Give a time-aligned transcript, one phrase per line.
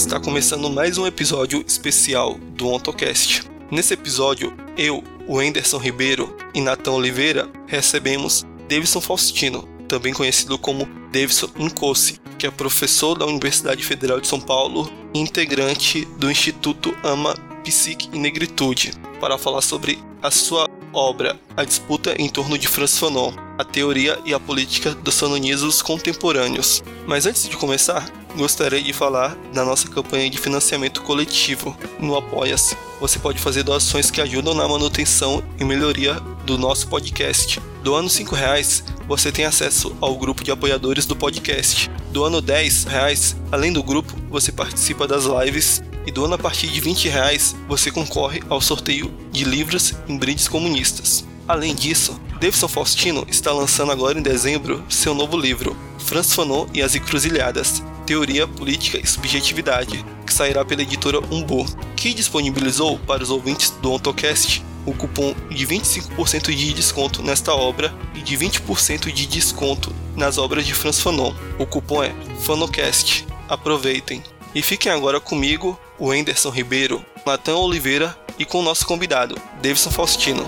[0.00, 3.42] Está começando mais um episódio especial do OntoCast.
[3.70, 10.88] Nesse episódio, eu, o Anderson Ribeiro e Natan Oliveira recebemos Davidson Faustino, também conhecido como
[11.12, 16.96] Davidson Incosse, que é professor da Universidade Federal de São Paulo e integrante do Instituto
[17.04, 22.68] Ama Psique e Negritude, para falar sobre a sua obra A Disputa em torno de
[22.68, 26.82] Franz Fanon, a teoria e a política dos fanonismos contemporâneos.
[27.06, 32.76] Mas antes de começar, gostaria de falar da nossa campanha de financiamento coletivo no Apoia-se.
[33.00, 37.60] Você pode fazer doações que ajudam na manutenção e melhoria do nosso podcast.
[37.82, 41.90] Doando R$ reais, você tem acesso ao grupo de apoiadores do podcast.
[42.12, 46.80] Doando R$ reais, além do grupo, você participa das lives e doando a partir de
[46.80, 51.24] 20 reais você concorre ao sorteio de livros em brindes comunistas.
[51.48, 56.80] Além disso, Davidson Faustino está lançando agora em dezembro seu novo livro, Franz Fanon e
[56.80, 63.30] as Encruzilhadas, Teoria, Política e Subjetividade, que sairá pela editora Umbu, que disponibilizou para os
[63.30, 69.26] ouvintes do OntoCast o cupom de 25% de desconto nesta obra e de 20% de
[69.26, 71.34] desconto nas obras de Franz Fanon.
[71.58, 73.26] O cupom é FANOCAST.
[73.48, 74.22] Aproveitem!
[74.54, 79.90] E fiquem agora comigo, o Anderson Ribeiro, Natan Oliveira e com o nosso convidado, Davidson
[79.90, 80.44] Faustino.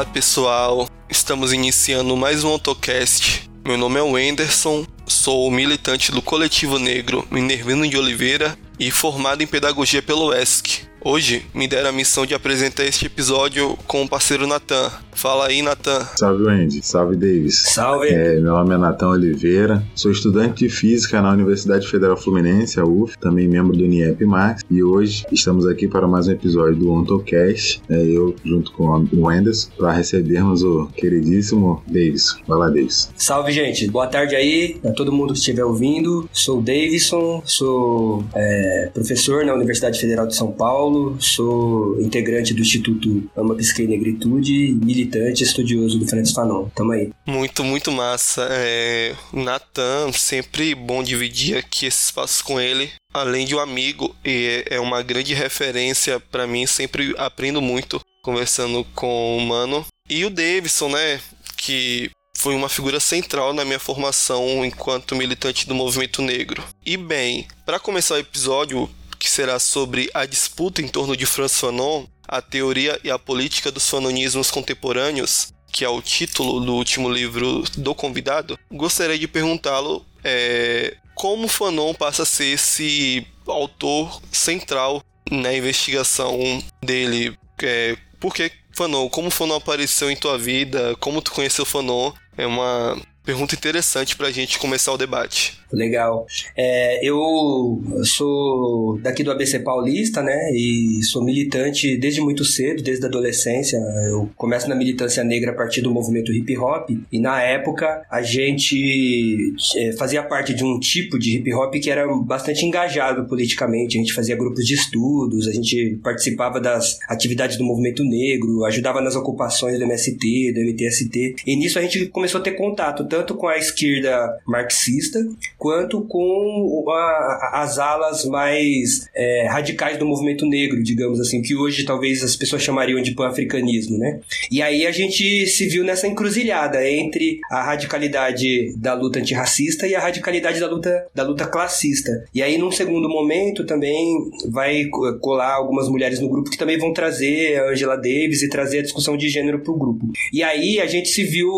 [0.00, 3.50] Olá pessoal, estamos iniciando mais um AutoCast.
[3.62, 9.46] Meu nome é Wenderson, sou militante do Coletivo Negro Minervino de Oliveira e formado em
[9.46, 10.88] Pedagogia pelo ESC.
[11.02, 14.90] Hoje me deram a missão de apresentar este episódio com o parceiro Natan.
[15.12, 16.00] Fala aí, Natan.
[16.16, 16.80] Salve, Wendy.
[16.82, 17.62] Salve, Davis.
[17.72, 18.08] Salve.
[18.08, 19.82] É, meu nome é Natan Oliveira.
[19.94, 24.62] Sou estudante de Física na Universidade Federal Fluminense, a UF, também membro do NIEP Max.
[24.70, 27.80] E hoje estamos aqui para mais um episódio do OntoCast.
[27.88, 32.36] É, eu, junto com o Wenderson, para recebermos o queridíssimo Davis.
[32.46, 33.10] Vai lá, Davis.
[33.16, 33.88] Salve, gente.
[33.88, 36.28] Boa tarde aí a todo mundo que estiver ouvindo.
[36.30, 42.52] Sou o Davidson, sou é, professor na Universidade Federal de São Paulo Paulo, sou integrante
[42.52, 46.68] do Instituto Ama Psique e Negritude, militante estudioso do Francis Fanon.
[46.74, 47.10] Tamo aí.
[47.24, 48.48] Muito, muito massa.
[48.50, 52.90] É, Natan, sempre bom dividir aqui esse espaço com ele.
[53.14, 58.84] Além de um amigo, e é uma grande referência para mim, sempre aprendo muito conversando
[58.94, 59.86] com o Mano.
[60.08, 61.20] E o Davidson, né,
[61.56, 66.64] que foi uma figura central na minha formação enquanto militante do movimento negro.
[66.84, 68.88] E bem, para começar o episódio,
[69.30, 73.88] será sobre a disputa em torno de Franz Fanon, a teoria e a política dos
[73.88, 80.96] fanonismos contemporâneos, que é o título do último livro do convidado, gostaria de perguntá-lo é,
[81.14, 87.36] como Fanon passa a ser esse autor central na investigação dele.
[87.62, 89.08] É, por que Fanon?
[89.08, 90.96] Como Fanon apareceu em tua vida?
[90.98, 92.12] Como tu conheceu Fanon?
[92.36, 95.59] É uma pergunta interessante para a gente começar o debate.
[95.72, 96.26] Legal.
[96.56, 100.50] É, eu sou daqui do ABC Paulista, né?
[100.52, 103.78] E sou militante desde muito cedo, desde a adolescência.
[104.10, 106.90] Eu começo na militância negra a partir do movimento hip hop.
[107.10, 111.90] E na época a gente é, fazia parte de um tipo de hip hop que
[111.90, 113.96] era bastante engajado politicamente.
[113.96, 119.00] A gente fazia grupos de estudos, a gente participava das atividades do movimento negro, ajudava
[119.00, 121.36] nas ocupações do MST, do MTST.
[121.46, 125.20] E nisso a gente começou a ter contato tanto com a esquerda marxista
[125.60, 131.84] quanto com a, as alas mais é, radicais do movimento negro, digamos assim, que hoje
[131.84, 134.20] talvez as pessoas chamariam de pan-africanismo, né?
[134.50, 139.94] E aí a gente se viu nessa encruzilhada entre a radicalidade da luta antirracista e
[139.94, 142.24] a radicalidade da luta, da luta classista.
[142.34, 144.16] E aí, num segundo momento, também
[144.48, 144.86] vai
[145.20, 148.82] colar algumas mulheres no grupo que também vão trazer a Angela Davis e trazer a
[148.82, 150.06] discussão de gênero para o grupo.
[150.32, 151.52] E aí a gente se viu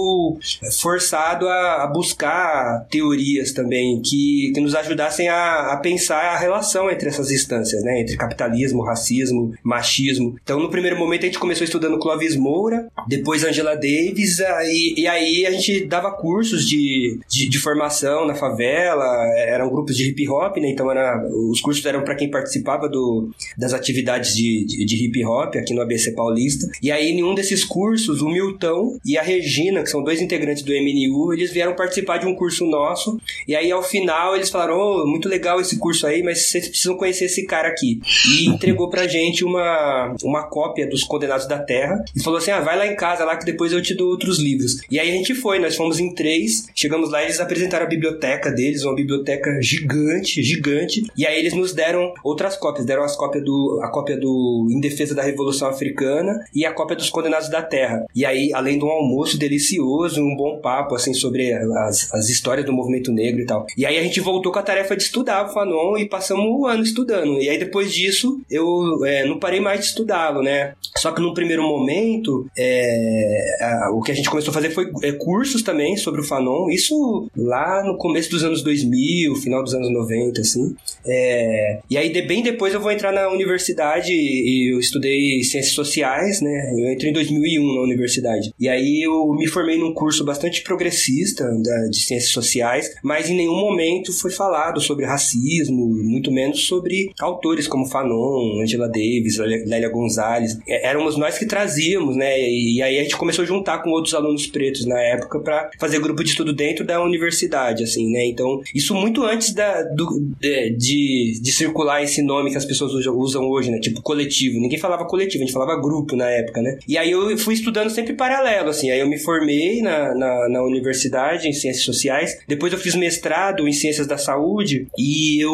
[0.80, 6.90] forçado a, a buscar teorias também que, que nos ajudassem a, a pensar a relação
[6.90, 8.00] entre essas instâncias, né?
[8.00, 10.36] Entre capitalismo, racismo, machismo.
[10.42, 15.06] Então, no primeiro momento, a gente começou estudando Clovis Moura, depois Angela Davis, e, e
[15.06, 19.04] aí a gente dava cursos de, de, de, formação na favela,
[19.36, 20.68] eram grupos de hip hop, né?
[20.70, 25.24] Então, era, os cursos eram para quem participava do, das atividades de, de, de, hip
[25.24, 26.66] hop aqui no ABC Paulista.
[26.82, 30.62] E aí, em um desses cursos, o Milton e a Regina, que são dois integrantes
[30.62, 34.78] do MNU, eles vieram participar de um curso nosso, e aí ao final eles falaram,
[34.78, 38.00] oh, muito legal esse curso aí, mas vocês precisam conhecer esse cara aqui.
[38.28, 42.60] E entregou pra gente uma, uma cópia dos Condenados da Terra, e falou assim, ah,
[42.60, 44.80] vai lá em casa lá que depois eu te dou outros livros.
[44.90, 47.88] E aí a gente foi, nós fomos em três, chegamos lá e eles apresentaram a
[47.88, 53.16] biblioteca deles, uma biblioteca gigante, gigante, e aí eles nos deram outras cópias, deram as
[53.16, 57.48] cópias do, a cópia do Em Defesa da Revolução Africana e a cópia dos Condenados
[57.48, 58.04] da Terra.
[58.14, 62.66] E aí, além de um almoço delicioso, um bom papo, assim, sobre as, as histórias
[62.66, 63.66] do movimento negro e tal.
[63.76, 66.66] E aí a gente voltou com a tarefa de estudar o Fanon e passamos o
[66.66, 67.40] ano estudando.
[67.40, 70.74] E aí depois disso, eu é, não parei mais de estudá-lo, né?
[70.96, 74.90] Só que num primeiro momento, é, a, o que a gente começou a fazer foi
[75.02, 76.68] é, cursos também sobre o Fanon.
[76.70, 80.74] Isso lá no começo dos anos 2000, final dos anos 90, assim.
[81.06, 85.74] É, e aí, de, bem depois, eu vou entrar na universidade e eu estudei ciências
[85.74, 86.72] sociais, né?
[86.76, 88.52] Eu entrei em 2001 na universidade.
[88.58, 93.36] E aí eu me formei num curso bastante progressista da, de ciências sociais, mas em
[93.36, 99.88] nenhum momento foi falado sobre racismo, muito menos sobre autores como Fanon, Angela Davis, Lélia
[99.88, 100.58] Gonzalez.
[100.66, 102.40] É, éramos nós que trazíamos, né?
[102.40, 106.00] E, aí a gente começou a juntar com outros alunos pretos na época para fazer
[106.00, 108.26] grupo de estudo dentro da universidade, assim, né?
[108.26, 112.92] Então, isso muito antes da, do, de, de, de circular esse nome que as pessoas
[113.06, 113.78] usam hoje, né?
[113.78, 114.58] Tipo coletivo.
[114.58, 116.78] Ninguém falava coletivo, a gente falava grupo na época, né?
[116.88, 118.90] E aí eu fui estudando sempre paralelo, assim.
[118.90, 122.38] Aí eu me formei na, na, na universidade em ciências sociais.
[122.46, 125.52] Depois eu fiz mestrado em ciências da saúde e eu,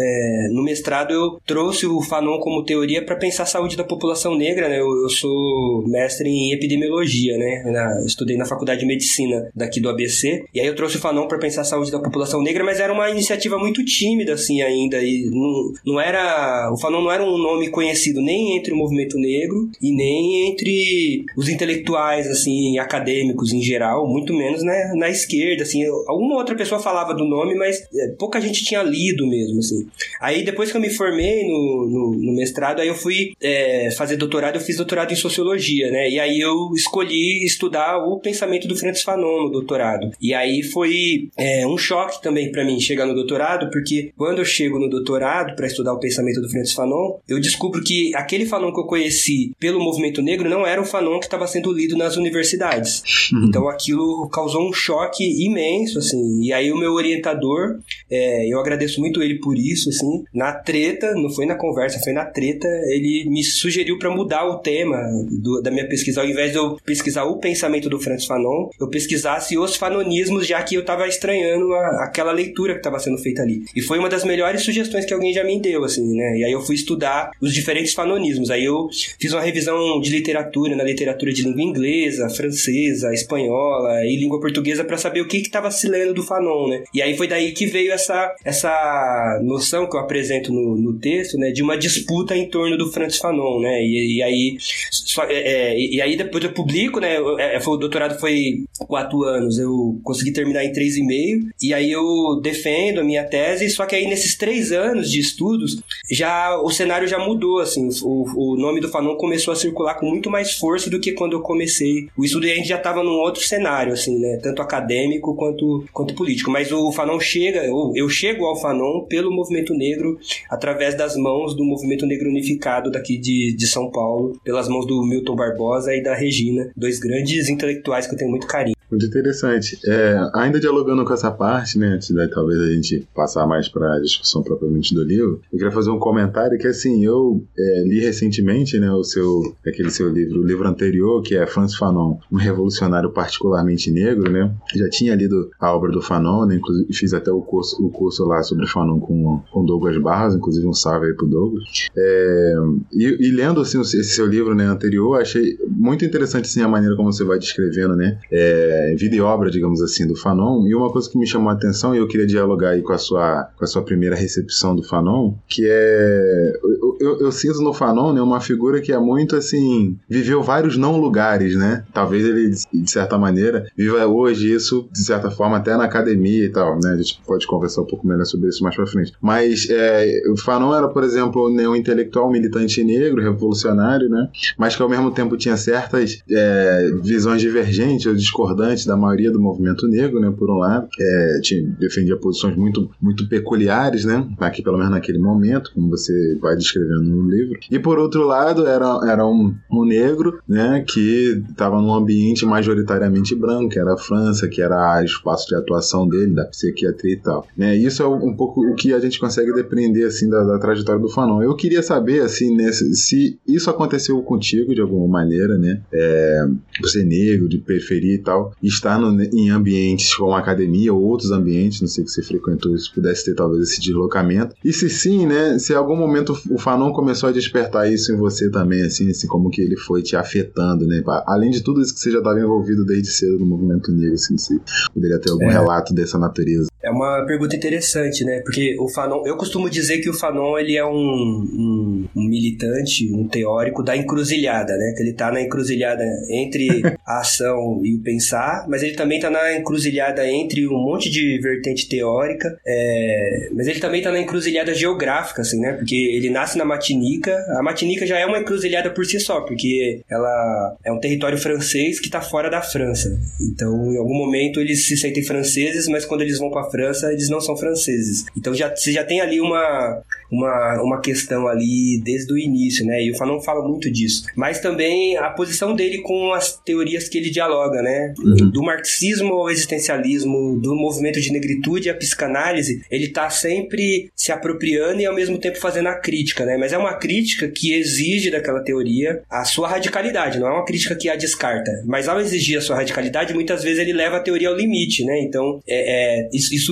[0.00, 4.36] é, no mestrado, eu trouxe o Fanon como teoria para pensar a saúde da população
[4.36, 4.80] negra, né?
[4.80, 7.62] Eu, eu sou mestre em epidemiologia, né?
[7.66, 10.44] Na, estudei na faculdade de medicina daqui do ABC.
[10.54, 12.92] E aí eu trouxe o Fanon para pensar a saúde da população negra, mas era
[12.92, 15.02] uma iniciativa muito tímida, assim, ainda.
[15.02, 16.70] E não, não era.
[16.72, 21.24] O Fanon não era um nome conhecido nem entre o movimento negro e nem entre
[21.36, 25.84] os intelectuais, assim, acadêmicos em geral, muito menos né, na esquerda, assim.
[26.06, 29.86] Alguma outra pessoa falava do nome, mas é, pouca gente tinha lido mesmo, assim.
[30.20, 34.16] Aí depois que eu me formei no, no, no mestrado, aí eu fui é, fazer
[34.16, 36.08] doutorado, eu fiz doutorado em sociologia, né?
[36.08, 40.10] E aí eu escolhi estudar o pensamento do Francis Fanon no doutorado.
[40.20, 44.44] E aí foi é, um choque também para mim chegar no doutorado, porque quando eu
[44.44, 48.72] chego no doutorado para estudar o pensamento do Francis Fanon, eu descubro que aquele Fanon
[48.72, 52.16] que eu conheci pelo movimento negro não era o Fanon que estava sendo lido nas
[52.16, 53.02] universidades.
[53.32, 53.46] Uhum.
[53.48, 56.42] Então aquilo causou um choque imenso, assim.
[56.42, 57.78] E aí o meu orientador,
[58.10, 60.24] é, eu agradeço muito ele por isso, assim.
[60.32, 64.58] Na treta, não foi na conversa, foi na treta, ele me sugeriu para mudar o
[64.58, 64.98] tema
[65.30, 66.20] do, da minha pesquisa.
[66.20, 70.62] Ao invés de eu pesquisar o pensamento do Francis Fanon, eu pesquisasse os fanonismos, já
[70.62, 73.62] que eu estava estranhando a, aquela leitura que estava sendo feita ali.
[73.74, 76.38] E foi uma das melhores sugestões que alguém já me deu, assim, né?
[76.38, 78.50] E aí eu fui estudar os diferentes fanonismos.
[78.50, 84.16] Aí eu fiz uma revisão de literatura, na literatura de língua inglesa, francesa, espanhola e
[84.16, 86.84] língua portuguesa para saber o que estava se lendo do Fanon, né?
[86.94, 91.36] E aí foi daí que veio essa, essa noção que eu apresento no, no texto,
[91.36, 91.50] né?
[91.50, 93.82] De uma disputa em torno do Francis Fanon, né?
[93.82, 97.18] E, e aí só, é, é e aí depois eu publico, né?
[97.18, 101.74] Eu, é, o doutorado foi quatro anos, eu consegui terminar em três e meio e
[101.74, 105.76] aí eu defendo a minha tese, só que aí nesses três anos de estudos
[106.10, 110.06] já o cenário já mudou, assim, o, o nome do Fanon começou a circular com
[110.06, 113.02] muito mais força do que quando eu comecei o estudo e a gente já estava
[113.02, 114.38] num outro cenário, assim, né?
[114.42, 116.50] Tanto acadêmico quanto, quanto político.
[116.50, 120.18] Mas o Fanon chega, eu chego ao Fanon pelo movimento negro
[120.50, 125.04] através das mãos do movimento negro unificado daqui de, de São Paulo, pelas mãos do
[125.04, 128.74] Milton Barbosa e da Regina, dois grandes intelectuais que eu tenho muito carinho.
[128.94, 129.76] Muito interessante.
[129.86, 133.96] É, ainda dialogando com essa parte, né, antes de talvez a gente passar mais para
[133.96, 137.98] a discussão propriamente do livro, eu queria fazer um comentário que, assim, eu é, li
[137.98, 142.36] recentemente, né, o seu, aquele seu livro, o livro anterior, que é Francis Fanon, um
[142.36, 147.32] revolucionário particularmente negro, né, já tinha lido a obra do Fanon, né, inclusive fiz até
[147.32, 151.14] o curso, o curso lá sobre Fanon com, com Douglas Barros, inclusive um salve aí
[151.14, 151.64] pro Douglas.
[151.96, 152.54] É,
[152.92, 156.94] e, e, lendo, assim, esse seu livro, né, anterior, achei muito interessante, assim, a maneira
[156.94, 160.66] como você vai descrevendo, né, é, é, vida e obra, digamos assim, do Fanon.
[160.66, 162.98] E uma coisa que me chamou a atenção, e eu queria dialogar aí com a
[162.98, 166.52] sua, com a sua primeira recepção do Fanon, que é.
[166.62, 169.98] Eu, eu, eu sinto no Fanon né, uma figura que é muito assim.
[170.08, 171.84] viveu vários não lugares, né?
[171.92, 176.48] Talvez ele, de certa maneira, viva hoje isso, de certa forma, até na academia e
[176.48, 176.92] tal, né?
[176.92, 179.12] A gente pode conversar um pouco melhor sobre isso mais pra frente.
[179.20, 184.28] Mas é, o Fanon era, por exemplo, né, um intelectual militante negro, revolucionário, né?
[184.58, 189.40] Mas que ao mesmo tempo tinha certas é, visões divergentes ou discordantes da maioria do
[189.40, 191.40] movimento negro, né, por um lado, é,
[191.78, 196.84] defendia posições muito, muito peculiares, né, aqui pelo menos naquele momento, como você vai descrever
[196.84, 197.58] escrevendo no livro.
[197.70, 203.34] E por outro lado, era, era um, um negro, né, que estava num ambiente majoritariamente
[203.34, 207.18] branco, que era a França, que era o espaço de atuação dele, da psiquiatria e
[207.18, 207.46] tal.
[207.56, 211.00] Né, isso é um pouco o que a gente consegue depreender, assim, da, da trajetória
[211.00, 211.42] do Fanon.
[211.42, 216.46] Eu queria saber, assim, nesse, se isso aconteceu contigo de alguma maneira, né, é,
[216.80, 221.80] você negro, de periferia e tal, estar no, em ambientes como academia ou outros ambientes,
[221.80, 224.54] não sei que você frequentou, se pudesse ter talvez esse deslocamento.
[224.64, 228.16] E se sim, né, se em algum momento o Fanon começou a despertar isso em
[228.16, 231.02] você também, assim, assim como que ele foi te afetando, né?
[231.26, 234.36] Além de tudo isso que você já estava envolvido desde cedo no movimento negro, assim,
[234.38, 234.60] se
[234.92, 235.52] poderia ter algum é.
[235.52, 236.68] relato dessa natureza.
[236.84, 238.40] É uma pergunta interessante, né?
[238.40, 243.10] Porque o Fanon, eu costumo dizer que o Fanon ele é um, um, um militante,
[243.10, 244.92] um teórico da encruzilhada, né?
[244.94, 249.30] Que ele tá na encruzilhada entre a ação e o pensar, mas ele também tá
[249.30, 254.74] na encruzilhada entre um monte de vertente teórica, é, mas ele também tá na encruzilhada
[254.74, 255.72] geográfica, assim, né?
[255.72, 260.02] Porque ele nasce na Matinica, a Matinica já é uma encruzilhada por si só, porque
[260.10, 263.18] ela é um território francês que tá fora da França.
[263.40, 267.28] Então, em algum momento eles se sentem franceses, mas quando eles vão para França, eles
[267.28, 268.24] não são franceses.
[268.36, 273.00] Então já, você já tem ali uma, uma, uma questão ali desde o início, né?
[273.00, 274.24] E o Fanon fala muito disso.
[274.34, 278.12] Mas também a posição dele com as teorias que ele dialoga, né?
[278.18, 278.50] Uhum.
[278.50, 285.00] Do marxismo ao existencialismo, do movimento de negritude à psicanálise, ele tá sempre se apropriando
[285.00, 286.56] e ao mesmo tempo fazendo a crítica, né?
[286.56, 290.96] Mas é uma crítica que exige daquela teoria a sua radicalidade, não é uma crítica
[290.96, 291.70] que a descarta.
[291.86, 295.20] Mas ao exigir a sua radicalidade, muitas vezes ele leva a teoria ao limite, né?
[295.20, 296.63] Então, é, é isso, isso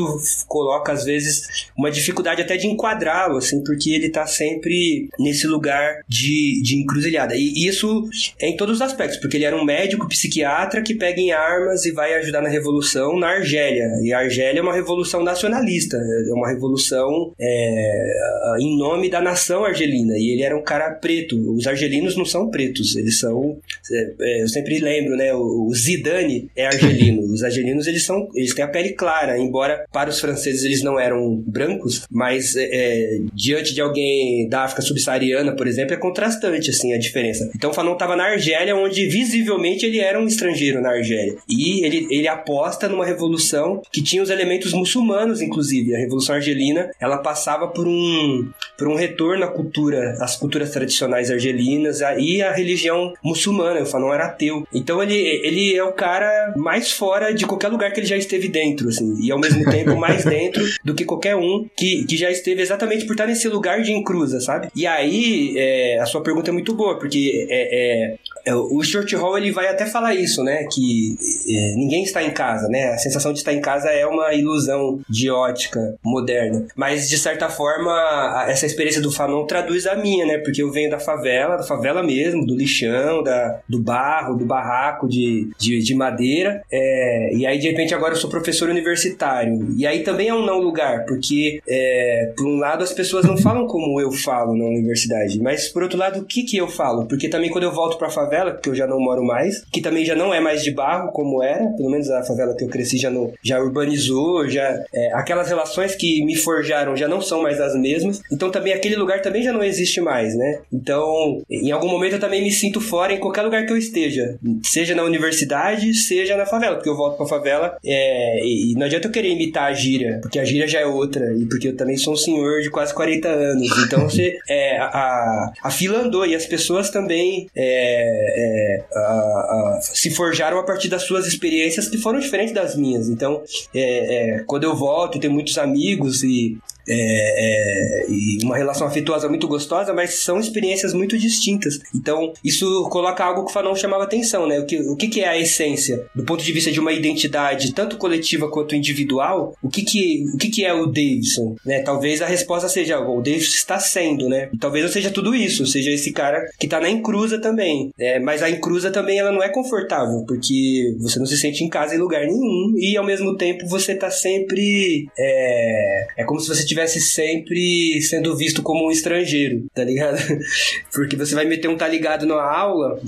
[0.47, 6.01] coloca às vezes uma dificuldade até de enquadrá-lo, assim, porque ele tá sempre nesse lugar
[6.09, 7.35] de, de encruzilhada.
[7.37, 8.09] E isso
[8.39, 11.85] é em todos os aspectos, porque ele era um médico psiquiatra que pega em armas
[11.85, 13.89] e vai ajudar na revolução na Argélia.
[14.03, 18.13] E a Argélia é uma revolução nacionalista, é uma revolução é,
[18.61, 20.15] em nome da nação argelina.
[20.17, 21.37] E ele era um cara preto.
[21.55, 23.59] Os argelinos não são pretos, eles são.
[23.91, 25.35] É, é eu sempre lembro, né?
[25.35, 27.23] O, o Zidane é argelino.
[27.33, 30.99] Os argelinos eles são, eles têm a pele clara, embora para os franceses eles não
[30.99, 36.71] eram brancos, mas é, é diante de alguém da África subsaariana, por exemplo, é contrastante
[36.71, 37.51] assim a diferença.
[37.55, 41.37] Então Fanon estava na Argélia, onde visivelmente ele era um estrangeiro na Argélia.
[41.49, 45.95] E ele, ele aposta numa revolução que tinha os elementos muçulmanos, inclusive.
[45.95, 51.31] A Revolução Argelina, ela passava por um, por um retorno à cultura, às culturas tradicionais
[51.31, 53.83] argelinas e à religião muçulmana.
[53.83, 54.67] O Fanon era ateu.
[54.73, 58.49] Então ele, ele é o cara mais fora de qualquer lugar que ele já esteve
[58.49, 59.17] dentro, assim.
[59.23, 63.05] E ao mesmo tempo mais dentro do que qualquer um que, que já esteve exatamente
[63.05, 64.69] por estar nesse lugar de encruza, sabe?
[64.75, 68.17] E aí, é, a sua pergunta é muito boa, porque é, é,
[68.47, 70.67] é o Stuart Hall ele vai até falar isso, né?
[70.73, 71.17] Que
[71.49, 72.89] é, ninguém está em casa, né?
[72.89, 76.67] A sensação de estar em casa é uma ilusão de ótica moderna.
[76.77, 80.39] Mas, de certa forma, essa experiência do Fanon traduz a minha, né?
[80.39, 85.09] Porque eu venho da favela, da favela mesmo, do lixão, da, do barro, do barraco
[85.09, 86.63] de, de, de madeira.
[86.71, 89.52] É, e aí, de repente, agora eu sou professor universitário.
[89.77, 93.37] E aí também é um não lugar, porque, é, por um lado, as pessoas não
[93.37, 95.41] falam como eu falo na universidade.
[95.41, 97.07] Mas, por outro lado, o que que eu falo?
[97.07, 100.05] Porque também quando eu volto pra favela, que eu já não moro mais, que também
[100.05, 102.99] já não é mais de barro como era, pelo menos a favela que eu cresci
[102.99, 107.61] já, não, já urbanizou, já é, aquelas relações que me forjaram já não são mais
[107.61, 108.21] as mesmas.
[108.31, 110.61] Então também aquele lugar também já não existe mais, né?
[110.73, 114.39] Então, em algum momento eu também me sinto fora em qualquer lugar que eu esteja,
[114.63, 119.09] seja na universidade, seja na favela, porque eu volto pra favela é, e não adianta
[119.09, 121.97] eu querer imitar a gíria, porque a gíria já é outra, e porque eu também
[121.97, 123.79] sou um senhor de quase 40 anos.
[123.79, 129.81] Então você, é, a, a fila andou e as pessoas também é, é, a, a,
[129.83, 133.09] se forjaram a partir das suas experiências que foram diferentes das minhas.
[133.09, 133.43] Então,
[133.75, 136.57] é, é, quando eu volto, tenho muitos amigos e
[136.89, 141.79] é, é, e uma relação afetuosa muito gostosa, mas são experiências muito distintas.
[141.95, 144.59] Então, isso coloca algo que o Fanon chamava atenção, né?
[144.59, 146.05] O que, o que, que é a essência?
[146.15, 150.39] Do ponto de vista de uma identidade, tanto coletiva quanto individual, o que, que, o
[150.39, 151.57] que, que é o Davidson?
[151.65, 151.81] Né?
[151.81, 154.51] Talvez a resposta seja, o Davidson está sendo, né?
[154.61, 157.91] Talvez não seja tudo isso, seja esse cara que está na encruza também.
[157.99, 161.69] É, mas a encruza também ela não é confortável, porque você não se sente em
[161.69, 165.07] casa em lugar nenhum e ao mesmo tempo você está sempre.
[165.19, 170.19] É, é como se você estivesse sempre sendo visto como um estrangeiro, tá ligado?
[170.93, 173.01] Porque você vai meter um tá ligado na aula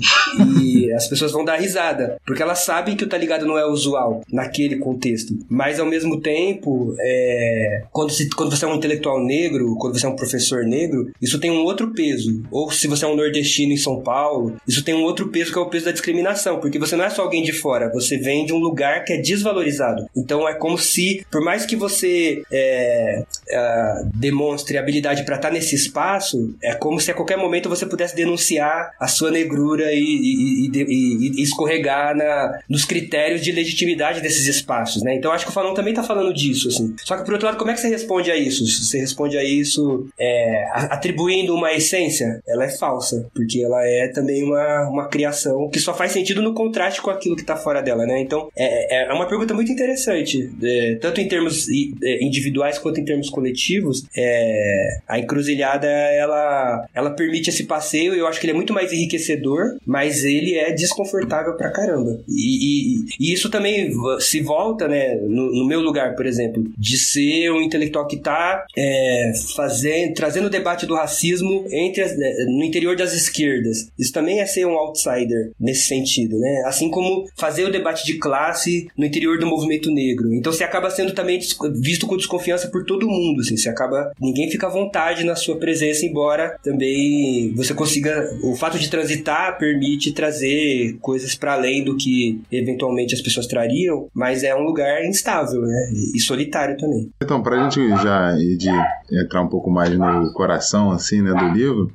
[0.61, 3.65] e as pessoas vão dar risada, porque elas sabem que o tá ligado não é
[3.65, 5.37] usual naquele contexto.
[5.49, 7.83] Mas ao mesmo tempo, é...
[7.91, 11.39] quando, se, quando você é um intelectual negro, quando você é um professor negro, isso
[11.39, 12.43] tem um outro peso.
[12.51, 15.57] Ou se você é um nordestino em São Paulo, isso tem um outro peso que
[15.57, 18.45] é o peso da discriminação, porque você não é só alguém de fora, você vem
[18.45, 20.05] de um lugar que é desvalorizado.
[20.15, 25.53] Então é como se, por mais que você é, uh, demonstre habilidade para estar tá
[25.53, 29.99] nesse espaço, é como se a qualquer momento você pudesse denunciar a sua negrura e,
[29.99, 35.15] e, e, e escorregar na, nos critérios de legitimidade desses espaços, né?
[35.15, 36.95] Então acho que o Fanon também está falando disso, assim.
[37.03, 38.65] Só que por outro lado, como é que você responde a isso?
[38.65, 42.41] Você responde a isso é, atribuindo uma essência?
[42.47, 46.53] Ela é falsa, porque ela é também uma, uma criação que só faz sentido no
[46.53, 48.19] contraste com aquilo que está fora dela, né?
[48.19, 52.99] Então é, é, é uma pergunta muito interessante, é, tanto em termos é, individuais quanto
[52.99, 54.05] em termos coletivos.
[54.15, 58.93] É, a encruzilhada ela, ela permite esse passeio, eu acho que ele é muito mais
[58.93, 62.21] enriquecedor, mas ele é desconfortável pra caramba.
[62.27, 66.97] E, e, e isso também se volta, né, no, no, meu lugar, por exemplo, de
[66.97, 72.31] ser um intelectual que tá é, fazendo, trazendo o debate do racismo entre as, né,
[72.47, 73.89] no interior das esquerdas.
[73.99, 76.63] Isso também é ser um outsider nesse sentido, né?
[76.65, 80.33] Assim como fazer o debate de classe no interior do movimento negro.
[80.33, 81.39] Então você acaba sendo também
[81.81, 85.57] visto com desconfiança por todo mundo, assim, você acaba ninguém fica à vontade na sua
[85.57, 91.95] presença, embora também você consiga o fato de transitar permite trazer coisas para além do
[91.95, 95.91] que eventualmente as pessoas trariam, mas é um lugar instável, né?
[96.13, 97.09] E solitário também.
[97.21, 98.69] Então, pra gente já de
[99.11, 101.91] entrar um pouco mais no coração assim, né, do livro,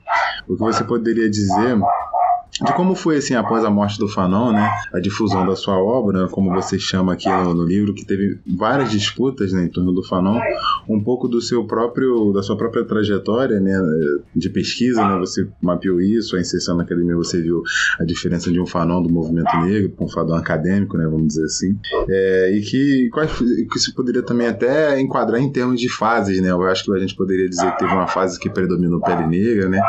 [0.48, 1.76] o que você poderia dizer
[2.64, 6.28] de como foi assim após a morte do Fanon, né, a difusão da sua obra,
[6.28, 10.02] como você chama aqui no, no, livro, que teve várias disputas né, em torno do
[10.02, 10.38] Fanon,
[10.88, 13.72] um pouco do seu próprio, da sua própria trajetória, né,
[14.34, 17.62] de pesquisa, né, você mapeou isso, a inserção na academia você viu
[17.98, 21.44] a diferença de um Fanon do movimento negro com um Fanon acadêmico, né, vamos dizer
[21.44, 23.10] assim, é, e que
[23.70, 26.98] que se poderia também até enquadrar em termos de fases, né, eu acho que a
[26.98, 29.80] gente poderia dizer que teve uma fase que predominou pele negra, né,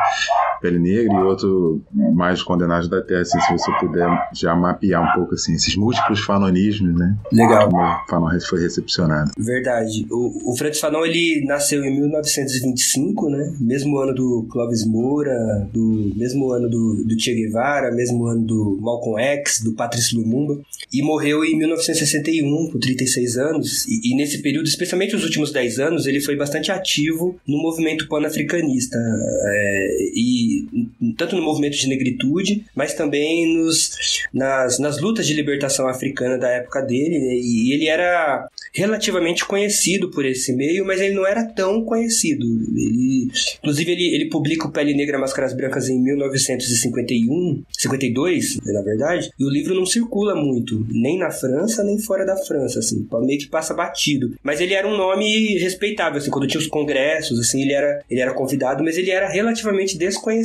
[0.62, 1.82] pele negra e outro
[2.14, 6.20] mais condenados da Terra, assim, se você puder já mapear um pouco assim, esses múltiplos
[6.22, 7.18] fanonismos, né?
[7.32, 7.70] Legal.
[7.70, 9.32] Como o Fanon foi recepcionado.
[9.38, 10.06] Verdade.
[10.10, 13.54] O, o Fred Fanon, ele nasceu em 1925, né?
[13.60, 18.78] Mesmo ano do Clóvis Moura, do mesmo ano do, do Che Guevara, mesmo ano do
[18.82, 20.62] Malcolm X, do Patrice Lumumba,
[20.94, 25.80] e morreu em 1961, com 36 anos, e, e nesse período, especialmente os últimos 10
[25.80, 30.51] anos, ele foi bastante ativo no movimento pan-africanista, é, e
[31.18, 33.92] tanto no movimento de negritude, mas também nos,
[34.34, 37.36] nas, nas lutas de libertação africana da época dele, né?
[37.36, 42.46] e ele era relativamente conhecido por esse meio, mas ele não era tão conhecido.
[42.46, 49.32] Ele, inclusive, ele, ele publica o Pele Negra Máscaras Brancas em 1951, 52, na verdade,
[49.38, 53.40] e o livro não circula muito, nem na França, nem fora da França, assim, meio
[53.40, 54.34] que passa batido.
[54.44, 58.22] Mas ele era um nome respeitável, assim, quando tinha os congressos, assim, ele era, ele
[58.22, 60.41] era convidado, mas ele era relativamente desconhecido.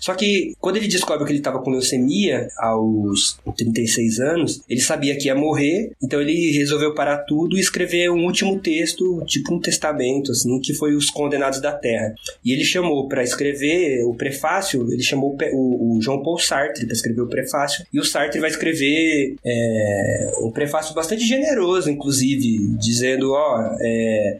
[0.00, 5.16] Só que quando ele descobre que ele estava com leucemia aos 36 anos, ele sabia
[5.16, 9.60] que ia morrer, então ele resolveu parar tudo e escrever um último texto, tipo um
[9.60, 12.14] testamento, assim, que foi Os Condenados da Terra.
[12.44, 16.94] E ele chamou para escrever o prefácio, ele chamou o, o João Paul Sartre para
[16.94, 23.32] escrever o prefácio, e o Sartre vai escrever é, um prefácio bastante generoso, inclusive, dizendo,
[23.32, 24.38] ó, é,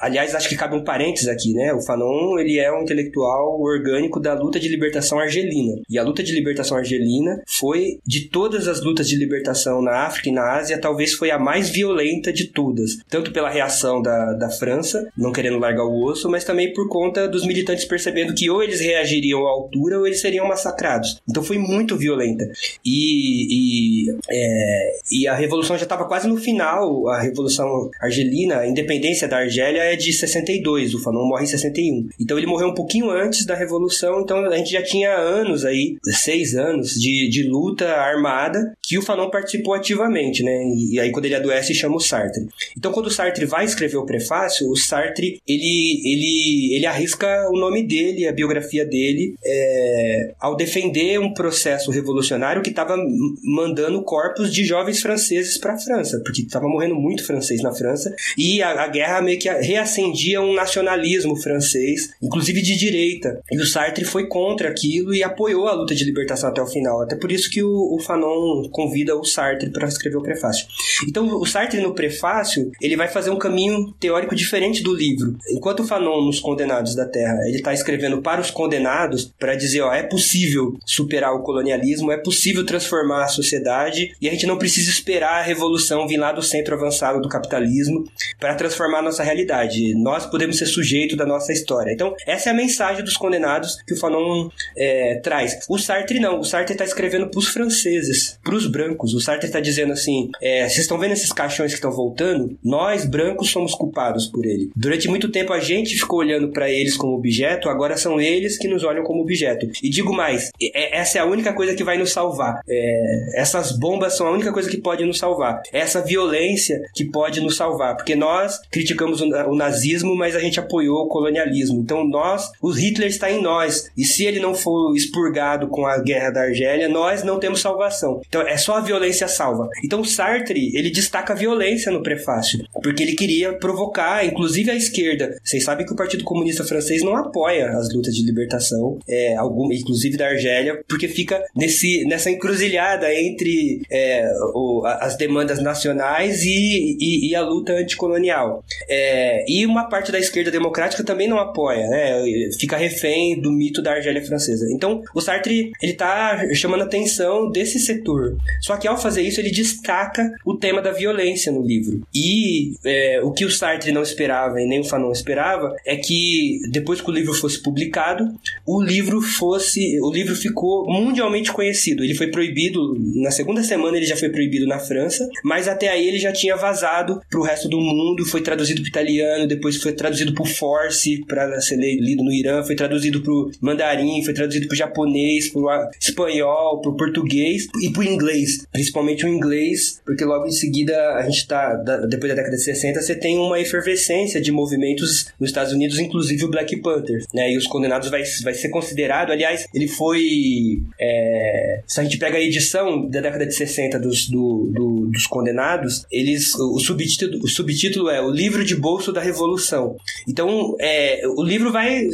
[0.00, 1.72] aliás, acho que cabe um parênteses aqui, né?
[1.72, 5.80] O Fanon, ele é um intelectual orgânico da luta de libertação argelina.
[5.88, 10.28] E a luta de libertação argelina foi, de todas as lutas de libertação na África
[10.28, 12.98] e na Ásia, talvez foi a mais violenta de todas.
[13.08, 17.28] Tanto pela reação da, da França, não querendo largar o osso, mas também por conta
[17.28, 21.20] dos militantes percebendo que ou eles reagiriam à altura ou eles seriam massacrados.
[21.28, 22.48] Então foi muito violenta.
[22.84, 27.08] E, e, é, e a revolução já estava quase no final.
[27.08, 30.94] A revolução argelina, a independência da Argélia é de 62.
[30.94, 32.08] O Fanon morre em 61.
[32.20, 34.01] Então ele morreu um pouquinho antes da revolução.
[34.20, 39.02] Então a gente já tinha anos aí, seis anos, de, de luta armada que o
[39.02, 40.52] Fanon participou ativamente, né?
[40.74, 42.46] E, e aí quando ele adoece chama o Sartre.
[42.76, 47.58] Então quando o Sartre vai escrever o prefácio, o Sartre ele, ele, ele arrisca o
[47.58, 52.96] nome dele, a biografia dele, é, ao defender um processo revolucionário que estava
[53.44, 58.14] mandando corpos de jovens franceses para a França, porque estava morrendo muito francês na França
[58.36, 63.40] e a, a guerra meio que reacendia um nacionalismo francês, inclusive de direita.
[63.50, 67.02] E o Sartre foi contra aquilo e apoiou a luta de libertação até o final.
[67.02, 70.66] Até por isso que o, o Fanon convida o Sartre para escrever o prefácio.
[71.06, 75.36] Então, o Sartre no prefácio, ele vai fazer um caminho teórico diferente do livro.
[75.50, 79.82] Enquanto o Fanon nos Condenados da Terra, ele está escrevendo para os condenados para dizer,
[79.82, 84.58] ó, é possível superar o colonialismo, é possível transformar a sociedade e a gente não
[84.58, 88.04] precisa esperar a revolução vir lá do centro avançado do capitalismo
[88.38, 89.94] para transformar a nossa realidade.
[89.94, 91.92] Nós podemos ser sujeito da nossa história.
[91.92, 95.58] Então, essa é a mensagem dos condenados que o Fanon é, traz.
[95.68, 99.14] O Sartre não, o Sartre está escrevendo para os franceses, para os brancos.
[99.14, 102.56] O Sartre está dizendo assim: é, vocês estão vendo esses caixões que estão voltando?
[102.62, 104.70] Nós, brancos, somos culpados por ele.
[104.76, 108.68] Durante muito tempo a gente ficou olhando para eles como objeto, agora são eles que
[108.68, 109.68] nos olham como objeto.
[109.82, 112.60] E digo mais: é, essa é a única coisa que vai nos salvar.
[112.68, 115.62] É, essas bombas são a única coisa que pode nos salvar.
[115.72, 117.96] Essa violência que pode nos salvar.
[117.96, 121.80] Porque nós criticamos o, o nazismo, mas a gente apoiou o colonialismo.
[121.80, 123.61] Então nós, o Hitler está em nós.
[123.96, 128.20] E se ele não for expurgado com a guerra da Argélia, nós não temos salvação.
[128.26, 129.68] Então é só a violência salva.
[129.84, 135.38] Então Sartre, ele destaca a violência no prefácio, porque ele queria provocar, inclusive a esquerda.
[135.42, 139.72] Vocês sabem que o Partido Comunista Francês não apoia as lutas de libertação, é, algum,
[139.72, 146.96] inclusive da Argélia, porque fica nesse, nessa encruzilhada entre é, o, as demandas nacionais e,
[147.00, 148.64] e, e a luta anticolonial.
[148.88, 152.22] É, e uma parte da esquerda democrática também não apoia, né?
[152.58, 154.66] Fica refém do mito da Argélia francesa.
[154.70, 158.36] Então, o Sartre, ele tá chamando a atenção desse setor.
[158.60, 162.02] Só que ao fazer isso, ele destaca o tema da violência no livro.
[162.14, 166.60] E é, o que o Sartre não esperava e nem o Fanon esperava é que
[166.70, 168.24] depois que o livro fosse publicado,
[168.66, 172.04] o livro fosse, o livro ficou mundialmente conhecido.
[172.04, 176.06] Ele foi proibido na segunda semana, ele já foi proibido na França, mas até aí
[176.06, 179.92] ele já tinha vazado para o resto do mundo, foi traduzido para italiano, depois foi
[179.92, 184.66] traduzido para o Force para ser lido no Irã, foi traduzido para mandarim, foi traduzido
[184.66, 189.28] para o japonês, para o espanhol, para o português e para o inglês, principalmente o
[189.28, 191.74] inglês, porque logo em seguida a gente está
[192.08, 196.44] depois da década de 60, você tem uma efervescência de movimentos nos Estados Unidos, inclusive
[196.44, 197.52] o Black Panther, né?
[197.52, 202.36] E os Condenados vai, vai ser considerado, aliás, ele foi é, se a gente pega
[202.36, 207.48] a edição da década de 60 dos, do, do, dos Condenados, eles o subtítulo, o
[207.48, 209.96] subtítulo é O Livro de Bolso da Revolução.
[210.28, 212.08] Então, é, o livro vai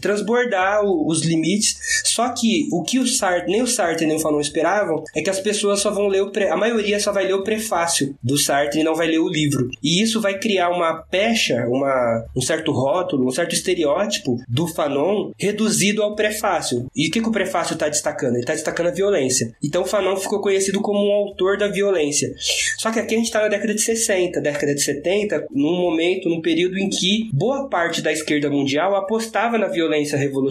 [0.00, 4.40] transbordar os limites, só que o que o Sartre, nem o Sartre nem o Fanon
[4.40, 7.34] esperavam é que as pessoas só vão ler o pre, a maioria só vai ler
[7.34, 9.68] o prefácio do Sartre e não vai ler o livro.
[9.82, 15.32] E isso vai criar uma pecha, uma, um certo rótulo, um certo estereótipo do Fanon
[15.38, 16.86] reduzido ao prefácio.
[16.94, 18.34] E o que, que o prefácio está destacando?
[18.34, 19.52] Ele está destacando a violência.
[19.62, 22.34] Então o Fanon ficou conhecido como um autor da violência.
[22.78, 26.28] Só que aqui a gente está na década de 60, década de 70, num momento,
[26.28, 30.45] num período em que boa parte da esquerda mundial apostava na violência revolucionária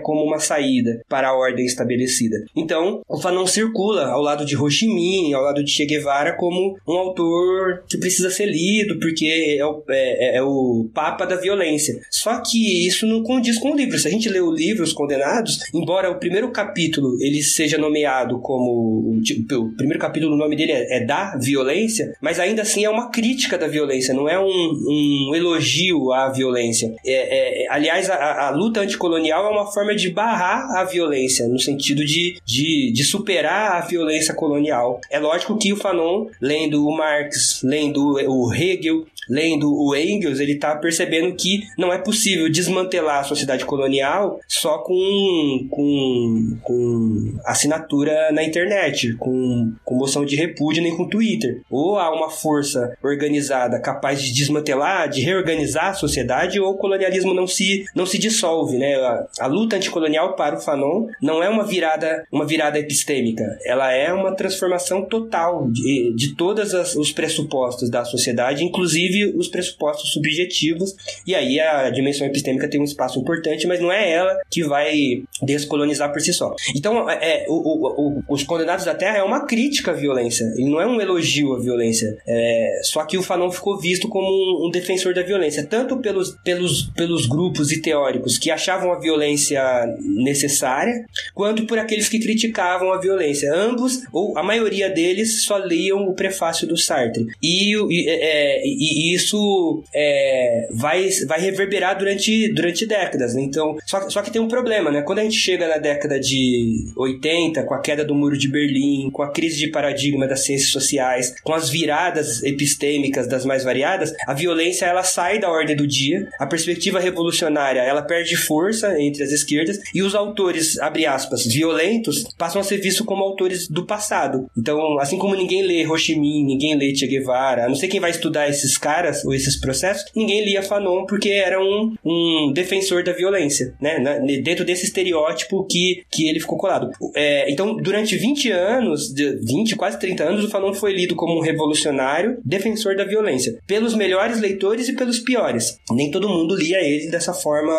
[0.00, 2.44] como uma saída para a ordem estabelecida.
[2.56, 6.36] Então, o Fanon circula ao lado de Ho Chi Minh, ao lado de Che Guevara,
[6.36, 11.24] como um autor que precisa ser lido, porque é o, é, é, é o papa
[11.24, 12.00] da violência.
[12.10, 13.98] Só que isso não condiz com o livro.
[13.98, 18.40] Se a gente lê o livro Os Condenados, embora o primeiro capítulo ele seja nomeado
[18.40, 19.20] como.
[19.22, 22.90] Tipo, o primeiro capítulo, o nome dele é, é, da violência, mas ainda assim é
[22.90, 26.94] uma crítica da violência, não é um, um elogio à violência.
[27.04, 31.58] É, é, aliás, a, a, luta anticolonial é uma forma de barrar a violência, no
[31.58, 35.00] sentido de, de, de superar a violência colonial.
[35.10, 40.52] É lógico que o Fanon, lendo o Marx, lendo o Hegel, lendo o Engels, ele
[40.52, 48.30] está percebendo que não é possível desmantelar a sociedade colonial só com, com, com assinatura
[48.32, 51.62] na internet, com, com moção de repúdio nem com Twitter.
[51.70, 57.34] Ou há uma força organizada capaz de desmantelar, de reorganizar a sociedade, ou o colonialismo
[57.34, 58.78] não se, não se dissolve.
[58.78, 58.94] Né?
[58.94, 63.92] A, a luta anticolonial para o Fanon não é uma virada, uma virada epistêmica, ela
[63.92, 70.12] é uma transformação total de, de todos os pressupostos da sociedade, inclusive inclusive os pressupostos
[70.12, 70.94] subjetivos,
[71.26, 75.22] e aí a dimensão epistêmica tem um espaço importante, mas não é ela que vai
[75.42, 76.54] descolonizar por si só.
[76.74, 80.64] Então, é, o, o, o, os Condenados da Terra é uma crítica à violência, e
[80.64, 82.16] não é um elogio à violência.
[82.26, 86.36] É, só que o Fanon ficou visto como um, um, defensor da violência, tanto pelos,
[86.44, 89.62] pelos, pelos grupos e teóricos que achavam a violência
[90.00, 93.52] necessária, quanto por aqueles que criticavam a violência.
[93.54, 97.26] Ambos, ou a maioria deles, só liam o prefácio do Sartre.
[97.42, 103.34] E, e, é, e, isso é, vai, vai reverberar durante, durante décadas.
[103.34, 103.42] Né?
[103.42, 105.02] Então, só, só que tem um problema, né?
[105.02, 109.10] Quando a gente chega na década de 80, com a queda do Muro de Berlim,
[109.10, 114.12] com a crise de paradigma das ciências sociais, com as viradas epistêmicas das mais variadas,
[114.26, 119.22] a violência ela sai da ordem do dia, a perspectiva revolucionária ela perde força entre
[119.22, 123.84] as esquerdas e os autores, abre aspas, violentos, passam a ser vistos como autores do
[123.86, 124.46] passado.
[124.56, 128.00] Então, assim como ninguém lê Ho Chi Minh, ninguém lê Che Guevara, não sei quem
[128.00, 132.52] vai estudar esses caras caras, ou esses processos, ninguém lia Fanon porque era um, um
[132.52, 133.98] defensor da violência, né?
[134.42, 136.90] Dentro desse estereótipo que, que ele ficou colado.
[137.14, 141.40] É, então, durante 20 anos, 20, quase 30 anos, o Fanon foi lido como um
[141.40, 145.78] revolucionário, defensor da violência, pelos melhores leitores e pelos piores.
[145.90, 147.74] Nem todo mundo lia ele dessa forma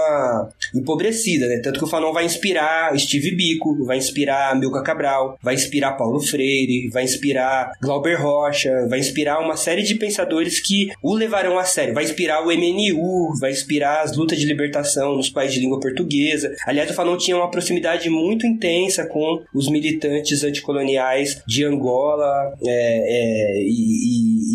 [0.73, 1.59] empobrecida, né?
[1.63, 6.19] Tanto que o Fanon vai inspirar Steve Biko, vai inspirar Milka Cabral, vai inspirar Paulo
[6.19, 11.63] Freire, vai inspirar Glauber Rocha, vai inspirar uma série de pensadores que o levarão a
[11.63, 11.93] sério.
[11.93, 16.51] Vai inspirar o MNU, vai inspirar as lutas de libertação nos países de língua portuguesa.
[16.65, 23.59] Aliás, o Fanon tinha uma proximidade muito intensa com os militantes anticoloniais de Angola é,
[23.59, 24.54] é, e, e,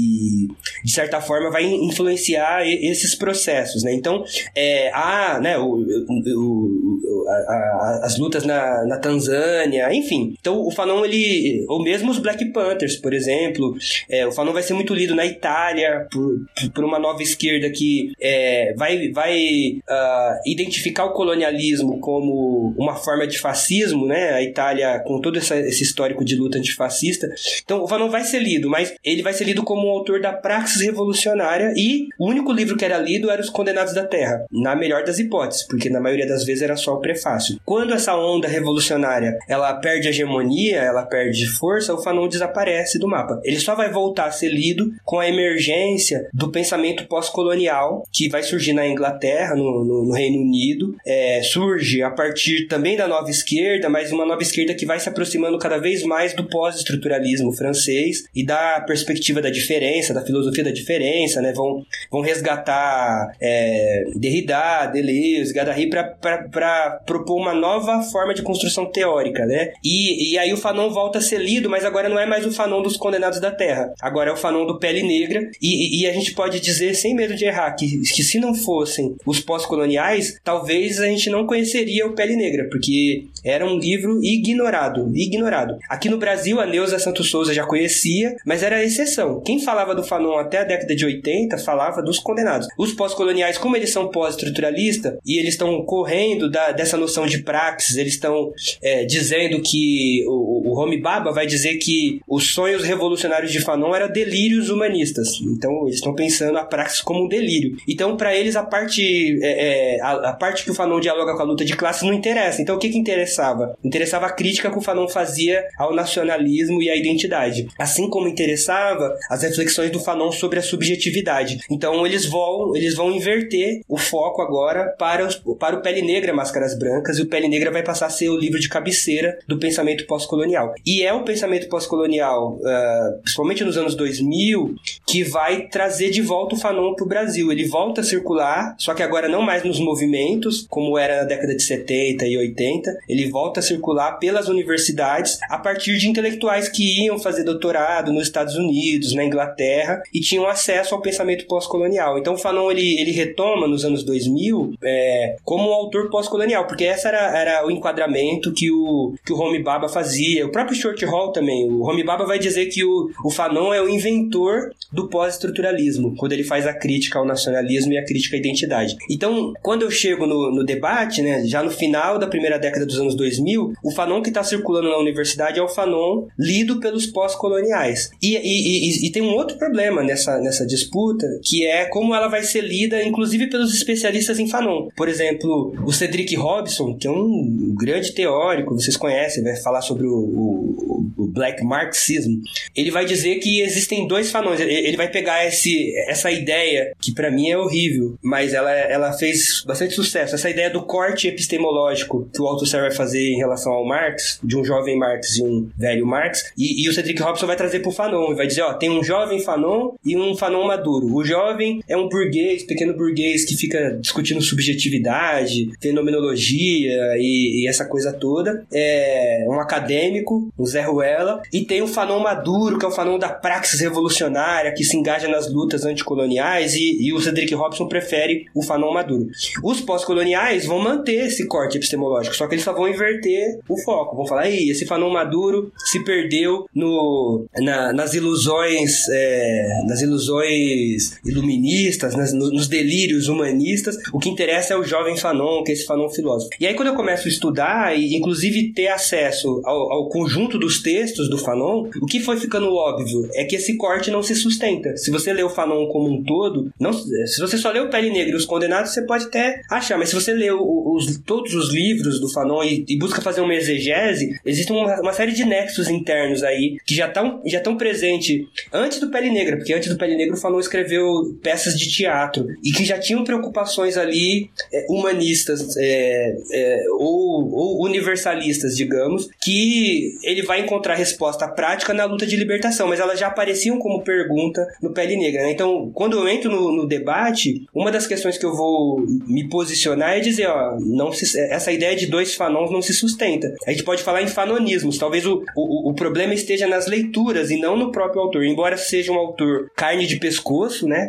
[0.85, 3.83] de certa forma, vai influenciar esses processos.
[3.83, 3.95] Né?
[3.95, 10.35] Então, é, há né, o, o, a, a, as lutas na, na Tanzânia, enfim.
[10.41, 13.75] Então, o Fanon, ele, ou mesmo os Black Panthers, por exemplo,
[14.09, 18.13] é, o Fanon vai ser muito lido na Itália por, por uma nova esquerda que
[18.21, 24.31] é, vai, vai uh, identificar o colonialismo como uma forma de fascismo, né?
[24.33, 27.29] A Itália com todo essa, esse histórico de luta antifascista.
[27.63, 30.33] Então, o Fanon vai ser lido, mas ele vai ser lido como um autor da
[30.71, 34.77] praxis revolucionária e o único livro que era lido era Os Condenados da Terra, na
[34.77, 37.59] melhor das hipóteses, porque na maioria das vezes era só o prefácio.
[37.65, 43.41] Quando essa onda revolucionária ela perde hegemonia, ela perde força, o Fanon desaparece do mapa.
[43.45, 48.43] Ele só vai voltar a ser lido com a emergência do pensamento pós-colonial que vai
[48.43, 53.31] surgir na Inglaterra, no, no, no Reino Unido, é, surge a partir também da nova
[53.31, 58.25] esquerda, mas uma nova esquerda que vai se aproximando cada vez mais do pós-estruturalismo francês
[58.35, 61.53] e da perspectiva da diferença, da filosofia da diferença, né?
[61.53, 69.45] Vão, vão resgatar é, Derrida, Deleuze, Guattari para propor uma nova forma de construção teórica,
[69.47, 69.73] né?
[69.85, 72.53] E, e aí o Fanon volta a ser lido, mas agora não é mais o
[72.53, 76.13] Fanon dos Condenados da Terra, agora é o Fanon do Pele Negra e, e a
[76.13, 81.01] gente pode dizer sem medo de errar que, que se não fossem os pós-coloniais, talvez
[81.01, 85.79] a gente não conheceria o Pele Negra, porque era um livro ignorado, ignorado.
[85.89, 89.41] Aqui no Brasil, a Neuza Santos Souza já conhecia, mas era exceção.
[89.41, 92.67] Quem falava do Fanon até a década de 80 falava dos condenados.
[92.77, 97.97] Os pós-coloniais, como eles são pós-estruturalistas e eles estão correndo da, dessa noção de praxis,
[97.97, 103.53] eles estão é, dizendo que o, o Homi Baba vai dizer que os sonhos revolucionários
[103.53, 105.41] de Fanon eram delírios humanistas.
[105.41, 107.77] Então, eles estão pensando a praxis como um delírio.
[107.89, 111.43] Então, para eles, a parte, é, é, a, a, parte que o Fanon dialoga com
[111.43, 112.61] a luta de classe não interessa.
[112.61, 113.77] Então, o que, que interessava?
[113.85, 117.69] Interessava a crítica que o Fanon fazia ao nacionalismo e à identidade.
[117.79, 121.61] Assim como interessava as reflexões do Fanon sobre a subjetividade.
[121.71, 126.33] Então, eles vão, eles vão inverter o foco agora para, os, para o Pele Negra
[126.33, 129.59] Máscaras Brancas e o Pele Negra vai passar a ser o livro de cabeceira do
[129.59, 130.75] pensamento pós-colonial.
[130.87, 134.75] E é o pensamento pós-colonial, uh, principalmente nos anos 2000,
[135.07, 137.53] que vai trazer de volta o Fanon para o Brasil.
[137.53, 141.55] Ele volta a circular, só que agora não mais nos movimentos, como era na década
[141.55, 142.99] de 70 e 80.
[143.09, 148.25] Ele volta a circular pelas universidades a partir de intelectuais que iam fazer doutorado nos
[148.25, 152.17] Estados Unidos, na Inglaterra, e tinham acesso ao pensamento pós-colonial.
[152.17, 157.09] Então Fanon ele, ele retoma nos anos 2000 é, como um autor pós-colonial, porque essa
[157.09, 160.47] era, era o enquadramento que o, que o Homi Baba fazia.
[160.47, 161.69] O próprio Short Hall também.
[161.69, 166.33] O Homi Baba vai dizer que o, o Fanon é o inventor do pós-estruturalismo, quando
[166.33, 168.97] ele faz a crítica ao nacionalismo e a crítica à identidade.
[169.11, 173.01] Então, quando eu chego no, no debate, né, já no final da primeira década dos
[173.01, 178.11] anos 2000, o Fanon que está circulando na universidade é o Fanon lido pelos pós-coloniais.
[178.23, 182.29] E, e, e, e, tem um outro problema nessa, nessa disputa, que é como ela
[182.29, 184.89] vai ser lida, inclusive pelos especialistas em Fanon.
[184.97, 190.07] Por exemplo, o Cedric Robson, que é um grande teórico, vocês conhecem, vai falar sobre
[190.07, 192.41] o, o, o Black Marxism.
[192.75, 194.61] Ele vai dizer que existem dois Fanons.
[194.61, 199.63] Ele vai pegar esse, essa ideia, que para mim é horrível, mas ela, ela fez
[199.67, 200.35] bastante sucesso.
[200.35, 204.57] Essa ideia do corte epistemológico que o Althusser vai fazer em relação ao Marx, de
[204.57, 207.91] um jovem Marx e um velho Marx, e, e o Cedric Robson vai trazer pro
[207.91, 211.15] Fanon, vai dizer, ó, tem um jovem Fanon e um Fanon maduro.
[211.15, 217.85] O jovem é um burguês, pequeno burguês que fica discutindo subjetividade, fenomenologia e, e essa
[217.85, 218.65] coisa toda.
[218.73, 223.19] É um acadêmico, o Zé Ruela, e tem o Fanon maduro, que é o Fanon
[223.19, 228.47] da praxis revolucionária, que se engaja nas lutas anticoloniais, e, e o Cedric Robson prefere
[228.55, 229.29] o Fanon maduro.
[229.63, 234.17] Os pós-coloniais vão manter esse corte epistemológico, só que eles só vão inverter o foco.
[234.17, 240.03] Vão falar, Ei, esse Fanon maduro se perdeu no, na, nas ilusões, é, nas nas
[240.03, 245.75] ilusões iluministas, nas, nos delírios humanistas, o que interessa é o jovem Fanon, que é
[245.75, 246.51] esse Fanon filósofo.
[246.59, 250.83] E aí quando eu começo a estudar e inclusive ter acesso ao, ao conjunto dos
[250.83, 254.97] textos do Fanon, o que foi ficando óbvio é que esse corte não se sustenta.
[254.97, 258.11] Se você lê o Fanon como um todo, não, se você só lê o Pele
[258.11, 261.73] Negra e os Condenados, você pode até achar, mas se você lê os, todos os
[261.73, 265.89] livros do Fanon e, e busca fazer uma exegese, existe uma, uma, série de nexos
[265.89, 270.35] internos aí que já estão já presentes antes do Pele Negra, porque do Pele Negra
[270.35, 276.37] o Fanon escreveu peças de teatro e que já tinham preocupações ali é, humanistas é,
[276.53, 282.89] é, ou, ou universalistas, digamos, que ele vai encontrar resposta prática na luta de libertação,
[282.89, 285.43] mas elas já apareciam como pergunta no Pele Negra.
[285.43, 285.53] Né?
[285.53, 290.17] Então, quando eu entro no, no, debate, uma das questões que eu vou me posicionar
[290.17, 293.55] é dizer, ó, não se, essa ideia de dois fanons não se sustenta.
[293.67, 294.99] A gente pode falar em fanonismos.
[294.99, 298.45] Talvez o, o, o problema esteja nas leituras e não no próprio autor.
[298.45, 301.09] Embora seja um autor carne de pescoço, né?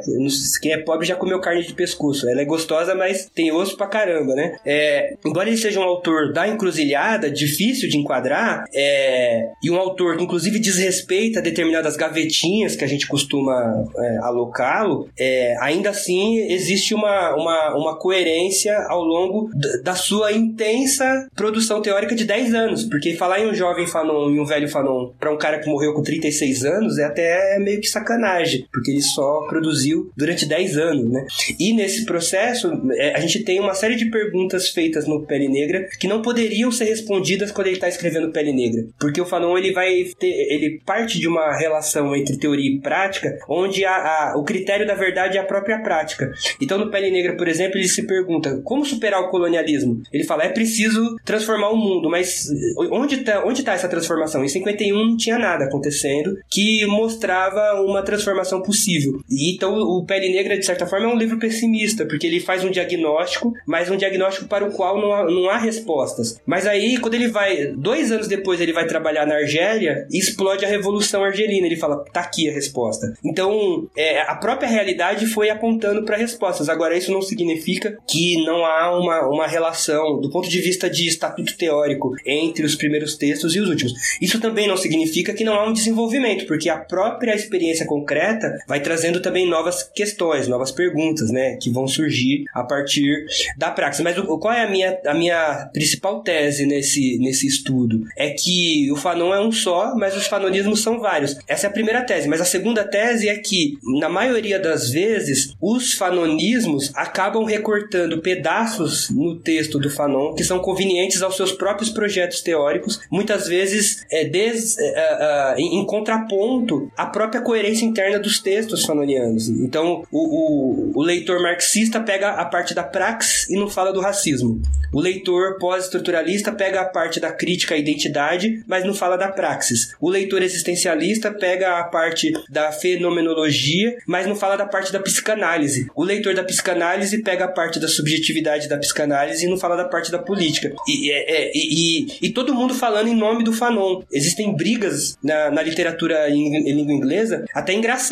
[0.62, 2.30] Quem é pobre já comeu carne de pescoço.
[2.30, 4.58] Ela é gostosa, mas tem osso pra caramba, né?
[4.65, 10.17] É, embora ele seja um autor da encruzilhada, difícil de enquadrar, é, e um autor
[10.17, 16.93] que inclusive desrespeita determinadas gavetinhas que a gente costuma é, alocá-lo, é, ainda assim existe
[16.93, 19.50] uma, uma, uma coerência ao longo
[19.84, 22.84] da sua intensa produção teórica de 10 anos.
[22.86, 25.93] Porque falar em um jovem Fanon e um velho Fanon para um cara que morreu
[25.93, 31.12] com 36 anos é até meio que sacanagem, porque ele só produziu durante 10 anos,
[31.12, 31.26] né?
[31.60, 35.88] E nesse processo, é, a gente tem uma série de perguntas feitas no Pele Negra
[36.00, 38.86] que não poderiam ser respondidas quando ele está escrevendo Pele Negra.
[39.00, 43.38] Porque o Fanon ele vai ter, ele parte de uma relação entre teoria e prática,
[43.48, 46.32] onde a, a, o critério da verdade é a própria prática.
[46.62, 50.02] Então no Pele Negra, por exemplo, ele se pergunta como superar o colonialismo.
[50.12, 52.48] Ele fala é preciso transformar o mundo, mas
[52.92, 54.44] onde está onde tá essa transformação?
[54.44, 59.20] Em 51 não tinha nada acontecendo que mostrava uma transformação possível.
[59.30, 62.64] E então o Pele Negra de certa forma é um livro pessimista, porque ele faz
[62.64, 66.40] um diagnóstico, mas um diagnóstico para o qual não há, não há respostas.
[66.46, 70.68] Mas aí quando ele vai dois anos depois ele vai trabalhar na Argélia explode a
[70.68, 71.66] revolução argelina.
[71.68, 73.14] Ele fala tá aqui a resposta.
[73.24, 76.70] Então é, a própria realidade foi apontando para respostas.
[76.70, 81.08] Agora isso não significa que não há uma, uma relação do ponto de vista de
[81.08, 83.94] estatuto teórico entre os primeiros textos e os últimos.
[84.22, 88.31] Isso também não significa que não há um desenvolvimento, porque a própria experiência concreta
[88.67, 93.26] vai trazendo também novas questões, novas perguntas, né, que vão surgir a partir
[93.58, 94.04] da praxis.
[94.04, 98.04] Mas o, qual é a minha, a minha principal tese nesse, nesse estudo?
[98.17, 101.38] É que o Fanon é um só, mas os fanonismos são vários.
[101.48, 102.28] Essa é a primeira tese.
[102.28, 109.10] Mas a segunda tese é que, na maioria das vezes, os fanonismos acabam recortando pedaços
[109.10, 114.26] no texto do Fanon que são convenientes aos seus próprios projetos teóricos, muitas vezes é,
[114.26, 119.50] des, é, é, é em contraponto à própria coerência interna dos textos fanonianos.
[119.50, 124.00] Então, o, o, o leitor marxista pega a parte da praxis e não fala do
[124.00, 124.62] racismo.
[124.94, 129.94] O leitor pós-estruturalista pega a parte da crítica à identidade, mas não fala da praxis.
[130.00, 135.88] O leitor existencialista pega a parte da fenomenologia, mas não fala da parte da psicanálise.
[135.96, 139.86] O leitor da psicanálise pega a parte da subjetividade da psicanálise e não fala da
[139.86, 140.74] parte da política.
[140.88, 144.02] E, é, é, e, e, e todo mundo falando em nome do Fanon.
[144.12, 148.11] Existem brigas na, na literatura em, em, língua inglesa, até engraçadas,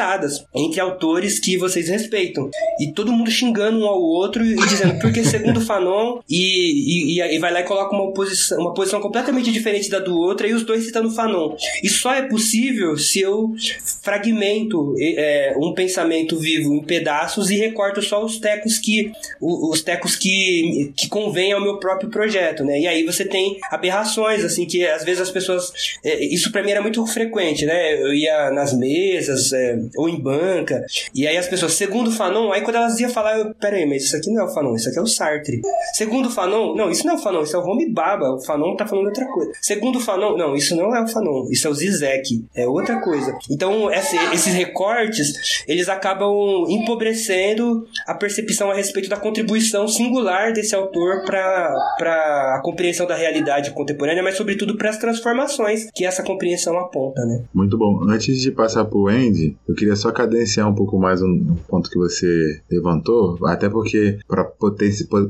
[0.56, 2.50] entre autores que vocês respeitam.
[2.80, 7.40] E todo mundo xingando um ao outro e dizendo, porque segundo Fanon, e, e, e
[7.40, 10.64] vai lá e coloca uma posição, uma posição completamente diferente da do outro, e os
[10.64, 11.56] dois citando Fanon.
[11.84, 13.54] E só é possível se eu
[14.02, 20.16] fragmento é, um pensamento vivo em pedaços e recorto só os tecos que os tecos
[20.16, 22.80] que, que convêm ao meu próprio projeto, né?
[22.80, 25.72] E aí você tem aberrações, assim, que às vezes as pessoas...
[26.04, 28.02] É, isso para mim era muito frequente, né?
[28.02, 32.62] Eu ia nas mesas é, ou em banca, e aí as pessoas, segundo Fanon, aí
[32.62, 35.00] quando elas iam falar, eu, peraí, mas isso aqui não é o Fanon, isso aqui
[35.00, 35.62] é o Sartre.
[35.94, 38.76] Segundo Fanon, não, isso não é o Fanon, isso é o Home Baba, o Fanon
[38.76, 39.52] tá falando outra coisa.
[39.62, 43.02] Segundo o Fanon, não, isso não é o Fanon, isso é o Zizek, é outra
[43.02, 43.38] coisa.
[43.50, 50.76] Então, esse, esses recortes, eles acabam empobrecendo a percepção a respeito da contribuição singular desse
[50.76, 56.78] autor para a compreensão da realidade contemporânea, mas sobretudo para as transformações que essa compreensão
[56.78, 57.44] aponta, né?
[57.54, 58.04] Muito bom.
[58.04, 61.92] Antes de passar para o Andy, eu queria só cadenciar um pouco mais um ponto
[61.92, 64.44] que você levantou, até porque para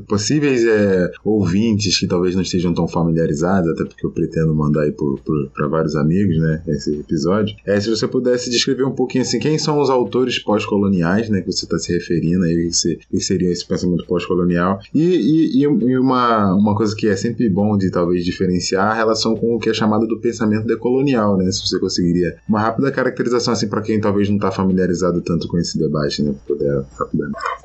[0.08, 4.94] possíveis é, ouvintes que talvez não estejam tão familiarizados, até porque eu pretendo mandar aí
[5.54, 9.58] para vários amigos, né, esse episódio, é se você pudesse descrever um pouquinho assim, quem
[9.58, 13.66] são os autores pós-coloniais, né, que você está se referindo aí, que, que seria esse
[13.66, 18.90] pensamento pós-colonial, e, e, e, uma, uma coisa que é sempre bom de talvez diferenciar
[18.90, 22.60] a relação com o que é chamado do pensamento decolonial, né, se você conseguiria uma
[22.60, 26.34] rápida caracterização assim para quem talvez não está familiarizado tanto com esse debate, né?
[26.46, 26.84] Poder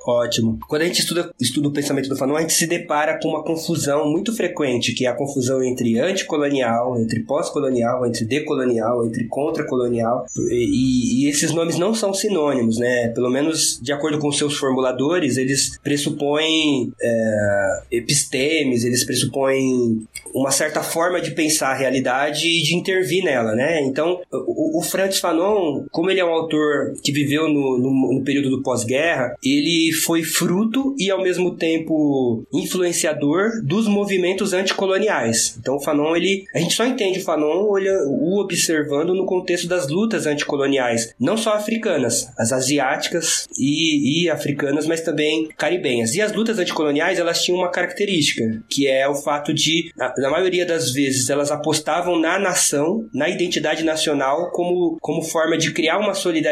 [0.06, 0.60] Ótimo.
[0.67, 3.43] Quando a gente estuda, estuda o pensamento do Fanon, a gente se depara com uma
[3.43, 10.25] confusão muito frequente, que é a confusão entre anticolonial, entre pós-colonial, entre decolonial, entre contracolonial.
[10.38, 13.08] E, e esses nomes não são sinônimos, né?
[13.10, 20.83] Pelo menos de acordo com seus formuladores, eles pressupõem é, epistemes, eles pressupõem uma certa
[20.83, 23.81] forma de pensar a realidade e de intervir nela, né?
[23.81, 26.54] Então, o, o Francis Fanon, como ele é um autor
[27.03, 32.43] que viveu no, no, no período do pós-guerra, ele foi fruto e ao mesmo tempo
[32.53, 35.58] influenciador dos movimentos anticoloniais.
[35.60, 39.67] Então, o Fanon, ele, a gente só entende o Fanon olha, o observando no contexto
[39.67, 46.15] das lutas anticoloniais, não só africanas, as asiáticas e, e africanas, mas também caribenhas.
[46.15, 50.65] E as lutas anticoloniais, elas tinham uma característica, que é o fato de, na maioria
[50.65, 56.13] das vezes, elas apostavam na nação, na identidade nacional, como, como forma de criar uma
[56.13, 56.44] solidariedade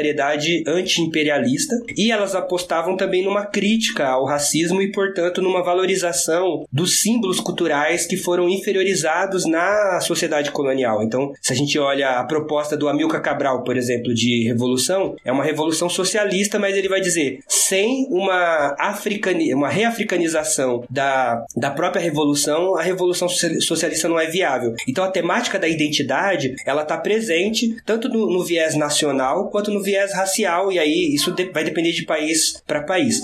[0.67, 7.39] anti-imperialista, e elas apostavam também numa crítica ao racismo e, portanto, numa valorização dos símbolos
[7.39, 11.03] culturais que foram inferiorizados na sociedade colonial.
[11.03, 15.31] Então, se a gente olha a proposta do Amilcar Cabral, por exemplo, de revolução, é
[15.31, 22.01] uma revolução socialista, mas ele vai dizer sem uma, africani uma reafricanização da, da própria
[22.01, 24.73] revolução, a revolução socialista não é viável.
[24.87, 29.82] Então, a temática da identidade, ela está presente tanto no, no, viés nacional quanto no
[29.83, 33.21] viés racial, e aí isso vai depender de país para país.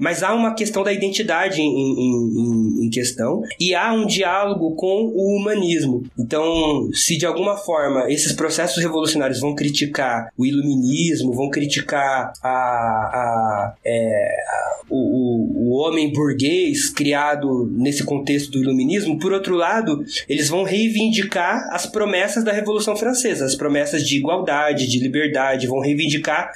[0.00, 5.12] Mas há uma questão da identidade em, em, em, questão, e há um diálogo com
[5.14, 6.04] o humanismo.
[6.18, 12.48] Então, se de alguma forma esses processos revolucionários vão criticar o iluminismo, vão criticar a,
[12.48, 20.04] a, é, a o, o, homem burguês criado nesse contexto do iluminismo, por outro lado,
[20.28, 25.80] eles vão reivindicar as promessas da Revolução Francesa, as promessas de igualdade, de liberdade, vão
[25.80, 25.95] reivindicar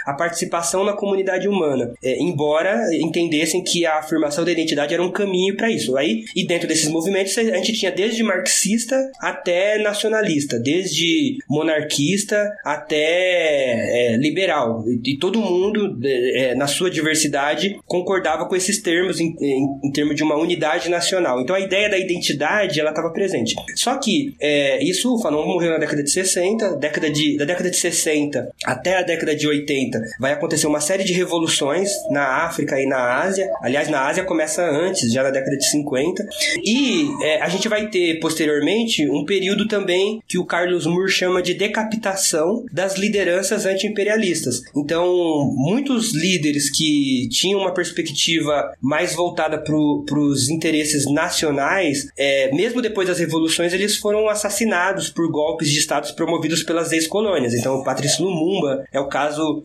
[0.07, 5.11] a participação na comunidade humana, é, embora entendessem que a afirmação da identidade era um
[5.11, 5.97] caminho para isso.
[5.97, 14.13] Aí, e dentro desses movimentos, a gente tinha desde marxista até nacionalista, desde monarquista até
[14.13, 19.35] é, liberal, e, e, todo mundo, é, na sua diversidade, concordava com esses termos em,
[19.41, 21.41] em, em termos de uma unidade nacional.
[21.41, 23.55] Então, a ideia da identidade, ela estava presente.
[23.75, 27.71] Só que é, isso, o Fanon morreu na década de 60, década de, da década
[27.71, 32.81] de 60 até a década de 80 vai acontecer uma série de revoluções na África
[32.81, 33.51] e na Ásia.
[33.63, 36.27] Aliás, na Ásia começa antes, já na década de 50.
[36.65, 41.43] E é, a gente vai ter posteriormente um período também que o Carlos Moore chama
[41.43, 44.63] de decapitação das lideranças anti-imperialistas.
[44.77, 49.77] Então, muitos líderes que tinham uma perspectiva mais voltada para
[50.19, 56.11] os interesses nacionais, é, mesmo depois das revoluções, eles foram assassinados por golpes de estados
[56.11, 57.55] promovidos pelas ex-colônias.
[57.55, 59.20] Então, o Patrício Lumumba é o caso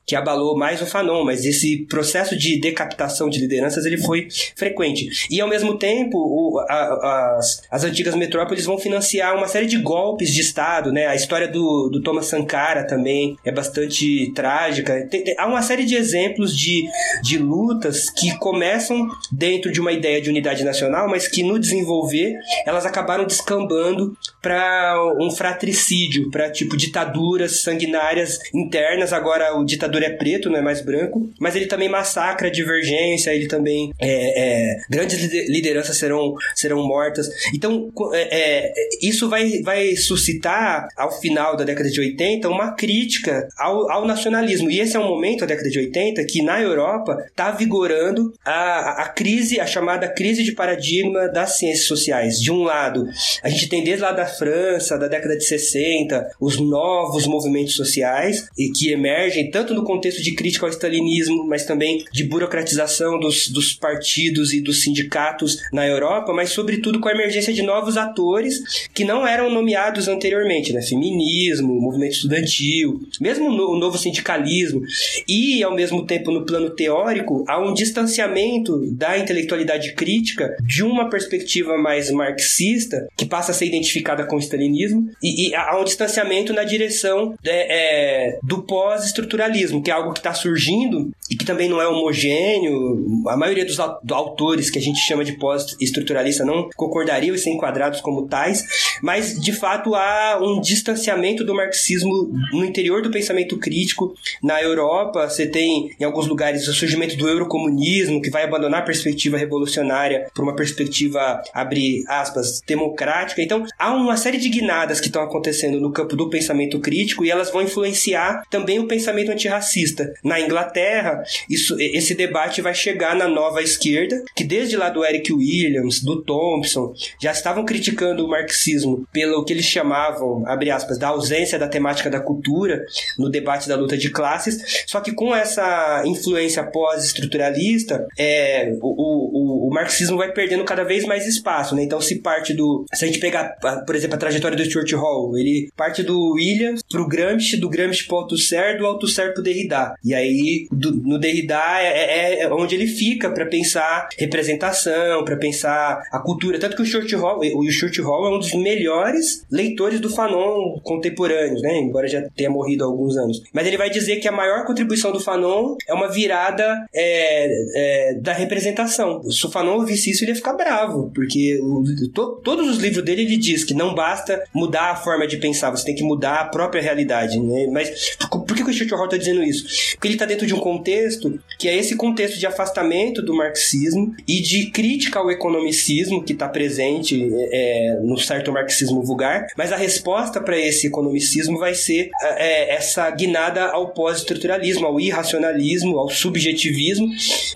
[0.05, 5.27] que abalou mais o Fanon, mas esse processo de decapitação de lideranças ele foi frequente.
[5.29, 9.77] E, ao mesmo tempo, o, a, as, as antigas metrópoles vão financiar uma série de
[9.77, 11.07] golpes de estado, né?
[11.07, 15.07] A história do, do Thomas Sankara também é bastante trágica.
[15.09, 16.85] Tem, tem, há uma série de exemplos de,
[17.23, 22.35] de lutas que começam dentro de uma ideia de unidade nacional, mas que no desenvolver
[22.65, 24.15] elas acabaram descambando
[24.45, 29.11] para um fratricídio, para tipo ditaduras sanguinárias internas.
[29.11, 33.33] Agora o ditador é preto, não é mais branco, mas ele também massacra a divergência,
[33.33, 35.19] ele também é, é, grandes
[35.49, 37.27] lideranças serão, serão mortas.
[37.55, 43.47] Então é, é, isso vai, vai suscitar ao final da década de 80 uma crítica
[43.57, 44.69] ao, ao nacionalismo.
[44.69, 49.05] E esse é um momento, a década de 80, que na Europa está vigorando a,
[49.05, 52.39] a crise, a chamada crise de paradigma das ciências sociais.
[52.39, 53.09] De um lado,
[53.41, 58.47] a gente tem desde lá da França, da década de 60, os novos movimentos sociais
[58.57, 63.49] e que emergem tanto no contexto de crítica ao stalinismo, mas também de burocratização dos,
[63.49, 68.87] dos partidos e dos sindicatos na Europa, mas sobretudo com a emergência de novos atores
[68.93, 70.81] que não eram nomeados anteriormente, né?
[70.81, 74.81] Feminismo, movimento estudantil, mesmo o novo sindicalismo.
[75.27, 81.09] E, ao mesmo tempo, no plano teórico, há um distanciamento da intelectualidade crítica de uma
[81.09, 85.83] perspectiva mais marxista, que passa a ser identificada com o stalinismo, e, e há um
[85.83, 91.45] distanciamento na direção de, é, do pós-estruturalismo, que é algo que está surgindo e que
[91.45, 93.23] também não é homogêneo.
[93.27, 98.01] A maioria dos autores que a gente chama de pós-estruturalista não concordariam e ser enquadrados
[98.01, 98.65] como tais,
[99.01, 104.15] mas de fato há um distanciamento do marxismo no interior do pensamento crítico.
[104.41, 108.85] Na Europa, você tem em alguns lugares o surgimento do eurocomunismo, que vai abandonar a
[108.85, 113.41] perspectiva revolucionária para uma perspectiva, abre aspas, democrática.
[113.41, 117.25] Então, há uma, uma série de guinadas que estão acontecendo no campo do pensamento crítico
[117.25, 120.13] e elas vão influenciar também o pensamento antirracista.
[120.23, 125.33] Na Inglaterra, isso, esse debate vai chegar na nova esquerda, que desde lá do Eric
[125.33, 131.09] Williams, do Thompson, já estavam criticando o marxismo pelo que eles chamavam, abre aspas, da
[131.09, 132.85] ausência da temática da cultura
[133.19, 139.67] no debate da luta de classes, só que com essa influência pós-estruturalista, é, o, o,
[139.67, 141.83] o, marxismo vai perdendo cada vez mais espaço, né?
[141.83, 142.85] Então se parte do...
[142.93, 146.81] Se a gente pegar, por exemplo, a trajetória do Stuart Hall, ele parte do Williams
[146.89, 149.93] pro Gramsci, do Gramsci pro Althusser, do Althusser pro Derrida.
[150.03, 155.37] E aí, do, no Derrida é, é, é onde ele fica para pensar representação, para
[155.37, 156.59] pensar a cultura.
[156.59, 160.79] Tanto que o Stuart Hall, o Stuart Hall é um dos melhores leitores do Fanon
[160.83, 161.77] contemporâneos, né?
[161.77, 163.41] Embora já tenha morrido há alguns anos.
[163.53, 168.13] Mas ele vai dizer que a maior contribuição do Fanon é uma virada é, é,
[168.15, 169.23] da representação.
[169.29, 171.83] Se o Fanon ouvisse isso, ele ia ficar bravo, porque o,
[172.13, 175.69] to, todos os livros dele ele diz que não basta mudar a forma de pensar,
[175.71, 177.39] você tem que mudar a própria realidade.
[177.39, 177.67] Né?
[177.71, 179.95] Mas por que o Stuart Hall está dizendo isso?
[179.95, 184.15] Porque ele está dentro de um contexto que é esse contexto de afastamento do marxismo
[184.27, 189.75] e de crítica ao economicismo que está presente é, no certo marxismo vulgar, mas a
[189.75, 197.07] resposta para esse economicismo vai ser é, essa guinada ao pós-estruturalismo, ao irracionalismo, ao subjetivismo,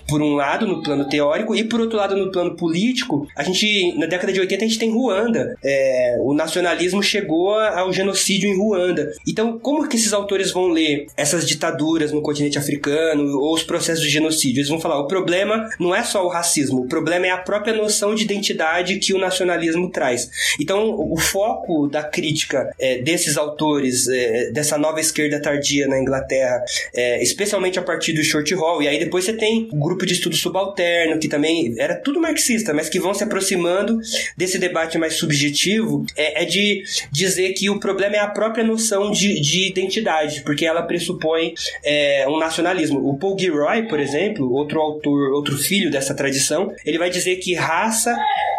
[0.08, 3.26] por um lado no plano teórico e por outro lado no plano político.
[3.36, 7.92] A gente na década de 80 a gente tem Ruanda, é, o nacionalismo chegou ao
[7.92, 9.12] genocídio em Ruanda.
[9.26, 14.02] Então como que esses autores vão ler essas ditaduras no continente africano ou os processos
[14.02, 14.60] de genocídio?
[14.60, 17.74] Eles vão falar o problema não é só o racismo, o problema é a própria
[17.74, 20.30] noção de identidade que o nacionalismo traz.
[20.60, 26.62] Então o foco da crítica é, desses autores, é, dessa nova esquerda tardia na Inglaterra,
[26.94, 30.14] é, especialmente a partir do Short Hall, e aí depois você tem o grupo de
[30.14, 33.98] estudo subalterno, que também era tudo marxista, mas que vão se aproximando
[34.36, 39.10] desse debate mais subjetivo, é, é de dizer que o problema é a própria noção
[39.10, 41.54] de, de identidade, porque ela pressupõe
[41.84, 43.08] é, um nacionalismo.
[43.08, 47.54] O Paul Gilroy, por exemplo, outro autor, outro filho dessa tradição, ele vai dizer que
[47.54, 48.16] raça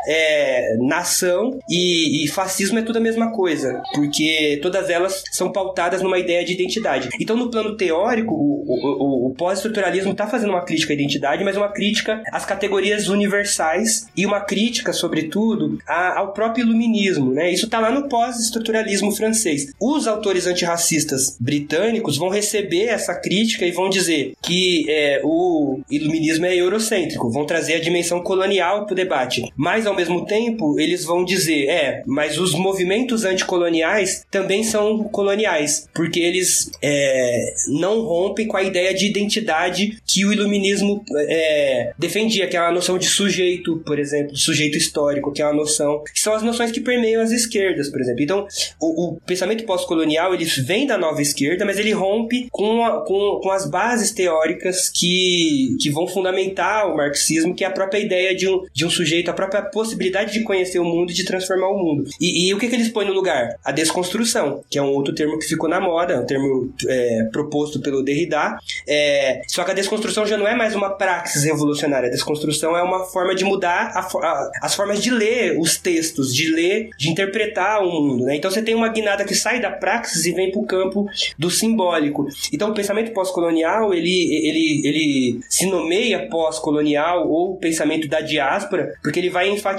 [0.07, 6.01] é, nação e, e, fascismo é tudo a mesma coisa, porque todas elas são pautadas
[6.01, 7.09] numa ideia de identidade.
[7.19, 11.57] Então, no plano teórico, o, o, o pós-estruturalismo está fazendo uma crítica à identidade, mas
[11.57, 17.31] uma crítica às categorias universais e uma crítica, sobretudo, a, ao próprio iluminismo.
[17.33, 17.51] Né?
[17.51, 19.71] Isso está lá no pós-estruturalismo francês.
[19.79, 26.45] Os autores antirracistas britânicos vão receber essa crítica e vão dizer que é, o iluminismo
[26.45, 29.51] é eurocêntrico, vão trazer a dimensão colonial para o debate.
[29.55, 35.87] Mas, ao mesmo tempo, eles vão dizer: é, mas os movimentos anticoloniais também são coloniais,
[35.93, 42.47] porque eles é, não rompem com a ideia de identidade que o iluminismo é, defendia,
[42.47, 46.03] que é a noção de sujeito, por exemplo, de sujeito histórico, que é uma noção,
[46.03, 48.23] que são as noções que permeiam as esquerdas, por exemplo.
[48.23, 48.47] Então,
[48.79, 53.39] o, o pensamento pós-colonial ele vem da nova esquerda, mas ele rompe com, a, com,
[53.41, 58.35] com as bases teóricas que, que vão fundamentar o marxismo, que é a própria ideia
[58.35, 61.69] de um, de um sujeito, a própria possibilidade de conhecer o mundo e de transformar
[61.69, 62.07] o mundo.
[62.19, 63.57] E, e o que, que eles põem no lugar?
[63.63, 67.81] A desconstrução, que é um outro termo que ficou na moda, um termo é, proposto
[67.81, 68.57] pelo Derrida.
[68.87, 72.07] É, só que a desconstrução já não é mais uma praxis revolucionária.
[72.07, 76.33] A desconstrução é uma forma de mudar a, a, as formas de ler os textos,
[76.33, 78.25] de ler, de interpretar o mundo.
[78.25, 78.35] Né?
[78.35, 81.07] Então você tem uma guinada que sai da praxis e vem para o campo
[81.37, 82.27] do simbólico.
[82.53, 89.19] Então o pensamento pós-colonial ele, ele, ele se nomeia pós-colonial ou pensamento da diáspora porque
[89.19, 89.70] ele vai enfatizar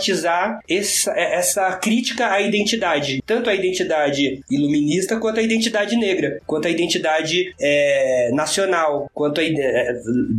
[0.69, 6.71] essa, essa crítica à identidade, tanto a identidade iluminista quanto a identidade negra, quanto a
[6.71, 9.95] identidade é, nacional, quanto a é,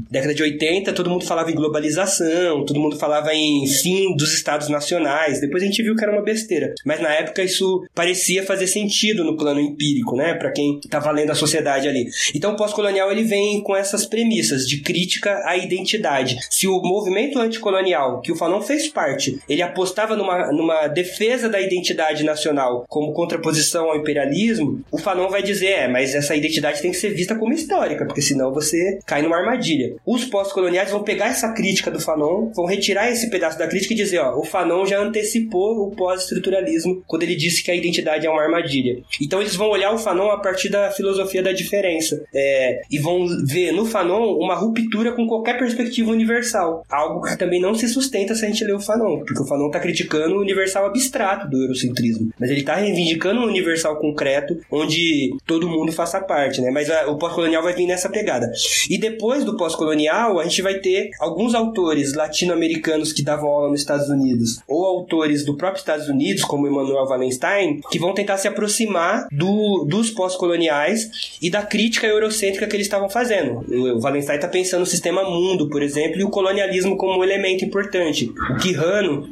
[0.09, 4.69] década de 80, todo mundo falava em globalização, todo mundo falava em fim dos estados
[4.69, 5.39] nacionais.
[5.39, 9.23] Depois a gente viu que era uma besteira, mas na época isso parecia fazer sentido
[9.23, 12.07] no plano empírico, né, para quem estava lendo a sociedade ali.
[12.33, 16.37] Então o pós-colonial ele vem com essas premissas de crítica à identidade.
[16.49, 21.61] Se o movimento anticolonial que o Fanon fez parte, ele apostava numa, numa defesa da
[21.61, 26.91] identidade nacional como contraposição ao imperialismo, o Fanon vai dizer, é, mas essa identidade tem
[26.91, 29.95] que ser vista como histórica, porque senão você cai numa armadilha.
[30.05, 33.97] Os pós-coloniais vão pegar essa crítica do Fanon, vão retirar esse pedaço da crítica e
[33.97, 38.29] dizer, ó, o Fanon já antecipou o pós-estruturalismo quando ele disse que a identidade é
[38.29, 39.01] uma armadilha.
[39.21, 43.25] Então eles vão olhar o Fanon a partir da filosofia da diferença é, e vão
[43.45, 48.35] ver no Fanon uma ruptura com qualquer perspectiva universal, algo que também não se sustenta
[48.35, 51.61] se a gente ler o Fanon, porque o Fanon está criticando o universal abstrato do
[51.61, 56.69] eurocentrismo, mas ele está reivindicando um universal concreto onde todo mundo faça parte, né?
[56.71, 58.51] Mas a, o pós-colonial vai vir nessa pegada.
[58.89, 63.79] E depois do pós-colonial, a gente vai ter alguns autores latino-americanos que davam aula nos
[63.79, 68.47] Estados Unidos, ou autores do próprio Estados Unidos, como Emmanuel Wallenstein, que vão tentar se
[68.47, 73.63] aproximar do, dos pós-coloniais e da crítica eurocêntrica que eles estavam fazendo.
[73.69, 77.65] O Wallenstein está pensando no sistema mundo, por exemplo, e o colonialismo como um elemento
[77.65, 78.31] importante.
[78.51, 79.22] O Quijano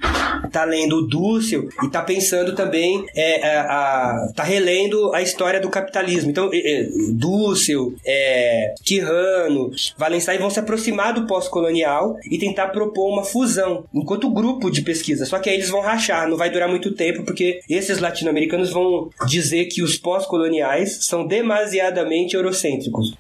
[0.46, 5.60] está lendo o Dussel e está pensando também, é, a, a, tá relendo a história
[5.60, 6.30] do capitalismo.
[6.30, 13.12] Então, é, é, Dussel, é, Quijano, Wallenstein vão se aproximar do pós-colonial e tentar propor
[13.12, 15.26] uma fusão, enquanto grupo de pesquisa.
[15.26, 19.10] Só que aí eles vão rachar, não vai durar muito tempo, porque esses latino-americanos vão
[19.28, 23.14] dizer que os pós-coloniais são demasiadamente eurocêntricos.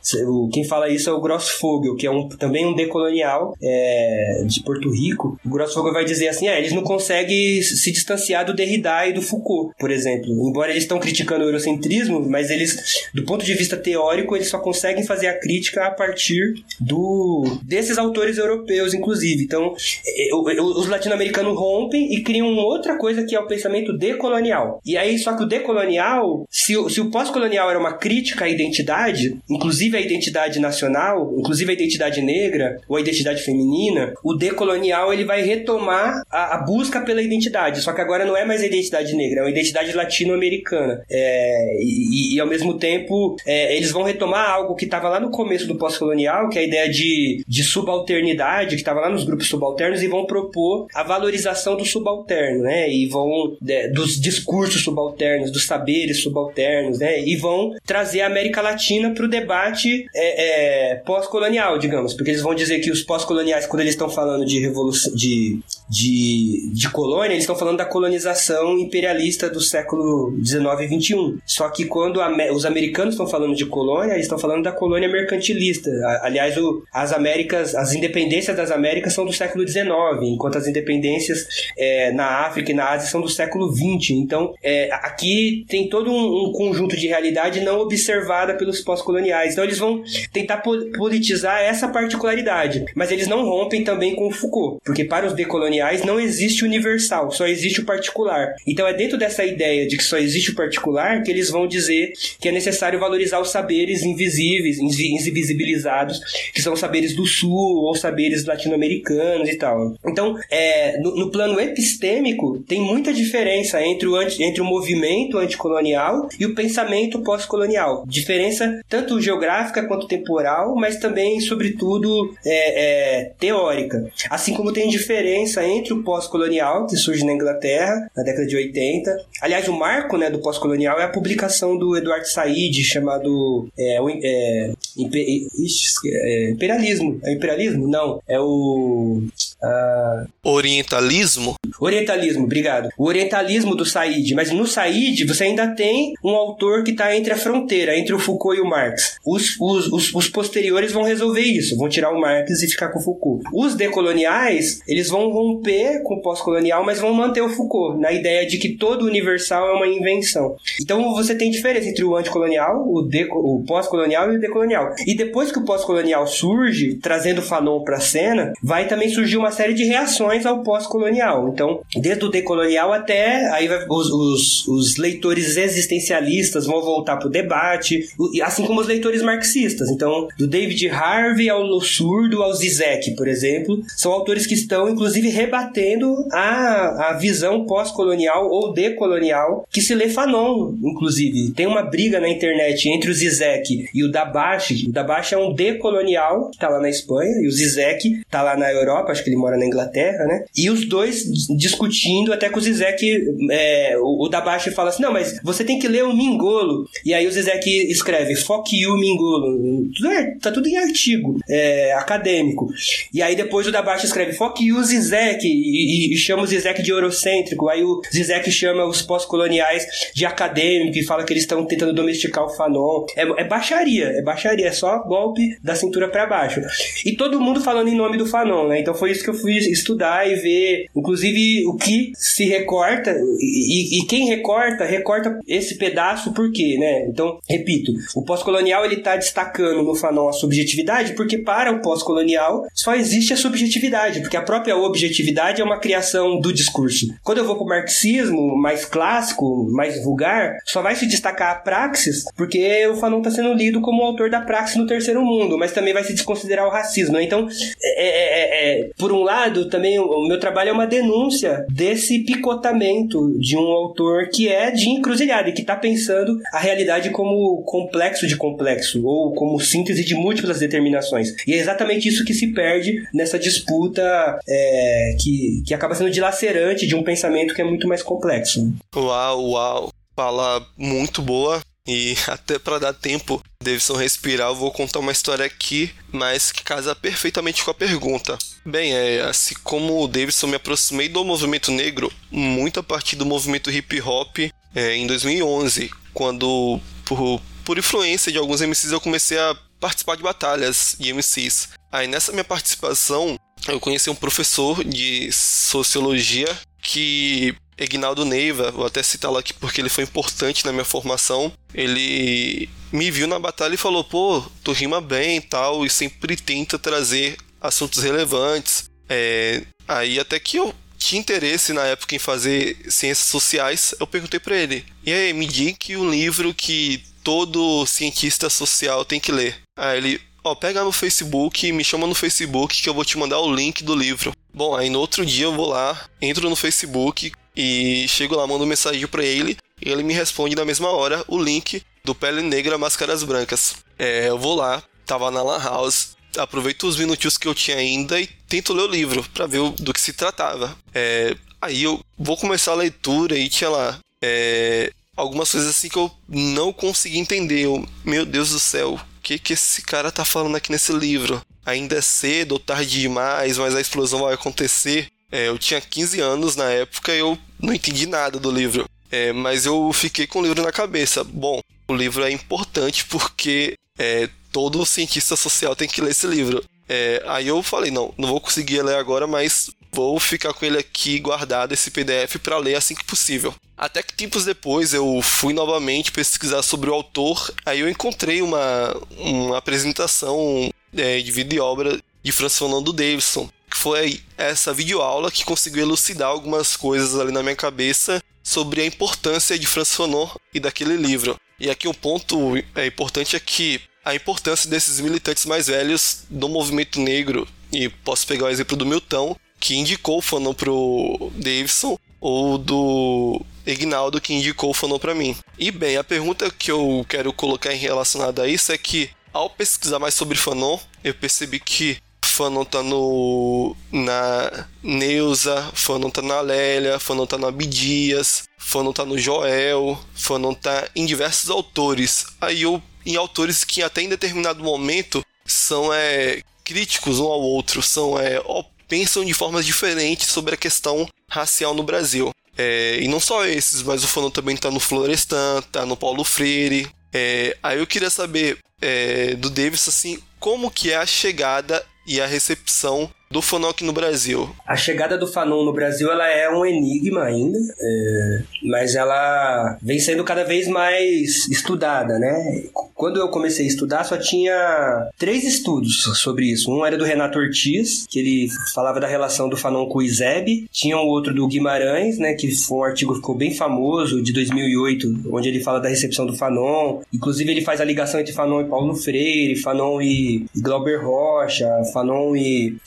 [0.51, 4.89] Quem fala isso é o Grossfogel, que é um, também um decolonial é, de Porto
[4.89, 5.39] Rico.
[5.45, 9.21] O Grossfogel vai dizer assim: ah, eles não conseguem se distanciar do Derrida e do
[9.21, 10.31] Foucault, por exemplo.
[10.47, 14.59] Embora eles estão criticando o eurocentrismo, mas eles, do ponto de vista teórico, eles só
[14.59, 19.43] conseguem fazer a crítica a partir do desses autores europeus, inclusive.
[19.43, 19.73] Então,
[20.05, 24.81] é, os latino-americanos rompem e criam outra coisa que é o pensamento decolonial.
[24.85, 29.37] E aí, só que o decolonial, se, se o pós-colonial era uma crítica à identidade,
[29.49, 35.25] inclusive a identidade nacional, inclusive a identidade negra ou a identidade feminina, o decolonial ele
[35.25, 37.81] vai retomar a, a busca pela identidade.
[37.81, 41.01] Só que agora não é mais a identidade negra, é uma identidade latino-americana.
[41.09, 45.31] É, e, e, ao mesmo tempo, é, eles vão retomar algo que estava lá no
[45.31, 49.47] começo do pós-colonial, que é a ideia de, de subalternidade, que estava lá nos grupos
[49.47, 52.91] subalternos, e vão propor a valorização do subalterno, né?
[52.91, 57.23] E vão é, dos discursos subalternos, dos saberes subalternos, né?
[57.23, 62.41] E vão trazer a América Latina para o debate é, é, pós-colonial, digamos, porque eles
[62.41, 66.30] vão dizer que os pós-coloniais, quando eles estão falando de revolução, de, de,
[66.73, 71.37] de colônia, eles estão falando da colonização imperialista do século 19 e 21.
[71.45, 72.19] Só que quando
[72.53, 75.89] os americanos estão falando de colônia, eles estão falando da colônia mercantilista.
[76.21, 81.47] Aliás, o, as Américas, as independências das Américas são do século 19, enquanto as independências
[81.77, 84.13] é, na África e na Ásia são do século 20.
[84.13, 89.53] Então, é, aqui tem todo um, um, conjunto de realidade não observada pelos pós-coloniais.
[89.53, 94.79] Então, eles vão tentar politizar essa particularidade, mas eles não rompem também com o Foucault,
[94.83, 98.55] porque para os decoloniais não existe universal, só existe o particular.
[98.67, 102.13] Então, é dentro dessa ideia de que só existe o particular que eles vão dizer
[102.39, 106.19] que é necessário valorizar os saberes invisíveis, invisibilizados,
[106.53, 109.95] que são saberes do Sul ou saberes latino-americanos e tal.
[110.05, 115.37] Então, é, no, no plano epistêmico, tem muita diferença entre o, anti, entre o movimento
[115.37, 118.05] anticolonial e o pensamento pós-colonial.
[118.07, 124.11] Diferença tanto geográfica quanto temporal, mas também, sobretudo, é, é, teórica.
[124.29, 129.25] Assim como tem diferença entre o pós-colonial, que surge na Inglaterra, na década de 80.
[129.41, 134.73] Aliás, o marco né, do pós-colonial é a publicação do Eduardo Said, chamado é, é,
[134.97, 137.19] é, Imperialismo.
[137.23, 137.87] É imperialismo?
[137.87, 138.21] Não.
[138.27, 139.23] É o.
[139.63, 140.27] Uh...
[140.43, 141.55] Orientalismo?
[141.79, 142.89] Orientalismo, obrigado.
[142.97, 144.33] O orientalismo do Said.
[144.33, 148.19] Mas no Said você ainda tem um autor que está entre a fronteira, entre o
[148.19, 149.17] Foucault e o Marx.
[149.25, 152.99] Os, os, os, os, posteriores vão resolver isso, vão tirar o Marx e ficar com
[152.99, 153.43] o Foucault.
[153.53, 158.47] Os decoloniais, eles vão romper com o pós-colonial, mas vão manter o Foucault, na ideia
[158.47, 160.55] de que todo universal é uma invenção.
[160.81, 164.93] Então você tem diferença entre o anticolonial, o, o pós-colonial e o decolonial.
[165.05, 169.50] E depois que o pós-colonial surge, trazendo Fanon para a cena, vai também surgir uma
[169.51, 171.49] série de reações ao pós-colonial.
[171.49, 177.27] Então, desde o decolonial até aí vai, os, os, os, leitores existencialistas vão voltar para
[177.27, 178.07] o debate,
[178.43, 179.89] assim como os leitores marxistas.
[179.89, 185.29] Então, do David Harvey ao Lossurdo ao Zizek, por exemplo, são autores que estão inclusive
[185.29, 191.51] rebatendo a, a visão pós-colonial ou decolonial que se lê Fanon, inclusive.
[191.51, 194.87] Tem uma briga na internet entre o Zizek e o Dabashi.
[194.89, 198.57] O Dabashi é um decolonial que está lá na Espanha e o Zizek está lá
[198.57, 200.45] na Europa, acho que ele mora na Inglaterra, né?
[200.55, 201.25] E os dois
[201.57, 205.79] discutindo até com o Zizek, é, o, o Dabashi fala assim, não, mas você tem
[205.79, 206.87] que ler o Mingolo.
[207.05, 209.89] E aí o Zizek escreve, fuck you, Mingolo.
[209.95, 212.67] Tudo é, tá tudo em artigo é, acadêmico.
[213.13, 216.81] E aí depois o Dabashi escreve, fuck you, Zizek, e, e, e chama o Zizek
[216.81, 217.67] de eurocêntrico.
[217.69, 222.45] Aí o Zizek chama os pós-coloniais de acadêmico e fala que eles estão tentando domesticar
[222.45, 223.05] o Fanon.
[223.15, 226.61] É, é baixaria, é baixaria, é só golpe da cintura para baixo.
[227.05, 228.79] E todo mundo falando em nome do Fanon, né?
[228.79, 233.99] Então foi isso que eu fui estudar e ver, inclusive, o que se recorta e,
[233.99, 237.07] e quem recorta, recorta esse pedaço por quê, né?
[237.07, 242.65] Então, repito, o pós-colonial ele tá destacando no Fanon a subjetividade porque para o pós-colonial
[242.73, 247.07] só existe a subjetividade, porque a própria objetividade é uma criação do discurso.
[247.23, 252.23] Quando eu vou pro marxismo mais clássico, mais vulgar, só vai se destacar a praxis
[252.35, 255.93] porque o Fanon está sendo lido como autor da praxis no terceiro mundo, mas também
[255.93, 257.15] vai se desconsiderar o racismo.
[257.15, 257.23] Né?
[257.23, 257.47] Então,
[257.83, 262.19] é, é, é, é, por um lado, também o meu trabalho é uma denúncia desse
[262.19, 267.63] picotamento de um autor que é de encruzilhada e que está pensando a realidade como
[267.63, 271.33] complexo de complexo ou como síntese de múltiplas determinações.
[271.47, 276.87] E é exatamente isso que se perde nessa disputa é, que, que acaba sendo dilacerante
[276.87, 278.73] de um pensamento que é muito mais complexo.
[278.95, 279.91] Uau, uau.
[280.15, 281.61] Fala muito boa.
[281.87, 286.63] E até para dar tempo, Davidson respirar, eu vou contar uma história aqui, mas que
[286.63, 288.37] casa perfeitamente com a pergunta.
[288.65, 293.25] Bem, é, assim como o Davidson me aproximei do movimento negro muito a partir do
[293.25, 294.37] movimento hip hop
[294.75, 300.21] é, em 2011, quando por, por influência de alguns MCs eu comecei a participar de
[300.21, 301.69] batalhas de MCs.
[301.91, 303.35] Aí nessa minha participação
[303.67, 306.47] eu conheci um professor de sociologia
[306.81, 311.51] que Egnaldo Neiva, vou até citá-lo aqui porque ele foi importante na minha formação.
[311.73, 316.35] Ele me viu na batalha e falou: pô, tu rima bem e tal, e sempre
[316.35, 318.89] tenta trazer assuntos relevantes.
[319.07, 324.39] É, aí até que eu tinha interesse na época em fazer ciências sociais, eu perguntei
[324.39, 329.31] para ele: e aí, me diga que um livro que todo cientista social tem que
[329.31, 329.55] ler.
[329.77, 333.39] Aí ele, ó, pega no Facebook, me chama no Facebook que eu vou te mandar
[333.39, 334.31] o link do livro.
[334.53, 338.65] Bom, aí no outro dia eu vou lá, entro no Facebook, e chego lá, mando
[338.65, 342.77] mensagem para ele e ele me responde na mesma hora o link do Pele Negra
[342.77, 343.75] Máscaras Brancas.
[343.97, 348.19] É, eu vou lá, tava na Lan House, aproveito os minutinhos que eu tinha ainda
[348.19, 350.75] e tento ler o livro para ver do que se tratava.
[350.93, 355.97] É, aí eu vou começar a leitura e tinha lá é, algumas coisas assim que
[355.97, 357.65] eu não consegui entender.
[357.65, 361.41] Eu, meu Deus do céu, o que, que esse cara tá falando aqui nesse livro?
[361.65, 365.07] Ainda é cedo ou tarde demais, mas a explosão vai acontecer.
[365.31, 368.85] É, eu tinha 15 anos na época e eu não entendi nada do livro.
[369.11, 371.23] É, mas eu fiquei com o livro na cabeça.
[371.23, 376.63] Bom, o livro é importante porque é, todo cientista social tem que ler esse livro.
[376.87, 380.77] É, aí eu falei, não, não vou conseguir ler agora, mas vou ficar com ele
[380.77, 383.53] aqui guardado, esse PDF, para ler assim que possível.
[383.77, 388.95] Até que tempos depois eu fui novamente pesquisar sobre o autor, aí eu encontrei uma,
[389.17, 395.31] uma apresentação é, de vida e obra de Francis Fernando Davidson, que foi essa videoaula
[395.31, 400.27] que conseguiu elucidar algumas coisas ali na minha cabeça sobre a importância de Francis Fanon
[400.53, 401.35] e daquele livro.
[401.59, 406.49] E aqui um ponto é importante é que a importância desses militantes mais velhos do
[406.49, 411.97] movimento negro, e posso pegar o exemplo do Milton, que indicou o Fanon pro Davidson,
[412.19, 415.35] ou do Ignaldo, que indicou o Fanon para mim.
[415.57, 419.49] E bem, a pergunta que eu quero colocar em relacionada a isso é que, ao
[419.49, 421.97] pesquisar mais sobre Fanon, eu percebi que
[422.31, 423.75] Fanon tá no.
[423.91, 430.53] na Neuza, Fanon tá na Lélia, Fanon tá no Abdias, Fanon tá no Joel, Fanon
[430.53, 432.25] tá em diversos autores.
[432.39, 432.81] Aí eu.
[433.05, 438.41] Em autores que até em determinado momento são é, críticos um ao outro, são é,
[438.87, 442.31] pensam de formas diferentes sobre a questão racial no Brasil.
[442.57, 446.23] É, e não só esses, mas o Fanon também tá no Florestan, tá no Paulo
[446.23, 446.89] Freire.
[447.13, 452.19] É, aí eu queria saber é, do Davis assim, como que é a chegada e
[452.19, 454.49] a recepção do Fanon aqui no Brasil?
[454.67, 459.99] A chegada do Fanon no Brasil ela é um enigma ainda, é, mas ela vem
[459.99, 462.63] sendo cada vez mais estudada, né?
[462.93, 466.71] Quando eu comecei a estudar, só tinha três estudos sobre isso.
[466.71, 470.67] Um era do Renato Ortiz, que ele falava da relação do Fanon com o Izeb.
[470.71, 474.31] Tinha um outro do Guimarães, né, que foi um artigo que ficou bem famoso, de
[474.31, 477.01] 2008, onde ele fala da recepção do Fanon.
[477.11, 482.35] Inclusive, ele faz a ligação entre Fanon e Paulo Freire, Fanon e Glauber Rocha, Fanon
[482.35, 482.77] e,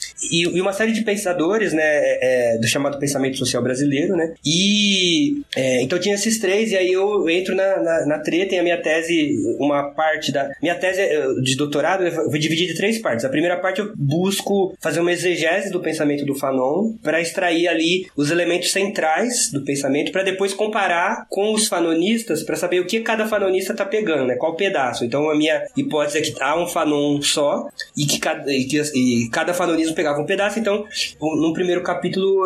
[0.43, 4.33] e uma série de pensadores, né, é, do chamado pensamento social brasileiro, né.
[4.45, 8.59] E é, então tinha esses três, e aí eu entro na, na, na treta e
[8.59, 10.51] a minha tese, uma parte da.
[10.61, 13.25] Minha tese eh, de doutorado eu vou dividir em três partes.
[13.25, 18.07] A primeira parte eu busco fazer uma exegese do pensamento do Fanon para extrair ali
[18.15, 22.99] os elementos centrais do pensamento para depois comparar com os fanonistas para saber o que
[22.99, 24.35] cada fanonista está pegando, né?
[24.35, 25.05] Qual pedaço.
[25.05, 28.81] Então a minha hipótese é que há um Fanon só e que cada, e que,
[28.93, 30.59] e cada fanonismo pegava um pedaço.
[30.59, 30.85] Então,
[31.21, 32.43] num primeiro capítulo,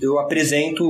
[0.00, 0.84] eu apresento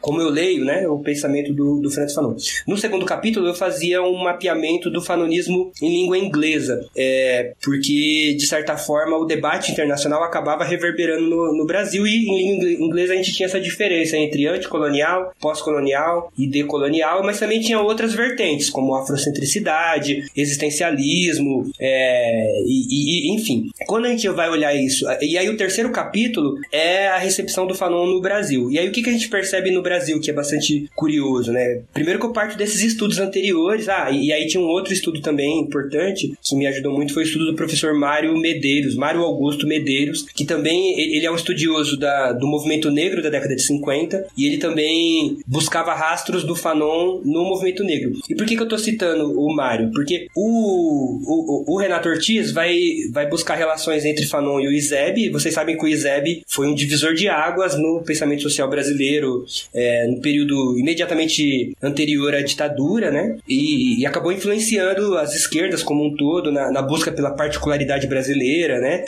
[0.00, 2.36] como eu leio, né, o pensamento do, do Francis Fanon.
[2.66, 8.46] No segundo capítulo, eu fazia um mapeamento do fanonismo em língua inglesa, é, porque, de
[8.46, 13.16] certa forma, o debate internacional acabava reverberando no, no Brasil e em língua inglesa a
[13.16, 18.94] gente tinha essa diferença entre anticolonial, pós-colonial e decolonial, mas também tinha outras vertentes, como
[18.94, 23.70] afrocentricidade, existencialismo, é, e, e, enfim.
[23.86, 27.74] Quando a gente vai olhar isso, e aí o terceiro capítulo é a recepção do
[27.74, 28.70] Fanon no Brasil.
[28.70, 31.82] E aí o que, que a gente percebe no Brasil, que é bastante curioso, né?
[31.92, 35.60] Primeiro que eu parto desses estudos anteriores, ah, e, aí tinha um outro estudo também
[35.60, 40.26] importante, que me ajudou muito, foi o estudo do professor Mário Medeiros, Mário Augusto Medeiros,
[40.34, 44.46] que também ele é um estudioso da, do movimento negro da década de 50, e
[44.46, 48.12] ele também buscava rastros do Fanon no movimento negro.
[48.28, 49.90] E por que, que eu tô citando o Mário?
[49.92, 52.76] Porque o, o, o Renato Ortiz vai,
[53.12, 55.30] vai buscar relações entre Fanon e o Izeb.
[55.44, 60.06] Vocês sabem que o Izeb foi um divisor de águas no pensamento social brasileiro é,
[60.06, 63.36] no período imediatamente anterior à ditadura, né?
[63.46, 68.80] E, e, acabou influenciando as esquerdas como um todo na, na busca pela particularidade brasileira,
[68.80, 69.04] né?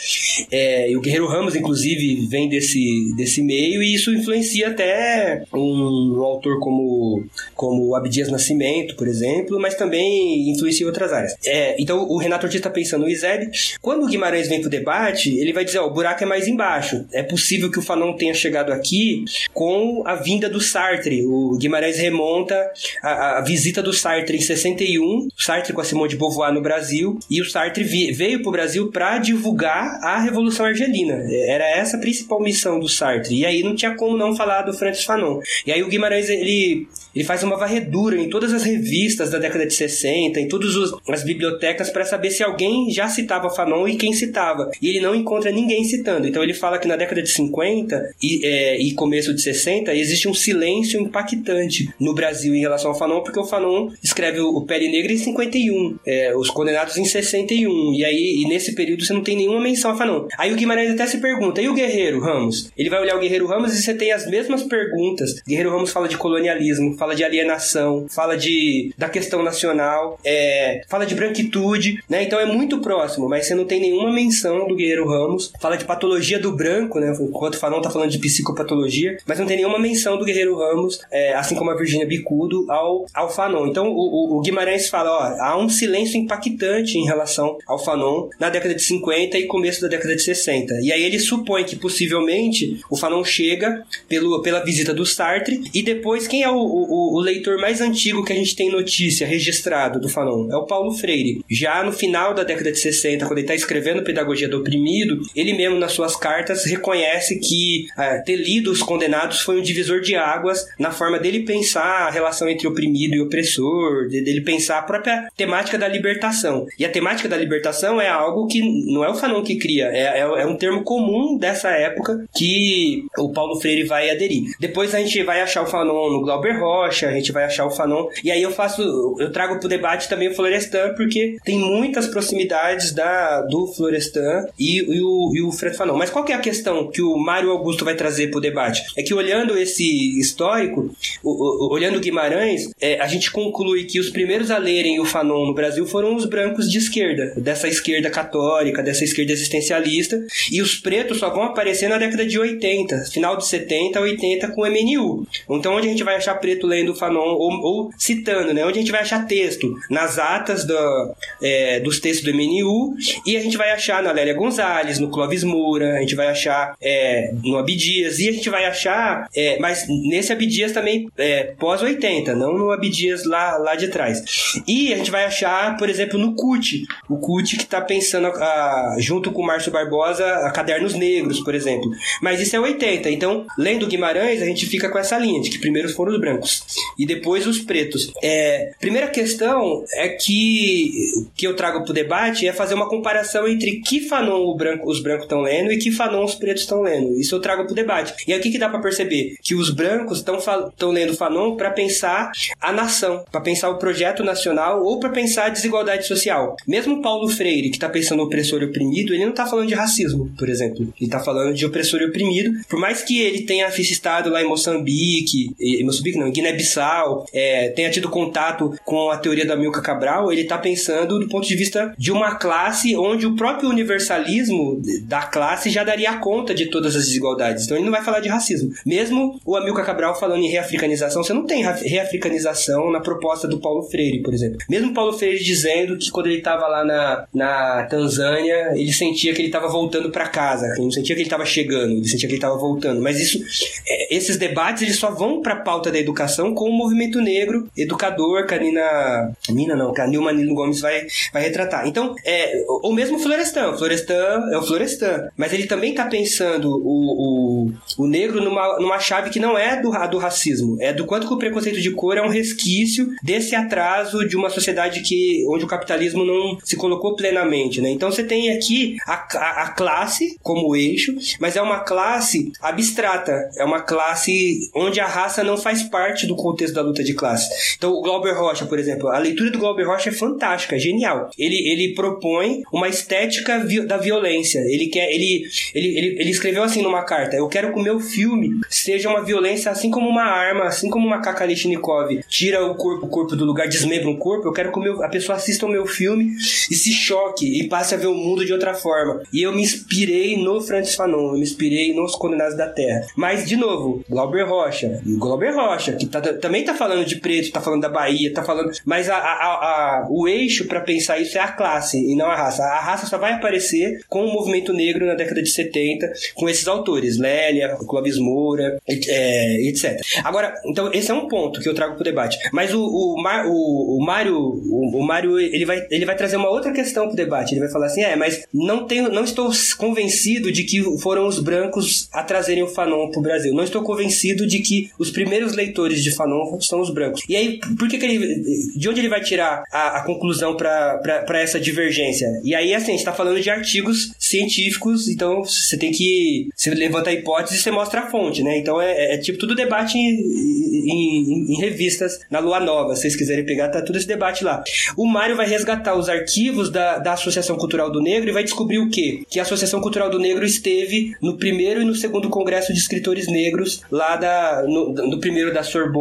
[0.51, 6.17] É, e o Guerreiro Ramos, inclusive, vem desse, desse meio e isso influencia até um,
[6.19, 7.25] um autor como,
[7.55, 11.35] como Abdias Nascimento, por exemplo, mas também influencia outras áreas.
[11.43, 13.49] É, então o Renato Ortiz está pensando no ISEB.
[13.81, 16.47] Quando o Guimarães vem para o debate, ele vai dizer: ó, o buraco é mais
[16.47, 17.05] embaixo.
[17.11, 21.25] É possível que o Fanon tenha chegado aqui com a vinda do Sartre.
[21.25, 22.71] O Guimarães remonta
[23.01, 27.17] a, a visita do Sartre em 61, Sartre com a Simone de Beauvoir no Brasil,
[27.29, 31.23] e o Sartre veio para o Brasil para divulgar a Revolução Argelina.
[31.47, 33.39] Era essa a principal missão do Sartre.
[33.39, 35.39] E aí não tinha como não falar do Francis Fanon.
[35.65, 36.87] E aí o Guimarães ele
[37.17, 40.75] ele faz uma varredura em todas as revistas da década de 60, em todas
[41.09, 44.69] as bibliotecas, para saber se alguém já citava Fanon e quem citava.
[44.79, 46.27] E ele não encontra ninguém citando.
[46.27, 50.27] Então ele fala que na década de 50 e, é, e começo de 60 existe
[50.27, 54.87] um silêncio impactante no Brasil em relação ao Fanon, porque o Fanon escreve o Pele
[54.87, 57.95] Negra em 51, é, Os Condenados em 61.
[57.95, 60.27] E aí, e nesse período, você não tem nenhuma menção a Fanon.
[60.37, 62.71] Aí o Guimarães até se pergunta: e o Guerreiro Ramos?
[62.77, 65.41] Ele vai olhar o Guerreiro Ramos e você tem as mesmas perguntas.
[65.47, 70.81] Guerreiro Ramos fala de colonialismo, fala fala de alienação, fala de da questão nacional, é,
[70.89, 72.23] fala de branquitude, né?
[72.23, 75.53] Então é muito próximo, mas você não tem nenhuma menção do Guerreiro Ramos.
[75.61, 77.15] Fala de patologia do branco, né?
[77.19, 80.99] Enquanto o Fanon tá falando de psicopatologia, mas não tem nenhuma menção do Guerreiro Ramos,
[81.09, 83.67] é, assim como a Virginia Bicudo, ao, ao Fanon.
[83.67, 88.27] Então o, o, o Guimarães fala, ó, há um silêncio impactante em relação ao Fanon
[88.37, 90.73] na década de 50 e começo da década de 60.
[90.81, 95.81] E aí ele supõe que possivelmente o Fanon chega pelo, pela visita do Sartre e
[95.81, 99.99] depois quem é o, o o, leitor mais antigo que a gente tem notícia registrado
[99.99, 101.43] do Fanon é o Paulo Freire.
[101.49, 105.53] Já no final da década de 60, quando ele está escrevendo Pedagogia do Oprimido, ele
[105.53, 110.15] mesmo nas suas cartas reconhece que é, ter lido Os Condenados foi um divisor de
[110.15, 114.83] águas na forma dele pensar a relação entre oprimido e opressor, de, dele pensar a
[114.83, 116.65] própria temática da libertação.
[116.79, 120.19] E a temática da libertação é algo que não é o Fanon que cria, é,
[120.19, 124.55] é, é um termo comum dessa época que o Paulo Freire vai aderir.
[124.59, 127.65] Depois a gente vai achar o Fanon no Glauber Rocha, Rocha, a gente vai achar
[127.65, 128.07] o Fanon.
[128.23, 128.81] E aí eu faço,
[129.19, 134.77] eu trago pro debate também o Florestan, porque tem muitas proximidades da, do Florestan e,
[134.77, 135.97] e, o, e o Fred Fanon.
[135.97, 138.81] Mas qual que é a questão que o Mário Augusto vai trazer pro debate?
[138.97, 140.89] É que olhando esse histórico,
[141.23, 145.45] o, o, olhando Guimarães, é, a gente conclui que os primeiros a lerem o Fanon
[145.45, 150.75] no Brasil foram os brancos de esquerda, dessa esquerda católica, dessa esquerda existencialista, e os
[150.75, 155.27] pretos só vão aparecer na década de 80, final de 70, 80 com o MNU.
[155.49, 158.65] Então onde a gente vai achar preto lendo Fanon ou, ou, citando, né?
[158.65, 162.95] Onde a gente vai achar texto nas atas do, é, dos textos do MNU
[163.25, 166.75] e a gente vai achar na Lélia Gonzalez, no Clóvis Moura, a gente vai achar
[166.81, 171.81] é, no Abdias e a gente vai achar, é, mas nesse Abdias também é, pós
[171.81, 174.23] 80, não no Abdias lá, lá de trás.
[174.67, 178.95] E a gente vai achar, por exemplo, no CUT, o CUT que está pensando a,
[178.99, 181.89] junto com o Márcio Barbosa a Cadernos Negros, por exemplo.
[182.21, 185.59] Mas isso é 80, então lendo Guimarães a gente fica com essa linha de que
[185.59, 186.56] primeiro foram os brancos
[186.97, 188.11] e depois os pretos.
[188.21, 190.91] É, primeira questão é que
[191.35, 195.01] que eu trago para o debate é fazer uma comparação entre que Fanon branco, os
[195.01, 197.19] brancos estão lendo e que Fanon os pretos estão lendo.
[197.19, 198.13] Isso eu trago para o debate.
[198.27, 202.71] E aqui que dá para perceber que os brancos estão lendo Fanon para pensar a
[202.71, 206.55] nação, para pensar o projeto nacional ou para pensar a desigualdade social.
[206.67, 210.31] Mesmo Paulo Freire, que está pensando opressor e oprimido, ele não está falando de racismo,
[210.37, 210.81] por exemplo.
[210.81, 212.51] Ele está falando de opressor e oprimido.
[212.67, 217.25] Por mais que ele tenha assistado lá em Moçambique, em Moçambique não, em Guiné Guiné-Bissau,
[217.33, 221.47] é, tenha tido contato com a teoria da Milka Cabral, ele está pensando do ponto
[221.47, 226.67] de vista de uma classe onde o próprio universalismo da classe já daria conta de
[226.67, 227.65] todas as desigualdades.
[227.65, 228.71] Então ele não vai falar de racismo.
[228.85, 233.83] Mesmo o Amilcar Cabral falando em reafricanização, você não tem reafricanização na proposta do Paulo
[233.83, 234.57] Freire, por exemplo.
[234.69, 239.41] Mesmo Paulo Freire dizendo que quando ele estava lá na, na Tanzânia, ele sentia que
[239.41, 242.33] ele estava voltando para casa, ele não sentia que ele estava chegando, ele sentia que
[242.33, 243.01] ele estava voltando.
[243.01, 243.43] Mas isso,
[243.87, 247.69] é, esses debates eles só vão para a pauta da educação com o movimento negro,
[247.75, 251.87] educador, Canina, Nina não, Canil Manilo Gomes vai, vai retratar.
[251.87, 257.67] Então, é, ou mesmo Florestan, Florestan é o Florestan, mas ele também está pensando o,
[257.67, 261.27] o, o negro numa, numa chave que não é do, do racismo, é do quanto
[261.27, 265.65] que o preconceito de cor é um resquício desse atraso de uma sociedade que onde
[265.65, 267.89] o capitalismo não se colocou plenamente, né?
[267.89, 273.49] Então você tem aqui a, a, a classe como eixo, mas é uma classe abstrata,
[273.57, 277.75] é uma classe onde a raça não faz parte do contexto da luta de classe.
[277.77, 281.29] Então o Glauber Rocha, por exemplo, a leitura do Glauber Rocha é fantástica, é genial.
[281.37, 284.59] Ele, ele propõe uma estética vi da violência.
[284.59, 287.99] Ele quer, ele, ele, ele, ele escreveu assim numa carta: Eu quero que o meu
[287.99, 293.05] filme seja uma violência assim como uma arma, assim como uma Kakalishnikov tira o corpo,
[293.05, 294.47] o corpo do lugar, desmembra um corpo.
[294.47, 296.35] Eu quero que meu, a pessoa assista o meu filme
[296.69, 299.21] e se choque e passe a ver o mundo de outra forma.
[299.31, 303.07] E eu me inspirei no Francis Fanon, eu me inspirei nos Condenados da Terra.
[303.15, 305.01] Mas, de novo, Glauber Rocha.
[305.05, 308.43] E Glauber Rocha, que tá, também tá falando de preto, tá falando da Bahia, tá
[308.43, 308.71] falando.
[308.85, 312.35] Mas a, a, a, o eixo para pensar isso é a classe e não a
[312.35, 312.63] raça.
[312.63, 316.67] A raça só vai aparecer com o movimento negro na década de 70, com esses
[316.67, 319.99] autores, Lélia, Clóvis Moura, é, etc.
[320.23, 322.37] Agora, então, esse é um ponto que eu trago pro debate.
[322.51, 326.49] Mas o, o, o, o Mário, o, o Mário, ele vai, ele vai trazer uma
[326.49, 327.53] outra questão pro debate.
[327.53, 331.39] Ele vai falar assim: é, mas não, tenho, não estou convencido de que foram os
[331.39, 333.53] brancos a trazerem o Fanon pro Brasil.
[333.53, 337.23] Não estou convencido de que os primeiros leitores de Fanon são os brancos.
[337.27, 338.43] E aí, por que, que ele.
[338.75, 342.27] De onde ele vai tirar a, a conclusão para essa divergência?
[342.43, 346.49] E aí, assim, a gente tá falando de artigos científicos, então você tem que.
[346.55, 348.57] Você levanta a hipótese e você mostra a fonte, né?
[348.57, 352.95] Então é, é tipo tudo debate em, em, em, revistas na Lua Nova.
[352.95, 354.63] Se vocês quiserem pegar, tá tudo esse debate lá.
[354.95, 358.79] O Mário vai resgatar os arquivos da, da Associação Cultural do Negro e vai descobrir
[358.79, 359.23] o quê?
[359.29, 363.27] Que a Associação Cultural do Negro esteve no primeiro e no segundo Congresso de Escritores
[363.27, 365.96] Negros, lá da, no, no primeiro da Sorbonne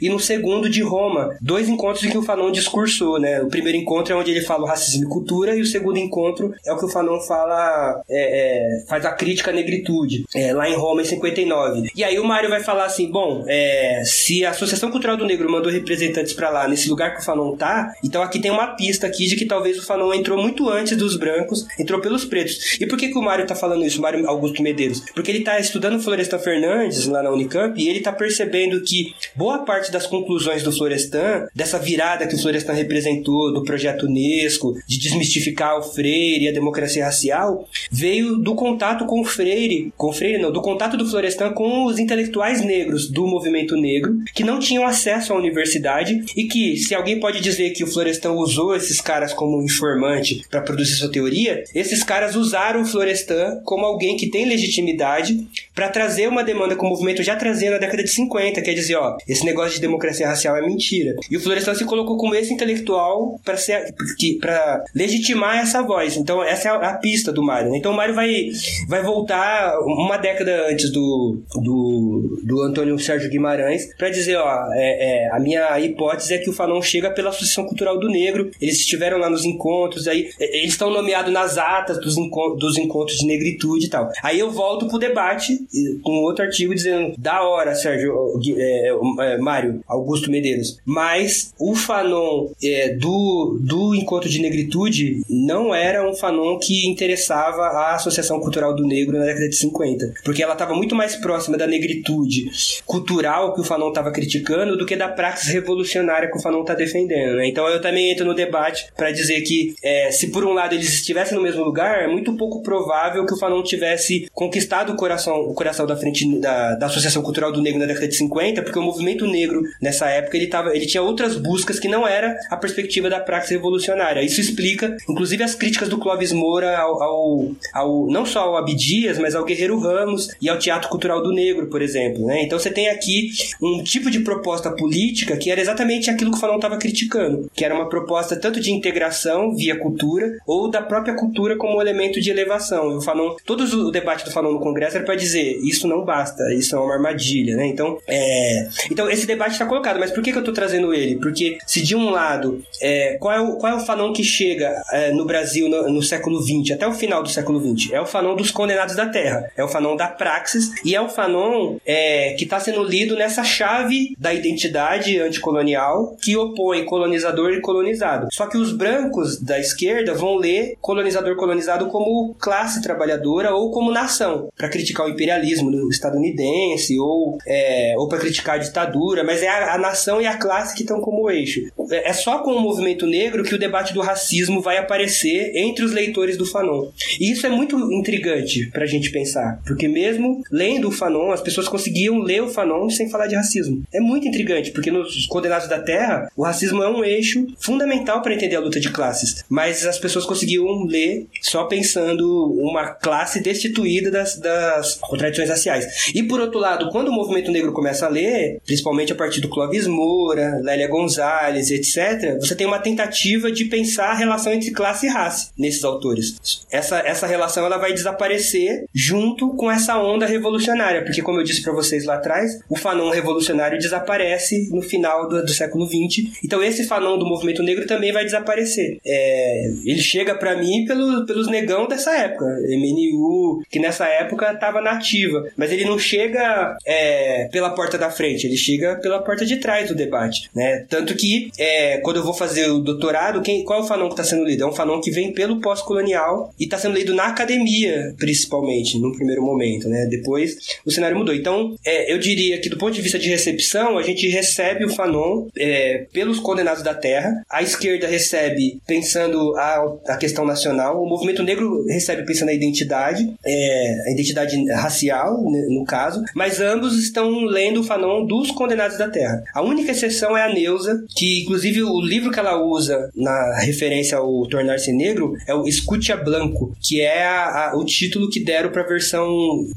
[0.00, 1.36] e no segundo de Roma.
[1.40, 3.40] Dois encontros em que o Fanon discursou, né?
[3.42, 6.54] O primeiro encontro é onde ele fala o racismo e cultura e o segundo encontro
[6.64, 10.68] é o que o Fanon fala, é, é, faz a crítica à negritude, é, lá
[10.68, 11.90] em Roma em 59.
[11.94, 15.50] E aí o Mário vai falar assim, bom, é, se a Associação Cultural do Negro
[15.50, 19.06] mandou representantes para lá, nesse lugar que o Fanon tá, então aqui tem uma pista
[19.06, 22.78] aqui de que talvez o Fanon entrou muito antes dos brancos, entrou pelos pretos.
[22.80, 25.02] E por que, que o Mário tá falando isso, o Mário Augusto Medeiros?
[25.14, 29.58] Porque ele tá estudando Florestan Fernandes lá na Unicamp e ele tá percebendo que boa
[29.64, 34.98] parte das conclusões do Florestan, dessa virada que o Florestan representou do projeto Unesco, de
[34.98, 40.12] desmistificar o Freire e a democracia racial, veio do contato com o Freire, com o
[40.12, 44.58] Freire não, do contato do Florestan com os intelectuais negros do movimento negro, que não
[44.58, 49.00] tinham acesso à universidade e que, se alguém pode dizer que o Florestan usou esses
[49.00, 54.30] caras como informante para produzir sua teoria, esses caras usaram o Florestan como alguém que
[54.30, 58.62] tem legitimidade para trazer uma demanda que o movimento já trazia na década de 50,
[58.62, 61.14] quer dizer, ó, esse negócio de democracia racial é mentira.
[61.30, 63.94] E o Florestan se colocou como esse intelectual para ser
[64.40, 66.16] para legitimar essa voz.
[66.16, 67.70] Então essa é a, pista do Mário.
[67.70, 67.78] Né?
[67.78, 68.50] Então o Mário vai
[68.88, 75.26] vai voltar uma década antes do do, do Antônio Sérgio Guimarães para dizer, ó, é,
[75.26, 78.50] é, a minha hipótese é que o Fanon chega pela Associação Cultural do Negro.
[78.60, 82.16] Eles estiveram lá nos encontros, aí eles estão nomeados nas atas dos,
[82.58, 84.10] dos encontros de negritude e tal.
[84.22, 85.58] Aí eu volto pro debate
[86.02, 88.14] com outro artigo dizendo da hora, Sérgio
[88.56, 90.78] é, é, é, Mário Augusto Medeiros.
[90.84, 97.62] Mas o Fanon é, do, do Encontro de Negritude não era um Fanon que interessava
[97.62, 100.14] a Associação Cultural do Negro na década de 50.
[100.24, 102.50] Porque ela estava muito mais próxima da negritude
[102.84, 106.74] cultural que o Fanon estava criticando do que da praxis revolucionária que o Fanon está
[106.74, 107.36] defendendo.
[107.36, 107.48] Né?
[107.48, 110.92] Então eu também entro no debate para dizer que é, se por um lado eles
[110.92, 115.40] estivessem no mesmo lugar, é muito pouco provável que o Fanon tivesse conquistado o coração,
[115.40, 118.78] o coração da frente da, da Associação Cultural do Negro na década de 50, porque
[118.78, 122.56] o movimento negro nessa época ele, tava, ele tinha outras buscas que não era a
[122.56, 124.22] perspectiva da praxis revolucionária.
[124.22, 129.18] Isso explica, inclusive, as críticas do Clóvis Moura ao, ao, ao não só ao Abdias,
[129.18, 132.26] mas ao Guerreiro Ramos e ao Teatro Cultural do Negro, por exemplo.
[132.26, 132.42] Né?
[132.42, 133.30] Então você tem aqui
[133.62, 137.64] um tipo de proposta política que era exatamente aquilo que o Fanon estava criticando, que
[137.64, 142.30] era uma proposta tanto de integração via cultura ou da própria cultura como elemento de
[142.30, 142.96] elevação.
[142.96, 146.52] O Fanon, todo o debate do Fanon no Congresso era para dizer isso não basta,
[146.54, 147.66] isso é uma armadilha, né?
[147.66, 148.68] Então, é...
[148.90, 151.16] então esse debate está colocado, mas por que, que eu estou trazendo ele?
[151.16, 153.16] Porque se de um lado, é...
[153.20, 156.40] qual, é o, qual é o Fanon que chega é, no Brasil no, no século
[156.42, 157.78] XX, até o final do século XX?
[157.92, 161.08] é o Fanon dos condenados da Terra, é o Fanon da praxis e é o
[161.08, 167.60] Fanon é, que está sendo lido nessa chave da identidade anticolonial que opõe colonizador e
[167.60, 168.28] colonizado.
[168.32, 173.90] Só que os brancos da esquerda vão ler colonizador colonizado como classe trabalhadora ou como
[173.90, 178.77] nação, para criticar o imperialismo estadunidense ou, é, ou para criticar a ditadura,
[179.24, 181.60] mas é a, a nação e a classe que estão como eixo.
[181.90, 185.84] É, é só com o movimento negro que o debate do racismo vai aparecer entre
[185.84, 186.88] os leitores do Fanon.
[187.20, 191.40] E isso é muito intrigante para a gente pensar, porque mesmo lendo o Fanon, as
[191.40, 193.82] pessoas conseguiam ler o Fanon sem falar de racismo.
[193.92, 198.34] É muito intrigante, porque nos Condenados da Terra, o racismo é um eixo fundamental para
[198.34, 204.10] entender a luta de classes, mas as pessoas conseguiam ler só pensando uma classe destituída
[204.10, 206.12] das, das contradições raciais.
[206.14, 209.48] E por outro lado, quando o movimento negro começa a ler, principalmente a partir do
[209.48, 215.06] Clóvis Moura, Lélia Gonzalez, etc., você tem uma tentativa de pensar a relação entre classe
[215.06, 216.36] e raça nesses autores.
[216.70, 221.62] Essa, essa relação ela vai desaparecer junto com essa onda revolucionária, porque como eu disse
[221.62, 226.28] para vocês lá atrás, o Fanon revolucionário desaparece no final do, do século XX.
[226.44, 228.98] Então esse Fanon do movimento negro também vai desaparecer.
[229.02, 234.82] É, ele chega para mim pelo, pelos negão dessa época, MNU, que nessa época estava
[234.82, 239.56] nativa, mas ele não chega é, pela porta da frente, ele chega pela porta de
[239.56, 240.84] trás do debate, né?
[240.88, 244.14] Tanto que é, quando eu vou fazer o doutorado, quem, qual é o Fanon que
[244.14, 244.64] está sendo lido?
[244.64, 249.14] É um Fanon que vem pelo pós-colonial e está sendo lido na academia, principalmente, no
[249.14, 250.06] primeiro momento, né?
[250.06, 251.34] Depois o cenário mudou.
[251.34, 254.90] Então, é, eu diria que do ponto de vista de recepção, a gente recebe o
[254.90, 261.08] Fanon é, pelos condenados da terra, a esquerda recebe pensando a, a questão nacional, o
[261.08, 266.98] movimento negro recebe pensando na identidade, é, a identidade racial, né, no caso, mas ambos
[266.98, 269.42] estão lendo o Fanon dos condenados da terra.
[269.54, 274.18] A única exceção é a Neuza, que inclusive o livro que ela usa na referência
[274.18, 278.70] ao Tornar-se Negro é o Escutia Blanco, que é a, a, o título que deram
[278.70, 279.28] para a versão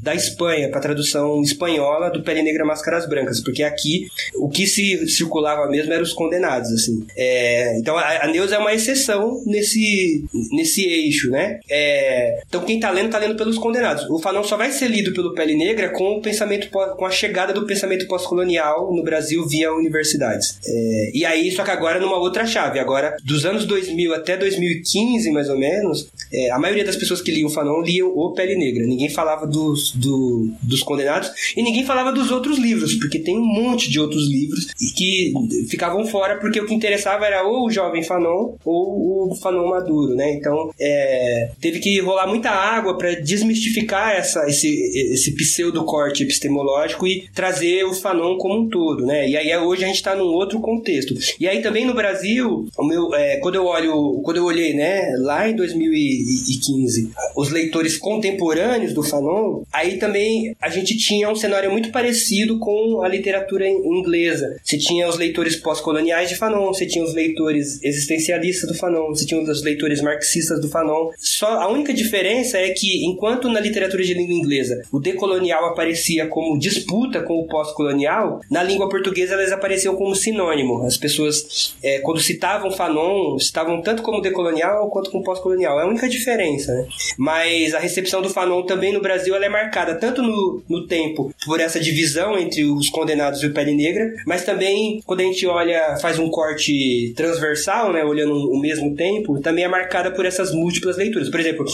[0.02, 4.06] da Espanha, para a tradução espanhola do Pele Negra Máscaras Brancas, porque aqui
[4.36, 7.04] o que se circulava mesmo eram os condenados, assim.
[7.16, 11.60] É, então a, a Neuza é uma exceção nesse, nesse eixo, né?
[11.70, 14.08] É, então quem tá lendo, tá lendo pelos condenados.
[14.08, 17.52] O Fanon só vai ser lido pelo Pele Negra com o pensamento com a chegada
[17.52, 20.58] do pensamento pós-colonial no Brasil via universidades.
[20.66, 22.78] É, e aí, só que agora numa outra chave.
[22.78, 27.30] Agora, dos anos 2000 até 2015, mais ou menos, é, a maioria das pessoas que
[27.30, 28.84] liam o Fanon liam o Pele Negra.
[28.84, 33.44] Ninguém falava dos, do, dos condenados e ninguém falava dos outros livros, porque tem um
[33.44, 35.32] monte de outros livros que
[35.68, 40.14] ficavam fora porque o que interessava era ou o jovem Fanon ou o Fanon maduro,
[40.14, 40.32] né?
[40.32, 44.68] Então, é, teve que rolar muita água para desmistificar essa, esse,
[45.12, 49.28] esse pseudo corte epistemológico e trazer o Fanon como um todo, né?
[49.28, 51.14] E aí hoje a gente está num outro contexto.
[51.38, 55.14] E aí também no Brasil, o meu, é, quando eu olho, quando eu olhei, né,
[55.20, 61.70] lá em 2015, os leitores contemporâneos do Fanon, aí também a gente tinha um cenário
[61.70, 64.56] muito parecido com a literatura inglesa.
[64.64, 69.24] Você tinha os leitores pós-coloniais de Fanon, você tinha os leitores existencialistas do Fanon, você
[69.24, 71.10] tinha os leitores marxistas do Fanon.
[71.16, 76.26] Só a única diferença é que enquanto na literatura de língua inglesa o decolonial aparecia
[76.26, 80.84] como disputa com o pós-colonial, na língua portuguesa elas apareciam como sinônimo.
[80.84, 85.80] As pessoas, é, quando citavam Fanon, citavam tanto como decolonial quanto como pós-colonial.
[85.80, 86.86] É a única diferença, né?
[87.16, 91.32] Mas a recepção do Fanon também no Brasil ela é marcada tanto no, no tempo
[91.44, 95.46] por essa divisão entre os condenados e o pele negra, mas também quando a gente
[95.46, 100.52] olha, faz um corte transversal, né, olhando o mesmo tempo, também é marcada por essas
[100.52, 101.28] múltiplas leituras.
[101.28, 101.66] Por exemplo,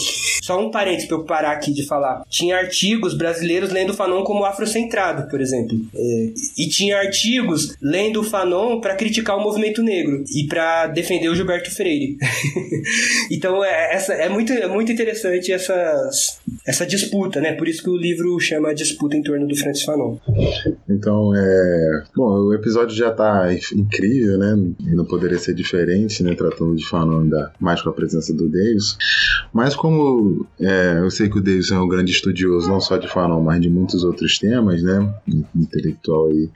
[0.43, 2.23] só um parênteses para eu parar aqui de falar.
[2.29, 5.77] Tinha artigos brasileiros lendo Fanon como afrocentrado, por exemplo.
[5.93, 11.29] É, e tinha artigos lendo o Fanon para criticar o movimento negro e para defender
[11.29, 12.17] o Gilberto Freire.
[13.31, 17.53] então é, essa, é, muito, é muito interessante essas, essa disputa, né?
[17.53, 20.17] Por isso que o livro chama Disputa em torno do Francis Fanon.
[20.89, 22.03] Então, é.
[22.15, 24.55] Bom, o episódio já tá incrível, né?
[24.81, 26.35] E não poderia ser diferente, né?
[26.35, 28.97] Tratando de Fanon ainda mais com a presença do Davis.
[29.53, 33.07] Mas como é, eu sei que o Davis é um grande estudioso, não só de
[33.07, 35.13] Fanon, mas de muitos outros temas, né?
[35.55, 36.49] Intelectual aí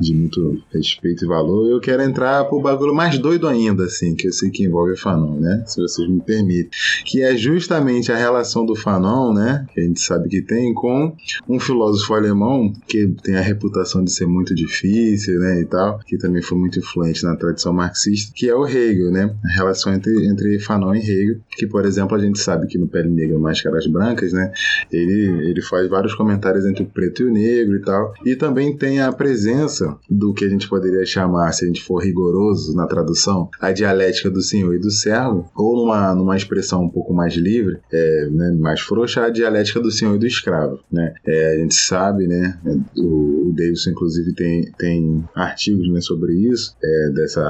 [0.00, 4.28] de muito respeito e valor, eu quero entrar pro bagulho mais doido ainda, assim, que
[4.28, 5.62] eu sei que envolve Fanon, né?
[5.66, 6.70] Se vocês me permitem.
[7.04, 9.66] Que é justamente a relação do Fanon, né?
[9.72, 11.14] Que a gente sabe que tem, com
[11.48, 15.60] um filósofo alemão que tem a reputação de ser muito difícil, né?
[15.60, 19.34] E tal, que também foi muito influente na tradição marxista, que é o Hegel, né?
[19.44, 22.88] A relação entre, entre Fanon e Hegel, que, por exemplo, a gente sabe que no
[22.88, 24.50] Pele Negra Máscaras Brancas, né?
[24.90, 28.14] Ele, ele faz vários comentários entre o preto e o negro e tal.
[28.24, 32.02] E também tem a presença do que a gente poderia chamar, se a gente for
[32.02, 36.88] rigoroso na tradução, a dialética do senhor e do servo, ou numa, numa expressão um
[36.88, 41.12] pouco mais livre, é, né, mais frouxa, a dialética do senhor e do escravo, né?
[41.26, 42.58] É, a gente sabe, né?
[42.96, 47.44] O, o Davidson, inclusive, tem, tem artigos né, sobre isso, é, dessa,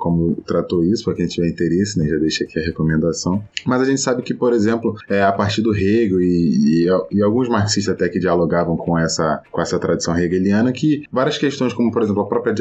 [0.00, 2.08] como tratou isso, para quem tiver interesse, né?
[2.08, 3.44] Já deixa aqui a recomendação.
[3.64, 7.22] Mas a gente sabe que, por exemplo, é, a partir do Hegel e, e, e,
[7.22, 11.92] alguns marxistas até que dialogavam com essa, com essa tradição hegeliana, que várias questões, como
[11.92, 12.54] por exemplo a própria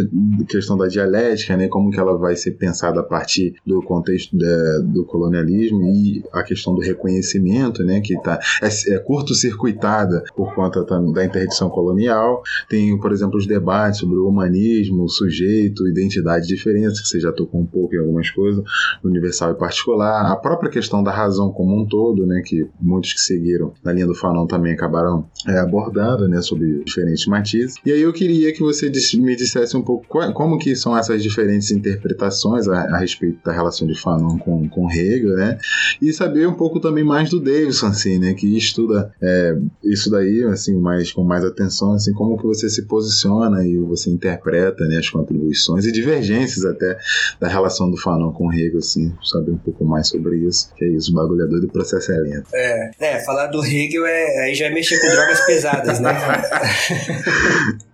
[0.48, 1.70] questão da dialética, né?
[1.70, 4.36] Como que ela vai ser pensada a partir do contexto
[4.84, 8.02] do colonialismo e a questão do reconhecimento, né?
[8.02, 12.44] Que tá, é, é curto-circuitada por conta da interdição colonial.
[12.70, 17.20] Tem, por exemplo, os debates sobre o humanismo, o sujeito, identidade e diferença, que você
[17.20, 18.64] já tocou um pouco em algumas coisas,
[19.04, 20.32] universal e particular.
[20.32, 22.42] A própria questão da razão como um todo, né?
[22.46, 26.42] Que muitos que seguiram na linha do Fanon também acabaram é, abordando, né?
[26.42, 27.76] Sobre diferentes matizes.
[27.86, 31.72] E aí eu queria que você me dissesse um pouco como que são essas diferentes
[31.72, 35.58] interpretações a, a respeito da relação de Fanon com, com Hegel, né?
[36.02, 38.34] E saber um pouco também mais do Davidson, assim, né?
[38.34, 42.84] Que estuda é, isso daí, assim, mais, com mais atenção, assim, como que você se
[42.84, 44.98] posiciona e você interpreta, né?
[44.98, 46.98] As contribuições e divergências até
[47.40, 50.72] da relação do Fanon com Hegel, assim, saber um pouco mais sobre isso.
[50.76, 52.48] Que é isso, o bagulho é doido o processo é lento.
[52.54, 56.12] É, é, falar do Hegel é, aí já é mexer com drogas pesadas, né?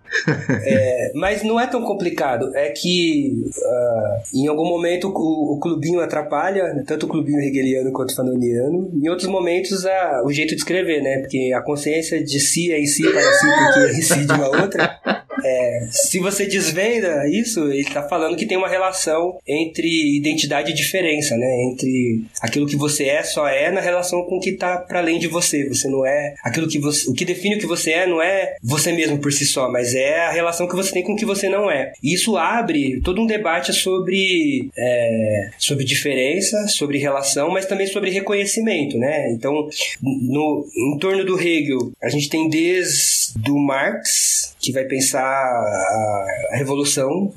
[0.64, 2.54] é, mas não é tão complicado.
[2.54, 8.10] É que uh, em algum momento o, o, clubinho atrapalha, tanto o clubinho hegeliano quanto
[8.10, 8.90] o fanoniano.
[8.94, 9.84] Em outros momentos,
[10.24, 11.18] o jeito de escrever, né?
[11.20, 14.32] Porque a consciência de si é em si para si, porque é em si de
[14.32, 14.98] uma outra.
[15.44, 20.74] É, se você desvenda isso, ele está falando que tem uma relação entre identidade e
[20.74, 21.46] diferença, né?
[21.70, 25.18] Entre aquilo que você é só é na relação com o que está para além
[25.18, 25.68] de você.
[25.68, 28.56] Você não é aquilo que você, o que define o que você é não é
[28.62, 31.24] você mesmo por si só, mas é a relação que você tem com o que
[31.24, 31.92] você não é.
[32.02, 38.10] E isso abre todo um debate sobre é, sobre diferença, sobre relação, mas também sobre
[38.10, 39.30] reconhecimento, né?
[39.32, 39.68] Então,
[40.02, 46.56] no em torno do Hegel, a gente tem desde do Marx que vai pensar a,
[46.56, 47.32] revolução,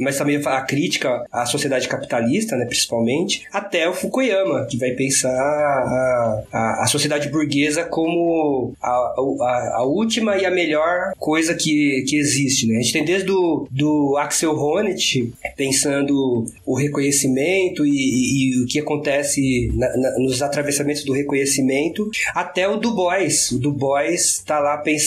[0.00, 5.30] mas também a crítica à sociedade capitalista, né, principalmente, até o Fukuyama, que vai pensar
[5.30, 12.04] a, a, a sociedade burguesa como a, a, a, última e a melhor coisa que,
[12.08, 12.66] que existe.
[12.66, 12.78] Né?
[12.78, 18.66] A gente tem desde o do Axel Honneth pensando o reconhecimento e, e, e o
[18.66, 23.50] que acontece na, na, nos atravessamentos do reconhecimento, até o Du Bois.
[23.52, 24.99] O Du Bois está lá pensando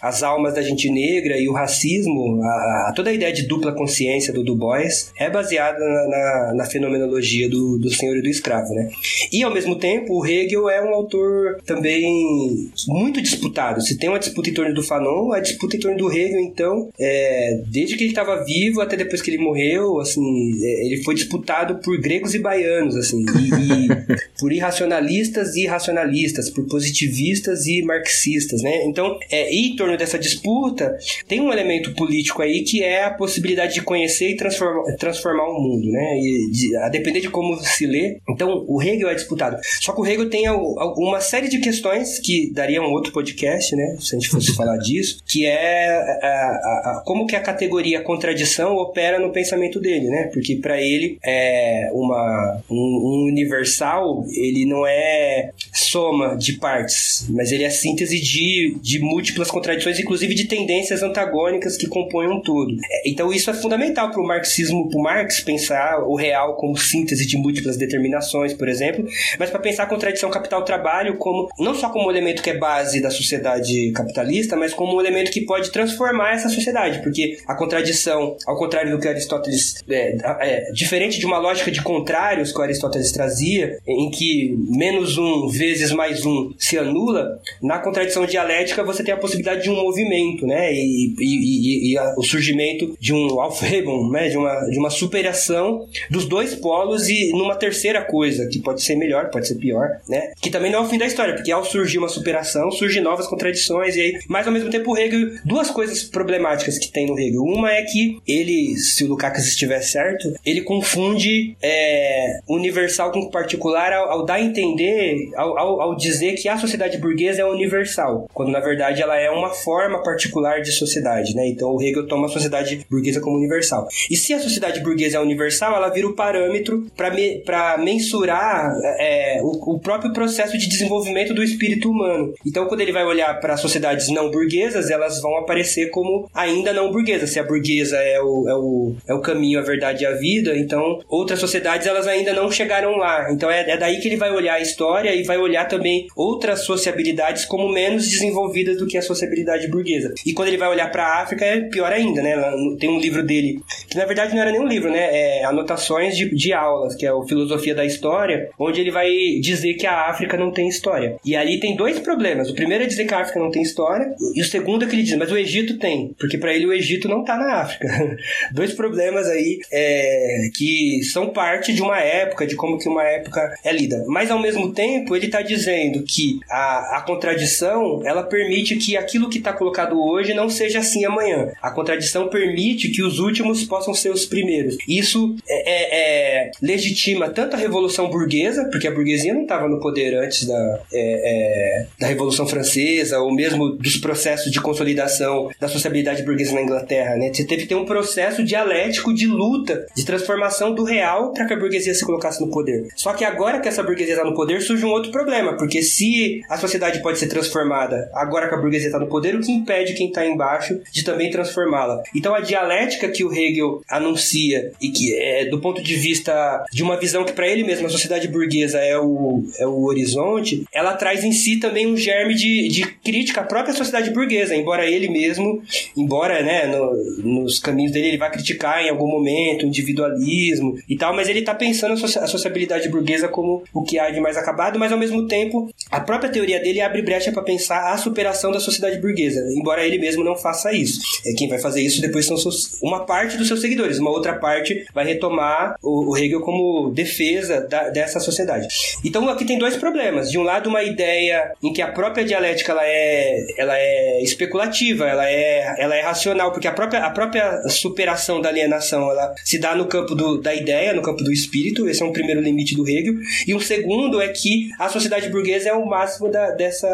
[0.00, 3.46] as almas almas da gente negra e o racismo, a, a, toda a ideia de
[3.46, 8.22] dupla consciência do Du Bois é baseada na, na, na, fenomenologia do, do senhor e
[8.22, 8.88] do escravo, né?
[9.32, 13.82] E ao mesmo tempo, o Hegel é um autor também muito disputado.
[13.82, 16.90] Se tem uma disputa em torno do Fanon, a disputa em torno do Hegel, então,
[16.98, 20.22] é, desde que ele estava vivo até depois que ele morreu, assim,
[20.62, 23.88] é, ele foi disputado por gregos e baianos, assim, e, e
[24.38, 28.84] por irracionalistas e racionalistas, por positivistas e marxistas, né?
[28.84, 28.97] Então,
[29.30, 30.96] é, e em torno dessa disputa,
[31.26, 35.60] tem um elemento político aí que é a possibilidade de conhecer e transformar, transformar o
[35.60, 36.18] mundo, né?
[36.18, 38.18] E de, a depender de como se lê.
[38.28, 39.58] Então, o Hegel é disputado.
[39.80, 43.96] Só que o Hegel tem uma série de questões que daria um outro podcast, né?
[44.00, 48.00] Se a gente fosse falar disso, que é a, a, a, como que a categoria
[48.02, 50.30] contradição opera no pensamento dele, né?
[50.32, 57.52] Porque para ele é uma um, um universal, ele não é soma de partes, mas
[57.52, 62.74] ele é síntese de, de múltiplas contradições, inclusive de tendências antagônicas que compõem um todo.
[62.90, 67.26] É, então isso é fundamental para o marxismo, para Marx pensar o real como síntese
[67.26, 69.04] de múltiplas determinações, por exemplo,
[69.38, 73.02] mas para pensar a contradição capital-trabalho como não só como um elemento que é base
[73.02, 78.38] da sociedade capitalista, mas como um elemento que pode transformar essa sociedade, porque a contradição,
[78.46, 83.12] ao contrário do que Aristóteles é, é diferente de uma lógica de contrários que Aristóteles
[83.12, 89.14] trazia, em que menos um vezes mais um se anula, na contradição dialética você tem
[89.14, 90.08] a possibilidade de um movimento
[90.46, 90.72] né?
[90.72, 94.28] E, e, e, e a, o surgimento de um Aufhebung, né?
[94.28, 98.96] De uma, de uma superação dos dois polos e numa terceira coisa, que pode ser
[98.96, 100.32] melhor, pode ser pior, né?
[100.40, 103.26] Que também não é o fim da história, porque ao surgir uma superação, surgem novas
[103.26, 107.18] contradições e aí, mas ao mesmo tempo o Hegel, duas coisas problemáticas que tem no
[107.18, 107.42] Hegel.
[107.42, 113.92] Uma é que ele, se o Lukács estiver certo, ele confunde é, universal com particular
[113.92, 118.28] ao, ao dar a entender, ao, ao, ao dizer que a sociedade burguesa é universal,
[118.32, 118.67] quando na verdade
[119.02, 121.46] ela é uma forma forma particular de sociedade, né?
[121.46, 123.86] Então o Hegel toma a sociedade burguesa como universal.
[124.10, 127.42] E se a sociedade burguesa é universal, ela vira o parâmetro para me,
[127.78, 132.34] mensurar é, o, o, próprio processo de desenvolvimento do espírito humano.
[132.46, 136.90] Então quando ele vai olhar para sociedades não burguesas, elas vão aparecer como ainda não
[136.90, 137.30] burguesas.
[137.30, 140.56] Se a burguesa é o, é o, é o caminho, a verdade e a vida,
[140.56, 143.30] então outras sociedades elas ainda não chegaram lá.
[143.32, 146.64] Então é, é daí que ele vai olhar a história e vai olhar também outras
[146.64, 150.14] sociabilidades como menos desenvolvidas do que a sociabilidade burguesa.
[150.24, 152.36] E quando ele vai olhar para a África é pior ainda, né?
[152.78, 155.40] Tem um livro dele que na verdade não era nem um livro, né?
[155.40, 159.10] É anotações de, de aulas, que é o Filosofia da História, onde ele vai
[159.40, 161.16] dizer que a África não tem história.
[161.24, 162.50] E ali tem dois problemas.
[162.50, 164.94] O primeiro é dizer que a África não tem história, e o segundo é que
[164.94, 167.88] ele diz, mas o Egito tem, porque para ele o Egito não tá na África.
[168.52, 173.54] dois problemas aí é, que são parte de uma época, de como que uma época
[173.64, 174.04] é lida.
[174.06, 179.28] Mas ao mesmo tempo, ele está dizendo que a, a contradição ela permite que aquilo
[179.28, 181.50] que está colocado hoje não seja assim amanhã.
[181.62, 184.76] A contradição permite que os últimos possam ser os primeiros.
[184.86, 189.80] Isso é, é, é legitima tanto a Revolução Burguesa, porque a burguesia não estava no
[189.80, 195.68] poder antes da, é, é, da Revolução Francesa, ou mesmo dos processos de consolidação da
[195.68, 197.16] sociabilidade burguesa na Inglaterra.
[197.16, 197.32] Né?
[197.32, 201.54] Você teve que ter um processo dialético de luta, de transformação do real para que
[201.54, 202.88] a burguesia se colocasse no poder.
[202.96, 206.40] Só que agora que essa burguesia está no poder, surge um outro problema, porque se
[206.48, 209.94] a sociedade pode ser transformada agora que a burguesia está no poder, o que impede
[209.94, 212.02] quem está embaixo de também transformá-la?
[212.14, 216.82] Então a dialética que o Hegel anuncia e que é do ponto de vista de
[216.82, 220.94] uma visão que para ele mesmo a sociedade burguesa é o, é o horizonte, ela
[220.94, 225.08] traz em si também um germe de, de crítica à própria sociedade burguesa, embora ele
[225.08, 225.62] mesmo,
[225.96, 226.92] embora né, no,
[227.22, 231.40] nos caminhos dele ele vá criticar em algum momento o individualismo e tal, mas ele
[231.40, 235.26] está pensando a sociabilidade burguesa como o que há de mais acabado, mas ao mesmo
[235.26, 239.86] tempo a própria teoria dele abre brecha para pensar a superação da sociedade burguesa, embora
[239.86, 241.00] ele mesmo não faça isso.
[241.24, 244.34] É quem vai fazer isso depois são seus, uma parte dos seus seguidores, uma outra
[244.34, 248.66] parte vai retomar o, o Hegel como defesa da, dessa sociedade.
[249.04, 250.30] Então aqui tem dois problemas.
[250.30, 255.06] De um lado, uma ideia em que a própria dialética ela é, ela é especulativa,
[255.06, 259.58] ela é, ela é racional, porque a própria, a própria superação da alienação ela se
[259.58, 261.88] dá no campo do, da ideia, no campo do espírito.
[261.88, 263.14] Esse é um primeiro limite do Hegel.
[263.46, 266.88] E um segundo é que a sociedade burguesa é o máximo da, dessa,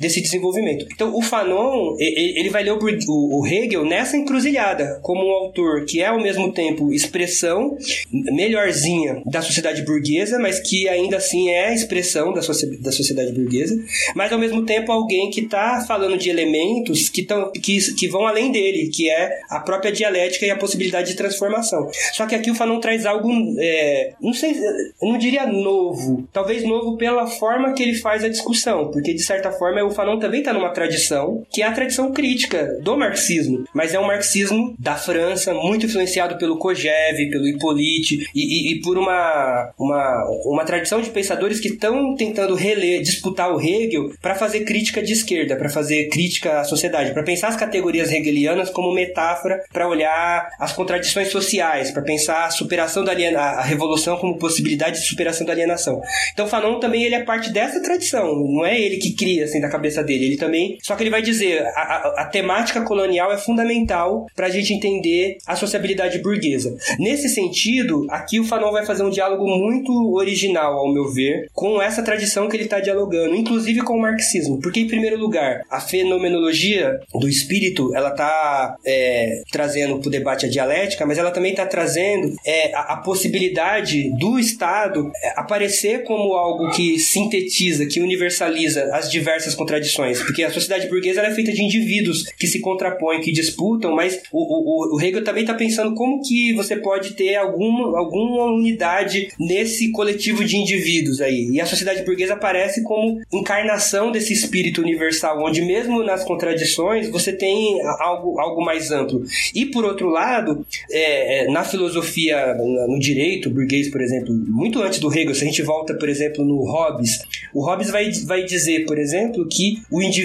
[0.00, 0.61] desse desenvolvimento.
[0.70, 6.06] Então, o Fanon, ele vai ler o, Hegel nessa encruzilhada, como um autor que é
[6.06, 7.76] ao mesmo tempo expressão
[8.10, 13.78] melhorzinha da sociedade burguesa, mas que ainda assim é expressão da sociedade burguesa,
[14.14, 18.26] mas ao mesmo tempo alguém que está falando de elementos que, tão, que, que vão
[18.26, 21.88] além dele, que é a própria dialética e a possibilidade de transformação.
[22.12, 26.64] Só que aqui o Fanon traz algo, é, não sei, eu não diria novo, talvez
[26.64, 30.40] novo pela forma que ele faz a discussão, porque de certa forma o Fanon também
[30.40, 34.96] está numa tradição que é a tradição crítica do marxismo, mas é um marxismo da
[34.96, 41.00] França, muito influenciado pelo Kojève, pelo Hippolyte e, e, e por uma, uma, uma tradição
[41.00, 45.68] de pensadores que estão tentando reler, disputar o Hegel para fazer crítica de esquerda, para
[45.68, 51.28] fazer crítica à sociedade, para pensar as categorias hegelianas como metáfora para olhar as contradições
[51.28, 56.00] sociais, para pensar a superação da aliena, a revolução como possibilidade de superação da alienação.
[56.32, 59.68] Então Fanon também ele é parte dessa tradição, não é ele que cria assim da
[59.68, 63.38] cabeça dele, ele também, só que ele vai dizer a, a, a temática colonial é
[63.38, 66.76] fundamental para a gente entender a sociabilidade burguesa.
[66.98, 71.80] Nesse sentido, aqui o Fanon vai fazer um diálogo muito original, ao meu ver, com
[71.80, 75.80] essa tradição que ele está dialogando, inclusive com o marxismo, porque em primeiro lugar a
[75.80, 81.52] fenomenologia do espírito ela está é, trazendo para o debate a dialética, mas ela também
[81.52, 88.00] está trazendo é, a, a, possibilidade do Estado é, aparecer como algo que sintetiza, que
[88.00, 93.20] universaliza as diversas contradições, porque a sociedade burguesa é feita de indivíduos que se contrapõem,
[93.20, 97.36] que disputam, mas o, o, o Hegel também está pensando como que você pode ter
[97.36, 101.50] alguma, alguma unidade nesse coletivo de indivíduos aí.
[101.52, 107.30] E a sociedade burguesa aparece como encarnação desse espírito universal, onde mesmo nas contradições você
[107.30, 109.22] tem algo, algo mais amplo.
[109.54, 114.98] E por outro lado, é, é na filosofia, no direito burguês, por exemplo, muito antes
[114.98, 117.20] do Hegel, se a gente volta, por exemplo, no Hobbes,
[117.52, 120.21] o Hobbes vai, vai dizer, por exemplo, que o indivíduo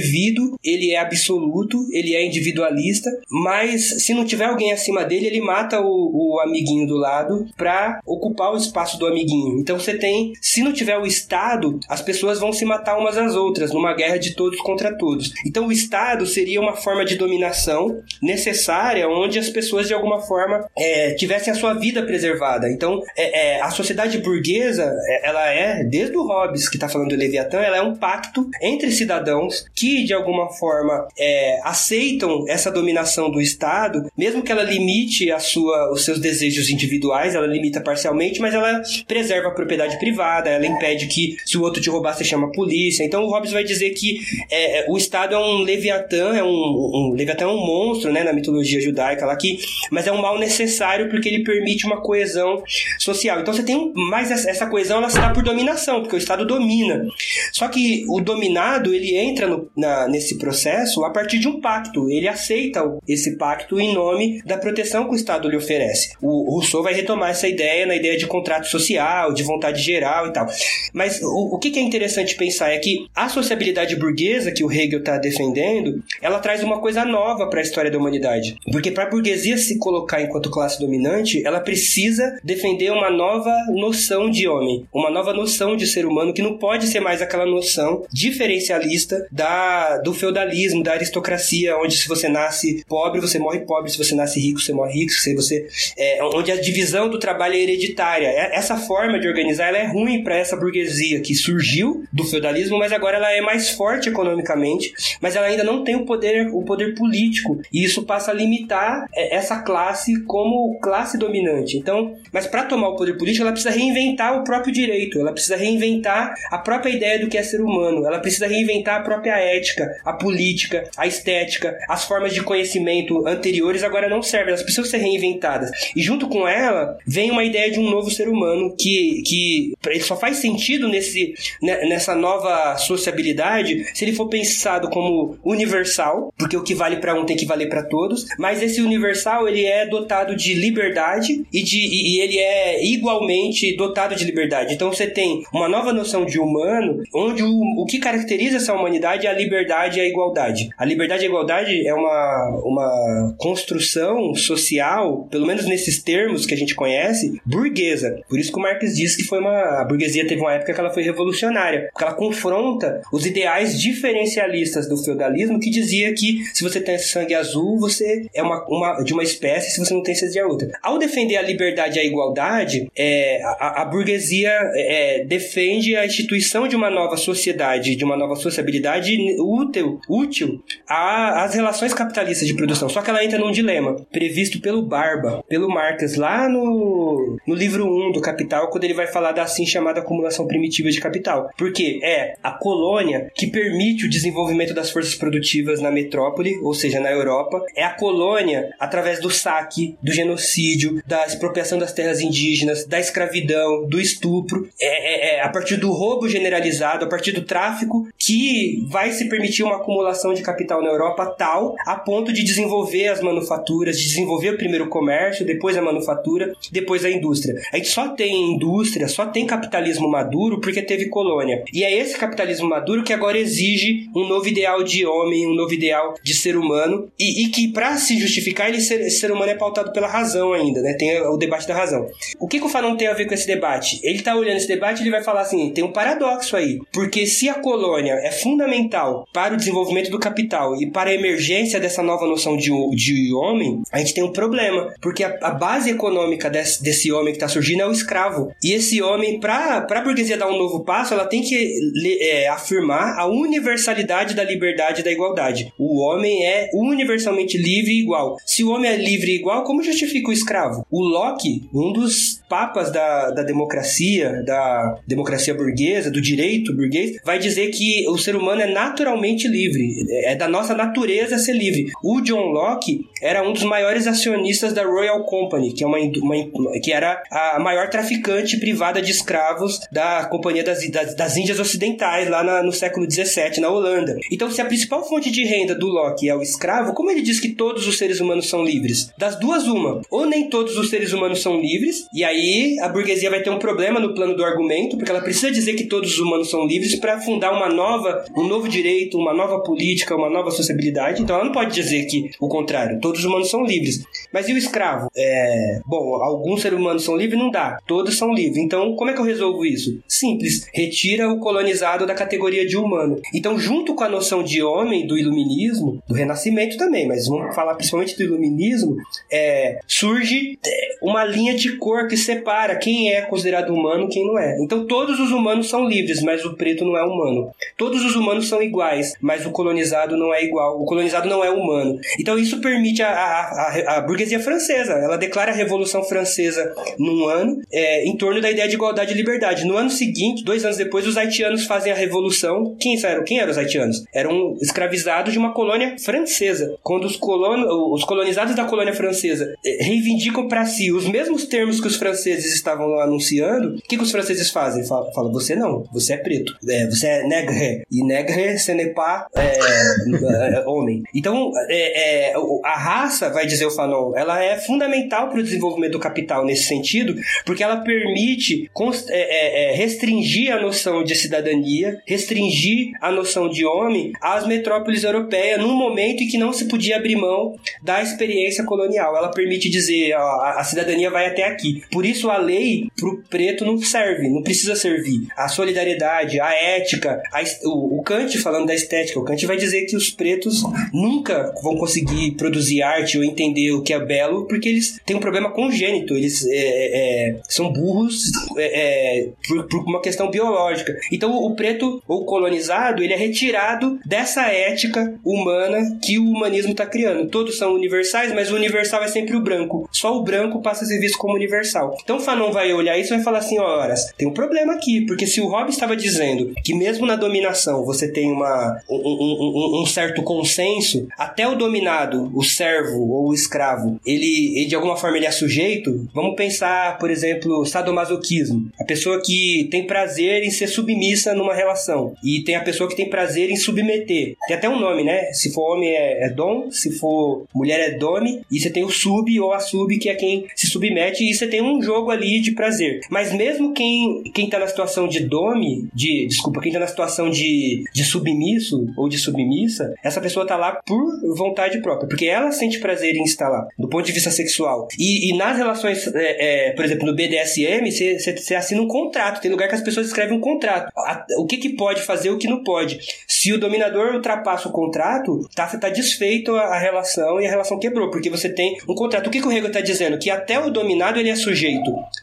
[0.64, 5.80] ele é absoluto, ele é individualista, mas se não tiver alguém acima dele, ele mata
[5.82, 9.60] o, o amiguinho do lado para ocupar o espaço do amiguinho.
[9.60, 13.36] Então você tem, se não tiver o Estado, as pessoas vão se matar umas às
[13.36, 15.32] outras, numa guerra de todos contra todos.
[15.46, 20.68] Então o Estado seria uma forma de dominação necessária, onde as pessoas de alguma forma
[20.78, 22.70] é, tivessem a sua vida preservada.
[22.70, 27.10] Então é, é, a sociedade burguesa, é, ela é, desde o Hobbes, que está falando
[27.10, 32.72] do Leviatã, ela é um pacto entre cidadãos que de alguma forma é, aceitam essa
[32.72, 37.82] dominação do Estado, mesmo que ela limite a sua, os seus desejos individuais, ela limita
[37.82, 42.16] parcialmente, mas ela preserva a propriedade privada, ela impede que se o outro te roubar,
[42.16, 43.04] você chama a polícia.
[43.04, 44.20] Então o Hobbes vai dizer que
[44.52, 48.24] é, é, o Estado é um Leviatã, é um, um Leviatã é um monstro, né,
[48.24, 49.60] na mitologia judaica lá, que,
[49.92, 52.62] mas é um mal necessário porque ele permite uma coesão
[53.00, 53.40] social.
[53.40, 56.68] Então você tem mais essa coesão, ela se dá por dominação, porque o Estado domina
[56.68, 57.06] domina.
[57.52, 62.10] Só que o dominado, ele entra no, na, nesse processo a partir de um pacto.
[62.10, 66.14] Ele aceita esse pacto em nome da proteção que o Estado lhe oferece.
[66.22, 70.34] O Rousseau vai retomar essa ideia na ideia de contrato social, de vontade geral e
[70.34, 70.48] tal.
[70.94, 75.00] Mas o, o que, é interessante pensar é que a sociabilidade burguesa que o Hegel
[75.00, 78.58] está defendendo, ela traz uma coisa nova para a história da humanidade.
[78.72, 84.30] Porque para a burguesia se colocar enquanto classe dominante, ela precisa defender uma nova noção
[84.30, 88.06] de homem, uma nova noção de ser humano que não pode ser mais aquela noção
[88.12, 89.67] diferencialista da,
[90.04, 94.40] do feudalismo, da aristocracia, onde se você nasce pobre, você morre pobre, se você nasce
[94.40, 95.68] rico, você morre rico, se você
[95.98, 98.28] é, onde a divisão do trabalho é hereditária.
[98.28, 102.78] É, essa forma de organizar ela é ruim para essa burguesia que surgiu do feudalismo,
[102.78, 106.64] mas agora ela é mais forte economicamente, mas ela ainda não tem o poder, o
[106.64, 111.78] poder político, e isso passa a limitar é, essa classe como classe dominante.
[111.78, 115.56] Então, mas para tomar o poder político, ela precisa reinventar o próprio direito, ela precisa
[115.56, 119.57] reinventar a própria ideia do que é ser humano, ela precisa reinventar a própria ética,
[120.04, 124.98] a política, a estética, as formas de conhecimento anteriores agora não servem, elas precisam ser
[124.98, 125.72] reinventadas.
[125.96, 130.02] E junto com ela vem uma ideia de um novo ser humano que, que ele
[130.02, 136.58] só faz sentido nesse, né, nessa nova sociabilidade se ele for pensado como universal, porque
[136.58, 139.86] o que vale para um tem que valer para todos, mas esse universal ele é
[139.86, 144.74] dotado de liberdade e, de, e, ele é igualmente dotado de liberdade.
[144.74, 149.28] Então você tem uma nova noção de humano, onde o, o que caracteriza essa humanidade
[149.28, 150.70] é a liberdade e a igualdade.
[150.78, 156.54] A liberdade e a igualdade é uma, uma construção social, pelo menos nesses termos que
[156.54, 158.20] a gente conhece, burguesa.
[158.28, 159.82] Por isso que o Marx diz que foi uma.
[159.82, 164.88] A burguesia teve uma época que ela foi revolucionária, porque ela confronta os ideais diferencialistas
[164.88, 169.14] do feudalismo que dizia que se você tem sangue azul, você é uma, uma de
[169.14, 170.70] uma espécie, se você não tem, você é de outra.
[170.82, 176.68] Ao defender a liberdade e a igualdade, é, a, a burguesia é, defende a instituição
[176.68, 182.90] de uma nova sociedade, de uma nova sociabilidade útil, útil às relações capitalistas de produção.
[182.90, 187.86] Só que ela entra num dilema previsto pelo Barba, pelo Marx, lá no, no livro
[187.86, 191.50] 1 do Capital, quando ele vai falar da assim chamada acumulação primitiva de capital.
[191.58, 197.00] Porque é a colônia que permite o desenvolvimento das forças produtivas na metrópole, ou seja,
[197.00, 197.64] na Europa.
[197.76, 203.88] É a colônia através do saque, do genocídio, da expropriação das terras indígenas, da escravidão,
[203.88, 204.70] do estupro.
[204.80, 209.30] É, é, é a partir do roubo generalizado, a partir do tráfico, que vai se
[209.30, 214.06] permitir uma acumulação de capital na Europa tal a ponto de desenvolver as manufaturas, de
[214.06, 217.56] desenvolver o primeiro comércio, depois a manufatura, depois a indústria.
[217.72, 221.64] A gente só tem indústria, só tem capitalismo maduro porque teve colônia.
[221.74, 225.74] E é esse capitalismo maduro que agora exige um novo ideal de homem, um novo
[225.74, 229.52] ideal de ser humano, e, e que para se justificar, ele ser, esse ser humano
[229.52, 230.94] é pautado pela razão ainda, né?
[230.94, 232.08] Tem o debate da razão.
[232.40, 234.00] O que, que o Fanon tem a ver com esse debate?
[234.04, 237.26] Ele tá olhando esse debate e ele vai falar assim: tem um paradoxo aí, porque
[237.26, 242.02] se a colônia é fundamental para o desenvolvimento do capital e para a emergência dessa
[242.02, 246.50] nova noção de, de homem, a gente tem um problema, porque a, a base econômica
[246.50, 248.52] desse, desse homem que está surgindo é o escravo.
[248.64, 251.74] E esse homem, para a burguesia dar um novo passo, ela tem que
[252.22, 255.74] é, afirmar a universalidade da liberdade e da igualdade.
[255.78, 258.38] O homem é universalmente livre e igual.
[258.46, 260.86] Se o homem é livre e igual, como justifica o escravo?
[260.92, 267.40] O Locke, um dos papas da, da democracia, da democracia burguesa, do direito burguês, vai
[267.40, 270.06] dizer que o ser humano é naturalmente livre.
[270.26, 271.88] É da nossa natureza ser livre.
[272.04, 276.36] O John Locke era um dos maiores acionistas da Royal Company, que, é uma, uma
[276.82, 282.30] que era a maior traficante privada de escravos da Companhia das, das, das Índias Ocidentais,
[282.30, 284.18] lá na, no século XVII, na Holanda.
[284.32, 287.40] Então, se a principal fonte de renda do Locke é o escravo, como ele diz
[287.40, 289.12] que todos os seres humanos são livres?
[289.18, 290.02] Das duas, uma.
[290.10, 292.37] Ou nem todos os seres humanos são livres, e aí
[292.82, 295.86] a burguesia vai ter um problema no plano do argumento, porque ela precisa dizer que
[295.86, 300.16] todos os humanos são livres para fundar uma nova, um novo direito, uma nova política,
[300.16, 301.22] uma nova sociabilidade.
[301.22, 304.04] Então, ela não pode dizer que o contrário, todos os humanos são livres.
[304.32, 305.10] Mas e o escravo?
[305.16, 307.40] É, bom, alguns seres humanos são livres?
[307.40, 307.80] Não dá.
[307.88, 308.58] Todos são livres.
[308.58, 310.00] Então, como é que eu resolvo isso?
[310.08, 310.68] Simples.
[310.74, 313.20] Retira o colonizado da categoria de humano.
[313.34, 317.76] Então, junto com a noção de homem do iluminismo, do renascimento também, mas vamos falar
[317.76, 318.96] principalmente do iluminismo,
[319.32, 324.28] é, surge é, uma linha de cor que separa quem é considerado humano e quem
[324.28, 324.58] não é.
[324.62, 327.50] Então, todos os humanos são livres, mas o preto não é humano.
[327.78, 330.82] Todos os humanos são iguais, mas o colonizado não é igual.
[330.82, 331.98] O colonizado não é humano.
[332.20, 334.94] Então, isso permite a, a, a, a burguesia francesa.
[334.94, 339.18] Ela declara a Revolução Francesa num ano, é, em torno da ideia de igualdade e
[339.18, 339.66] liberdade.
[339.66, 342.76] No ano seguinte, dois anos depois, os haitianos fazem a Revolução.
[342.78, 343.24] Quem eram?
[343.24, 344.04] Quem eram os haitianos?
[344.14, 346.76] Eram escravizados de uma colônia francesa.
[346.84, 351.80] Quando os, colon, os colonizados da colônia francesa é, reivindicam para si os mesmos termos
[351.80, 354.86] que os, fran franceses estavam anunciando, o que, que os franceses fazem?
[354.86, 358.94] Falam, fala, você não, você é preto, é, você é negre, e negre, ce n'est
[358.94, 361.04] pas é, é, homem.
[361.14, 362.34] Então, é, é,
[362.64, 366.64] a raça, vai dizer o Fanon, ela é fundamental para o desenvolvimento do capital nesse
[366.64, 367.16] sentido,
[367.46, 368.70] porque ela permite
[369.10, 375.76] é, restringir a noção de cidadania, restringir a noção de homem às metrópoles europeias num
[375.76, 379.16] momento em que não se podia abrir mão da experiência colonial.
[379.16, 381.84] Ela permite dizer, ó, a, a cidadania vai até aqui.
[381.92, 385.28] Por isso a lei pro preto não serve, não precisa servir.
[385.36, 389.86] A solidariedade, a ética, a, o, o Kant falando da estética, o Kant vai dizer
[389.86, 390.64] que os pretos
[390.94, 395.20] nunca vão conseguir produzir arte ou entender o que é belo porque eles têm um
[395.20, 398.24] problema congênito, eles é, é, é são burros
[398.58, 400.96] é, é, por, por, uma questão biológica.
[401.12, 406.86] Então o preto ou colonizado ele é retirado dessa ética humana que o humanismo está
[406.86, 407.30] criando.
[407.30, 409.88] Todos são universais, mas o universal é sempre o branco.
[409.92, 411.97] Só o branco passa a ser visto como universal.
[412.04, 415.26] Então Fanon vai olhar isso e vai falar assim: horas, tem um problema aqui, porque
[415.26, 419.86] se o Hobbes estava dizendo que mesmo na dominação você tem uma, um, um, um,
[419.86, 425.18] certo consenso, até o dominado, o servo ou o escravo, ele, ele de alguma forma
[425.18, 426.08] ele é sujeito.
[426.14, 428.70] Vamos pensar, por exemplo, sadomasoquismo.
[428.80, 432.96] A pessoa que tem prazer em ser submissa numa relação e tem a pessoa que
[432.96, 434.36] tem prazer em submeter.
[434.48, 435.32] Tem até um nome, né?
[435.34, 438.90] Se for homem é, é dom, se for mulher é dome, e você tem o
[438.90, 442.42] sub ou a sub que é quem se submete e você tem um jogo ali
[442.42, 443.00] de prazer.
[443.10, 447.30] Mas mesmo quem quem tá na situação de dome, de desculpa, quem tá na situação
[447.30, 452.52] de, de submisso ou de submissa, essa pessoa tá lá por vontade própria, porque ela
[452.52, 454.88] sente prazer em estar lá, do ponto de vista sexual.
[454.98, 459.42] E, e nas relações, é, é, por exemplo, no BDSM, você assina um contrato.
[459.42, 460.92] Tem lugar que as pessoas escrevem um contrato.
[460.96, 463.00] A, o que, que pode fazer, o que não pode.
[463.28, 467.50] Se o dominador ultrapassa o contrato, tá, você tá desfeito a, a, relação e a
[467.50, 469.28] relação quebrou, porque você tem um contrato.
[469.28, 470.18] O que, que o Hegel tá dizendo?
[470.18, 471.77] Que até o dominado ele é sujeito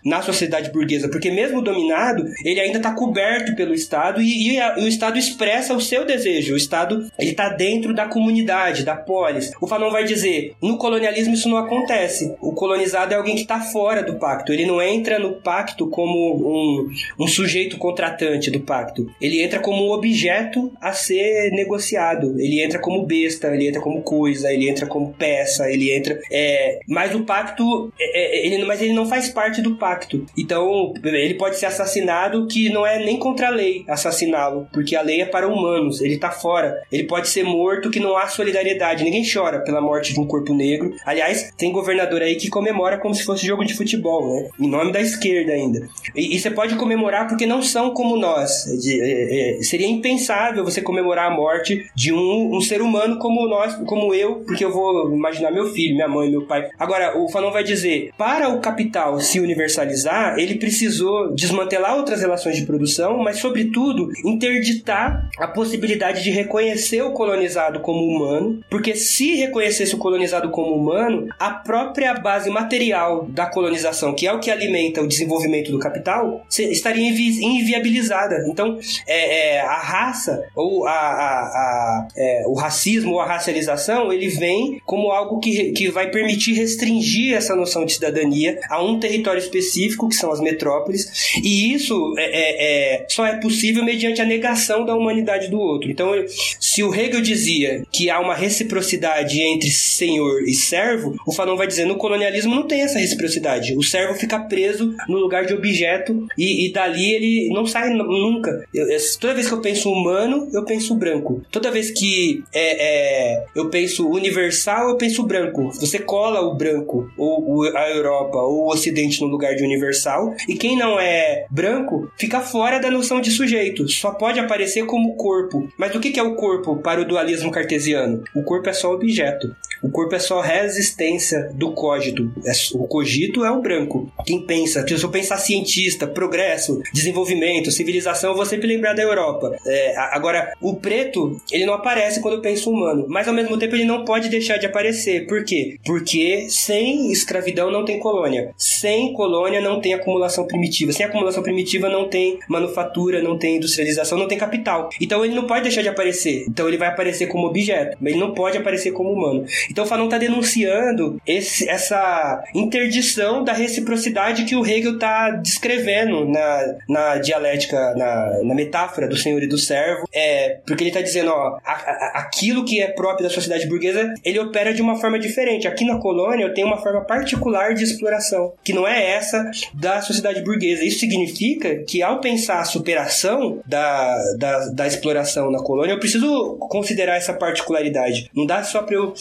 [0.05, 4.79] na sociedade burguesa, porque mesmo dominado, ele ainda está coberto pelo Estado e, e, a,
[4.79, 6.55] e, o Estado expressa o seu desejo.
[6.55, 9.53] O Estado, ele tá dentro da comunidade, da polis.
[9.61, 12.35] O Fanon vai dizer, no colonialismo isso não acontece.
[12.41, 14.53] O colonizado é alguém que está fora do pacto.
[14.53, 19.07] Ele não entra no pacto como um, um sujeito contratante do pacto.
[19.21, 22.39] Ele entra como um objeto a ser negociado.
[22.39, 26.21] Ele entra como besta, ele entra como coisa, ele entra como peça, ele entra.
[26.31, 30.25] É, mas o pacto, é, é, ele, mas ele não faz parte do pacto.
[30.39, 35.03] Então ele pode ser assassinado, que não é nem contra a lei assassiná-lo, porque a
[35.03, 36.01] lei é para humanos.
[36.01, 36.83] Ele está fora.
[36.91, 39.05] Ele pode ser morto, que não há solidariedade.
[39.05, 40.95] Ninguém chora pela morte de um corpo negro.
[41.05, 44.49] Aliás, tem governador aí que comemora como se fosse jogo de futebol, né?
[44.61, 45.89] Em nome da esquerda ainda.
[46.15, 48.65] E, e você pode comemorar porque não são como nós.
[48.81, 53.47] De, é, é, seria impensável você comemorar a morte de um, um ser humano como
[53.49, 56.69] nós, como eu, porque eu vou imaginar meu filho, minha mãe, meu pai.
[56.79, 62.57] Agora, o Fanon vai dizer: para o capital se universalizar, ele precisou desmantelar outras relações
[62.57, 69.35] de produção, mas, sobretudo, interditar a possibilidade de reconhecer o colonizado como humano, porque se
[69.35, 74.51] reconhecesse o colonizado como humano, a própria base material da colonização, que é o que
[74.51, 78.45] alimenta o desenvolvimento do capital, estaria inviabilizada.
[78.49, 84.13] Então, é, é, a raça ou a, a, a é, o racismo ou a racialização,
[84.13, 88.99] ele vem como algo que, que vai permitir restringir essa noção de cidadania a um
[88.99, 94.21] território específico, que são as metrópoles, e isso é, é, é só é possível mediante
[94.21, 95.91] a negação da humanidade do outro.
[95.91, 96.13] Então,
[96.61, 101.67] se o Hegel dizia que há uma reciprocidade entre senhor e servo, o Fanon vai
[101.67, 103.77] dizer no colonialismo não tem essa reciprocidade.
[103.77, 108.65] O servo fica preso no lugar de objeto e, e dali ele não sai nunca.
[108.73, 108.87] Eu,
[109.21, 111.43] toda vez que eu penso humano, eu penso branco.
[111.51, 115.71] Toda vez que é, é, eu penso universal, eu penso branco.
[115.81, 120.55] Você cola o branco, ou, a Europa, ou o Ocidente no lugar de universal, e
[120.55, 123.89] quem não é branco fica fora da noção de sujeito.
[123.89, 125.69] Só pode aparecer como corpo.
[125.79, 128.23] Mas o que é o corpo para o dualismo cartesiano?
[128.35, 129.55] O corpo é só objeto.
[129.85, 132.33] O corpo é só resistência do cogito.
[132.47, 134.11] É o cogito é o branco.
[134.25, 139.55] Quem pensa, se eu pensar cientista, progresso, desenvolvimento, civilização, eu vou sempre lembrar da Europa.
[139.67, 143.77] É, agora, o preto, ele não aparece quando eu penso humano, mas ao mesmo tempo
[143.77, 145.27] ele não pode deixar de aparecer.
[145.27, 145.77] Por quê?
[145.85, 148.55] Porque sem escravidão não tem colônia.
[148.57, 150.93] Sem colônia não tem acumulação primitiva.
[150.93, 154.89] Sem acumulação primitiva não tem manufatura, não tem industrialização, não tem capital.
[154.99, 156.47] Então ele não pode deixar de aparecer.
[156.49, 159.45] Então ele vai aparecer como objeto, mas ele não pode aparecer como humano.
[159.75, 166.77] Então Fanon está denunciando esse, essa interdição da reciprocidade que o Hegel está descrevendo na,
[166.89, 171.33] na dialética, na, na metáfora do senhor e do servo, é, porque ele está dizendo,
[171.33, 175.19] ó, a, a, aquilo que é próprio da sociedade burguesa, ele opera de uma forma
[175.19, 175.67] diferente.
[175.67, 180.01] Aqui na colônia eu tenho uma forma particular de exploração, que não é essa da
[180.01, 180.85] sociedade burguesa.
[180.85, 186.59] Isso significa que ao pensar a superação da, da, da exploração na colônia, eu preciso
[186.61, 188.31] considerar essa particularidade.
[188.33, 189.13] Não dá só para eu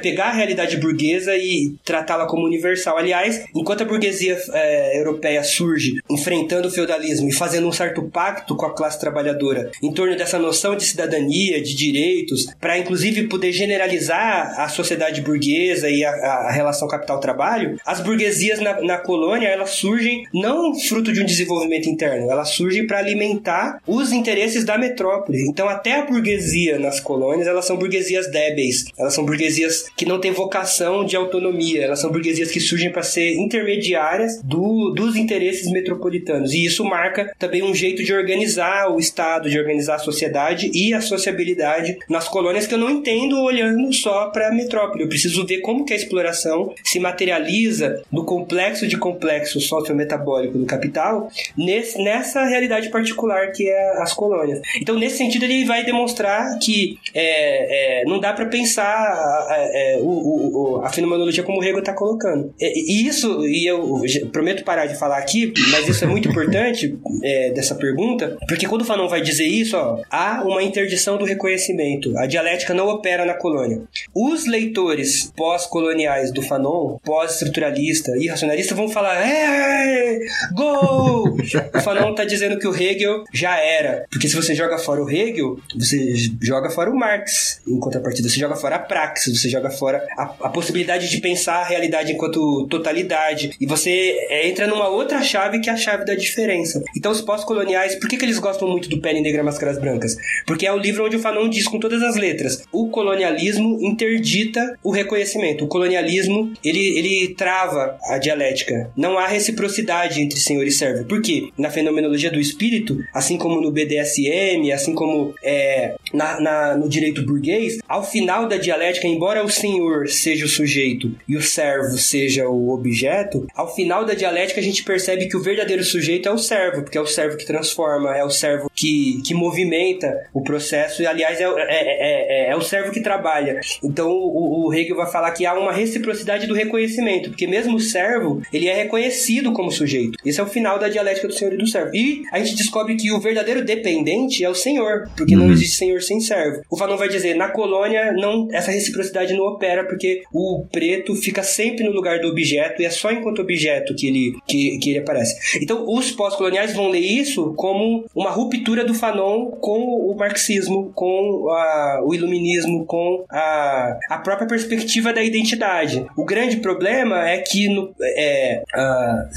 [0.00, 2.96] pegar a realidade burguesa e tratá-la como universal.
[2.96, 8.56] Aliás, enquanto a burguesia é, europeia surge enfrentando o feudalismo e fazendo um certo pacto
[8.56, 13.52] com a classe trabalhadora em torno dessa noção de cidadania, de direitos, para inclusive poder
[13.52, 19.70] generalizar a sociedade burguesa e a, a relação capital-trabalho, as burguesias na, na colônia elas
[19.70, 25.38] surgem não fruto de um desenvolvimento interno, elas surgem para alimentar os interesses da metrópole.
[25.48, 29.50] Então, até a burguesia nas colônias, elas são burguesias débeis, elas são burguesias
[29.96, 34.90] que não têm vocação de autonomia, elas são burguesias que surgem para ser intermediárias do,
[34.90, 36.52] dos interesses metropolitanos.
[36.52, 40.94] E isso marca também um jeito de organizar o Estado, de organizar a sociedade e
[40.94, 45.04] a sociabilidade nas colônias que eu não entendo olhando só para a metrópole.
[45.04, 50.66] Eu preciso ver como que a exploração se materializa no complexo de complexo sociometabólico do
[50.66, 54.60] capital nesse, nessa realidade particular que é as colônias.
[54.80, 60.78] Então, nesse sentido, ele vai demonstrar que é, é, não dá para pensar é, o,
[60.78, 62.52] o, a fenomenologia como o Hegel está colocando.
[62.60, 64.02] E isso, e eu
[64.32, 68.82] prometo parar de falar aqui, mas isso é muito importante é, dessa pergunta, porque quando
[68.82, 72.16] o Fanon vai dizer isso, ó, há uma interdição do reconhecimento.
[72.18, 73.82] A dialética não opera na colônia.
[74.14, 80.18] Os leitores pós-coloniais do Fanon, pós-estruturalista e racionalista, vão falar: é,
[80.54, 81.36] gol!
[81.74, 84.06] o Fanon está dizendo que o Hegel já era.
[84.10, 87.60] Porque se você joga fora o Hegel, você joga fora o Marx.
[87.66, 91.60] Em contrapartida, você joga fora a praxis, você joga fora a, a possibilidade de pensar
[91.60, 93.52] a realidade enquanto totalidade.
[93.60, 96.82] E você é, entra numa outra chave que é a chave da diferença.
[96.96, 100.16] Então, os pós-coloniais, por que, que eles gostam muito do Pele Negra Máscaras Brancas?
[100.46, 104.78] Porque é o livro onde o Fanon diz com todas as letras: o colonialismo interdita
[104.82, 105.64] o reconhecimento.
[105.64, 108.90] O colonialismo, ele, ele trava a dialética.
[108.96, 111.04] Não há reciprocidade entre senhor e servo.
[111.04, 111.48] Por quê?
[111.56, 117.24] Na fenomenologia do espírito, assim como no BDSM, assim como é, na, na, no direito
[117.24, 122.48] burguês, ao final da dialética, embora o senhor seja o sujeito e o servo seja
[122.48, 126.38] o objeto, ao final da dialética a gente percebe que o verdadeiro sujeito é o
[126.38, 131.02] servo, porque é o servo que transforma, é o servo que, que movimenta o processo,
[131.02, 133.60] e aliás é, é, é, é, é o servo que trabalha.
[133.84, 137.80] Então o, o Hegel vai falar que há uma reciprocidade do reconhecimento, porque mesmo o
[137.80, 140.16] servo, ele é reconhecido como sujeito.
[140.24, 141.94] Esse é o final da dialética do senhor e do servo.
[141.94, 145.44] E a gente descobre que o verdadeiro dependente é o senhor, porque uhum.
[145.44, 146.62] não existe senhor sem servo.
[146.70, 151.42] O Fanon vai dizer, na colônia, não, essa reciprocidade não opera, porque o preto fica
[151.42, 154.98] sempre no lugar do objeto, e é só enquanto objeto que ele, que, que ele
[154.98, 155.58] aparece.
[155.62, 161.48] Então, os pós-coloniais vão ler isso como uma ruptura do Fanon com o marxismo, com
[161.50, 166.04] a, o iluminismo, com a, a própria perspectiva da identidade.
[166.16, 169.28] O grande problema é que no, é, a,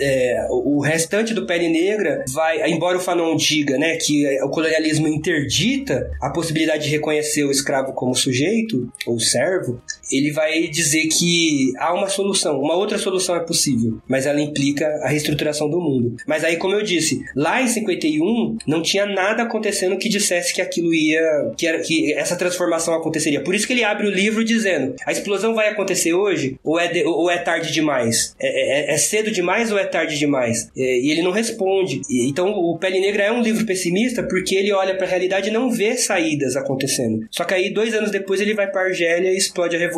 [0.00, 5.08] é, o restante do Pele Negra vai, embora o Fanon diga né, que o colonialismo
[5.08, 9.80] interdita a possibilidade de reconhecer o escravo como sujeito ou servo,
[10.10, 14.86] ele vai dizer que há uma solução, uma outra solução é possível, mas ela implica
[15.02, 16.16] a reestruturação do mundo.
[16.26, 20.60] Mas aí, como eu disse, lá em 51 não tinha nada acontecendo que dissesse que
[20.60, 23.42] aquilo ia, que, era, que essa transformação aconteceria.
[23.42, 26.88] Por isso que ele abre o livro dizendo: a explosão vai acontecer hoje ou é,
[26.88, 28.34] de, ou é tarde demais?
[28.40, 30.70] É, é, é, cedo demais ou é tarde demais?
[30.76, 32.02] É, e ele não responde.
[32.08, 35.48] E, então, o Pele Negra é um livro pessimista porque ele olha para a realidade
[35.48, 37.26] e não vê saídas acontecendo.
[37.30, 39.91] Só que aí, dois anos depois, ele vai para Argélia e explode a revolução.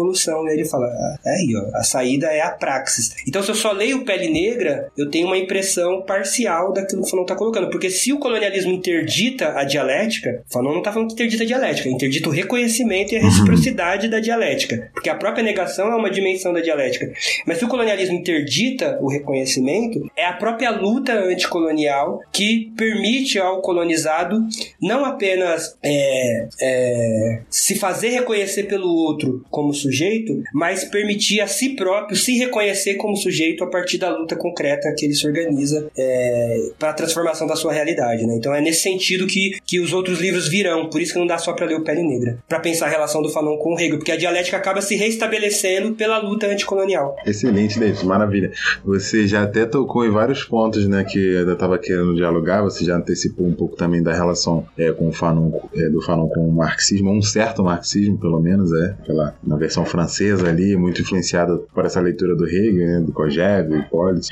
[0.47, 3.15] E aí ele fala: ah, é aí, ó, a saída é a praxis.
[3.27, 7.11] Então, se eu só leio Pele Negra, eu tenho uma impressão parcial daquilo que o
[7.11, 7.71] Fanon está colocando.
[7.71, 11.47] Porque se o colonialismo interdita a dialética, o Fanon não está falando que interdita a
[11.47, 14.91] dialética, interdita o reconhecimento e a reciprocidade da dialética.
[14.93, 17.11] Porque a própria negação é uma dimensão da dialética.
[17.47, 23.61] Mas se o colonialismo interdita o reconhecimento, é a própria luta anticolonial que permite ao
[23.61, 24.45] colonizado
[24.81, 31.71] não apenas é, é, se fazer reconhecer pelo outro como sujeito, mas permitir a si
[31.77, 36.71] próprio se reconhecer como sujeito a partir da luta concreta que ele se organiza é,
[36.79, 38.27] para a transformação da sua realidade.
[38.27, 38.35] Né?
[38.37, 41.39] Então é nesse sentido que, que os outros livros virão, por isso que não dá
[41.39, 43.99] só para ler o Pele Negra, para pensar a relação do Fanon com o Hegel,
[43.99, 47.17] porque a dialética acaba se restabelecendo pela luta anticolonial.
[47.27, 48.53] Excelente, David, maravilha.
[48.85, 52.97] Você já até tocou em vários pontos né, que eu estava querendo dialogar, você já
[52.97, 56.53] antecipou um pouco também da relação é, com o Fanon, é, do Fanon com o
[56.53, 58.95] marxismo, um certo marxismo, pelo menos, é.
[59.07, 63.01] Pela, na versão francesa ali, muito influenciada por essa leitura do Hegel, né?
[63.01, 64.29] do Kojève, do Hipólite,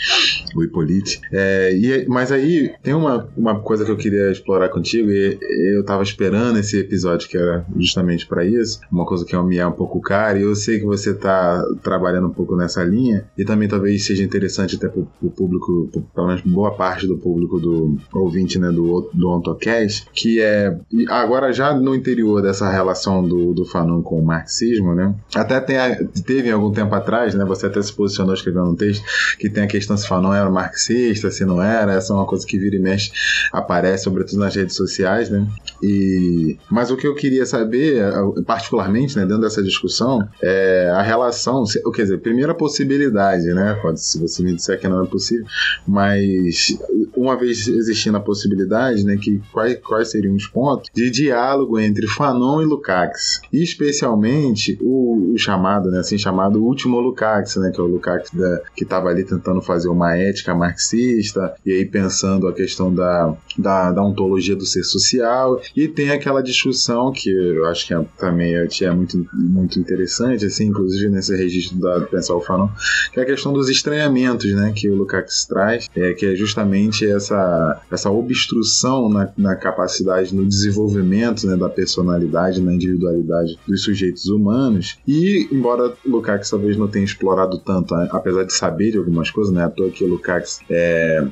[0.54, 1.22] o Hippolyte.
[1.32, 5.38] É, e, mas aí tem uma, uma coisa que eu queria explorar contigo e
[5.74, 9.58] eu tava esperando esse episódio que era justamente para isso, uma coisa que é me
[9.58, 13.24] é um pouco cara e eu sei que você tá trabalhando um pouco nessa linha
[13.36, 17.16] e também talvez seja interessante até pro, pro público, pro, pelo menos boa parte do
[17.16, 20.76] público do ouvinte, né, do, do OntoCast, que é
[21.08, 25.76] agora já no interior dessa relação do, do Fanon com o marxismo, né, até tem
[26.24, 29.04] teve algum tempo atrás, né, você até se posicionou escrevendo um texto
[29.38, 32.46] que tem a questão se Fanon era marxista, se não era, essa é uma coisa
[32.46, 33.10] que vira e mexe
[33.52, 35.46] aparece, sobretudo nas redes sociais, né,
[35.82, 38.02] e, mas o que eu queria saber,
[38.46, 41.64] particularmente, né, dentro dessa discussão, é a relação,
[41.94, 45.46] quer dizer, primeira possibilidade, né, pode, se você me disser que não é possível,
[45.86, 46.76] mas
[47.16, 52.06] uma vez existindo a possibilidade, né, que quais, quais seriam os pontos de diálogo entre
[52.06, 57.82] Fanon e Lukács, e especialmente o, chamado, né, assim chamado último Lukács, né, que é
[57.82, 62.52] o Lukács da, que estava ali tentando fazer uma ética marxista e aí pensando a
[62.52, 67.86] questão da, da, da ontologia do ser social e tem aquela discussão que eu acho
[67.86, 72.40] que é, também é, é muito, muito interessante, assim, inclusive nesse registro da Pensar o
[72.40, 72.68] Fanon,
[73.12, 77.06] que é a questão dos estranhamentos, né, que o Lukács traz, é, que é justamente
[77.06, 84.26] essa, essa obstrução na, na capacidade, no desenvolvimento né, da personalidade, na individualidade dos sujeitos
[84.26, 84.96] humanos.
[85.14, 89.62] E, embora Lukács talvez não tenha explorado tanto, apesar de saber de algumas coisas, né,
[89.62, 91.22] à toa que o Lukács é,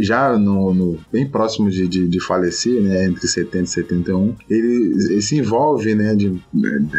[0.00, 4.94] já no, no, bem próximo de, de, de, falecer, né, entre 70 e 71, ele,
[5.10, 6.38] ele se envolve, né, de,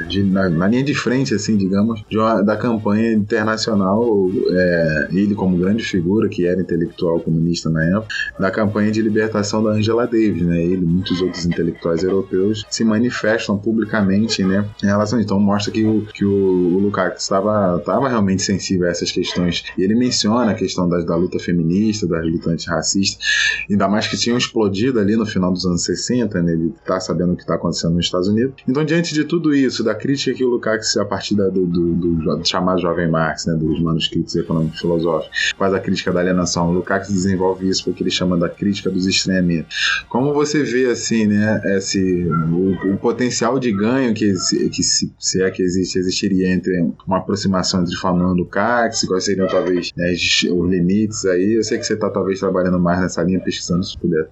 [0.08, 5.58] de na, na, linha de frente, assim, digamos, uma, da campanha internacional, é, ele como
[5.58, 8.08] grande figura, que era intelectual comunista na época,
[8.40, 12.84] da campanha de libertação da Angela Davis, né, ele e muitos outros intelectuais europeus se
[12.84, 15.20] manifestam publicamente, né, em relação.
[15.20, 19.96] Então mostra que o, que o, Lukács estava, realmente sensível a essas questões, e ele
[19.96, 23.24] menciona a questão da, da luta feminista, das lutas racista,
[23.70, 26.54] ainda mais que tinham explodido ali no final dos anos 60, né?
[26.54, 28.56] Ele tá sabendo o que está acontecendo nos Estados Unidos.
[28.68, 31.94] Então, diante de tudo isso, da crítica que o Lukács, a partir da, do, do,
[31.94, 33.54] do, do, chamado Jovem Marx, né?
[33.54, 36.70] Dos manuscritos econômicos filosóficos, faz a crítica da alienação.
[36.70, 40.04] O Lukács desenvolve isso porque ele chama da crítica dos estranhamentos.
[40.10, 41.62] Como você vê, assim, né?
[41.78, 44.34] Esse, o, o potencial de ganho que,
[44.70, 46.74] que se, se, é que existe, existiria entre
[47.06, 51.54] uma aproximação entre Fanon e Lukács, quais seriam, talvez, né, os limites aí.
[51.54, 54.28] Eu sei que você está, talvez, trabalhando trabalhando mais nessa linha, pesquisando, se puder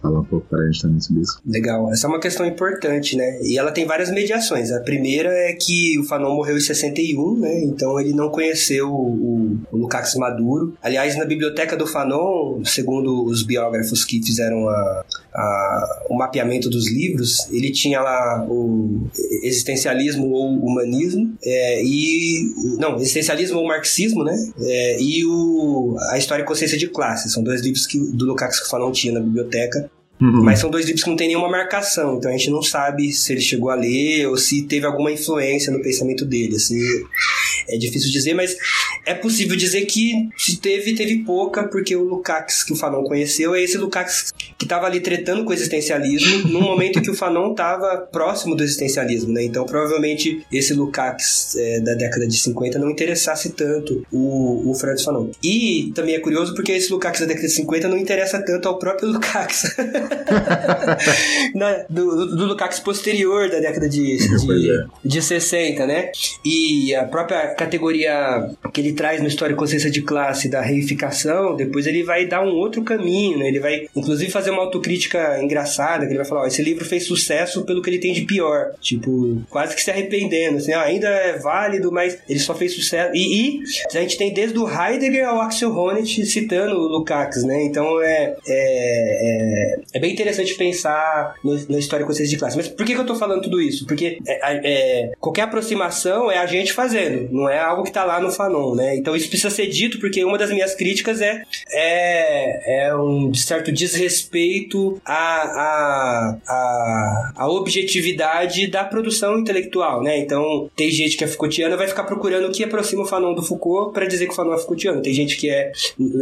[0.00, 1.40] falar um pouco para a gente também sobre isso.
[1.46, 3.40] Legal, essa é uma questão importante, né?
[3.42, 4.72] E ela tem várias mediações.
[4.72, 7.62] A primeira é que o Fanon morreu em 61, né?
[7.64, 10.74] Então ele não conheceu o, o Lukács Maduro.
[10.82, 15.04] Aliás, na biblioteca do Fanon, segundo os biógrafos que fizeram a,
[15.34, 19.06] a, o mapeamento dos livros, ele tinha lá o
[19.42, 22.76] existencialismo ou humanismo, é, e.
[22.78, 24.36] Não, existencialismo ou marxismo, né?
[24.60, 27.30] É, e o, a história e consciência de classe.
[27.30, 29.90] São dois livros que, do Lukács que o Fanon tinha na biblioteca.
[30.20, 30.44] Uhum.
[30.44, 33.32] Mas são dois livros que não tem nenhuma marcação, então a gente não sabe se
[33.32, 36.54] ele chegou a ler ou se teve alguma influência no pensamento dele.
[36.54, 36.78] Assim,
[37.74, 38.56] é difícil dizer, mas
[39.06, 43.54] é possível dizer que se teve, teve pouca, porque o Lukács que o Fanon conheceu
[43.54, 47.52] é esse Lukács que estava ali tretando com o existencialismo num momento que o Fanon
[47.52, 49.44] estava próximo do existencialismo, né?
[49.44, 55.02] Então provavelmente esse Lukács é, da década de 50 não interessasse tanto o, o Franz
[55.02, 55.30] Fanon.
[55.42, 58.78] E também é curioso porque esse Lukács da década de 50 não interessa tanto ao
[58.78, 59.76] próprio Lukács.
[61.54, 64.84] Na, do, do Lukács posterior da década de, de, é.
[65.04, 66.10] de 60, né?
[66.44, 71.56] E a própria categoria que ele traz no História e Consciência de Classe da reificação,
[71.56, 73.48] depois ele vai dar um outro caminho, né?
[73.48, 77.04] Ele vai, inclusive, fazer uma autocrítica engraçada, que ele vai falar, ó, esse livro fez
[77.04, 78.72] sucesso pelo que ele tem de pior.
[78.80, 83.12] Tipo, quase que se arrependendo, assim, ah, ainda é válido, mas ele só fez sucesso.
[83.14, 87.62] E, e a gente tem desde o Heidegger ao Axel Honneth citando o Lukács, né?
[87.64, 92.56] Então é, é, é, é bem interessante pensar no, na história com de classe.
[92.56, 93.86] Mas por que, que eu tô falando tudo isso?
[93.86, 98.20] Porque é, é, qualquer aproximação é a gente fazendo, não é algo que tá lá
[98.20, 98.96] no Fanon, né?
[98.96, 103.72] Então isso precisa ser dito porque uma das minhas críticas é, é, é um certo
[103.72, 110.18] desrespeito à, à, à, à objetividade da produção intelectual, né?
[110.18, 113.42] Então tem gente que é Foucaultiana vai ficar procurando o que aproxima o Fanon do
[113.42, 115.02] Foucault para dizer que o Fanon é Foucaultiano.
[115.02, 115.72] Tem gente que é,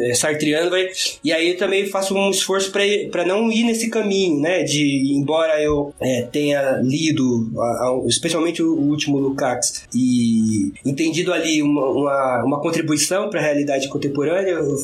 [0.03, 0.89] é sartriano vai...
[1.23, 2.73] e aí eu também faço um esforço
[3.11, 4.63] para não ir nesse caminho, né?
[4.63, 7.51] De, embora eu é, tenha lido,
[8.07, 13.89] especialmente o, último Lukács, e entendi entendido ali uma, uma, uma contribuição para a realidade
[13.89, 14.77] contemporânea, eu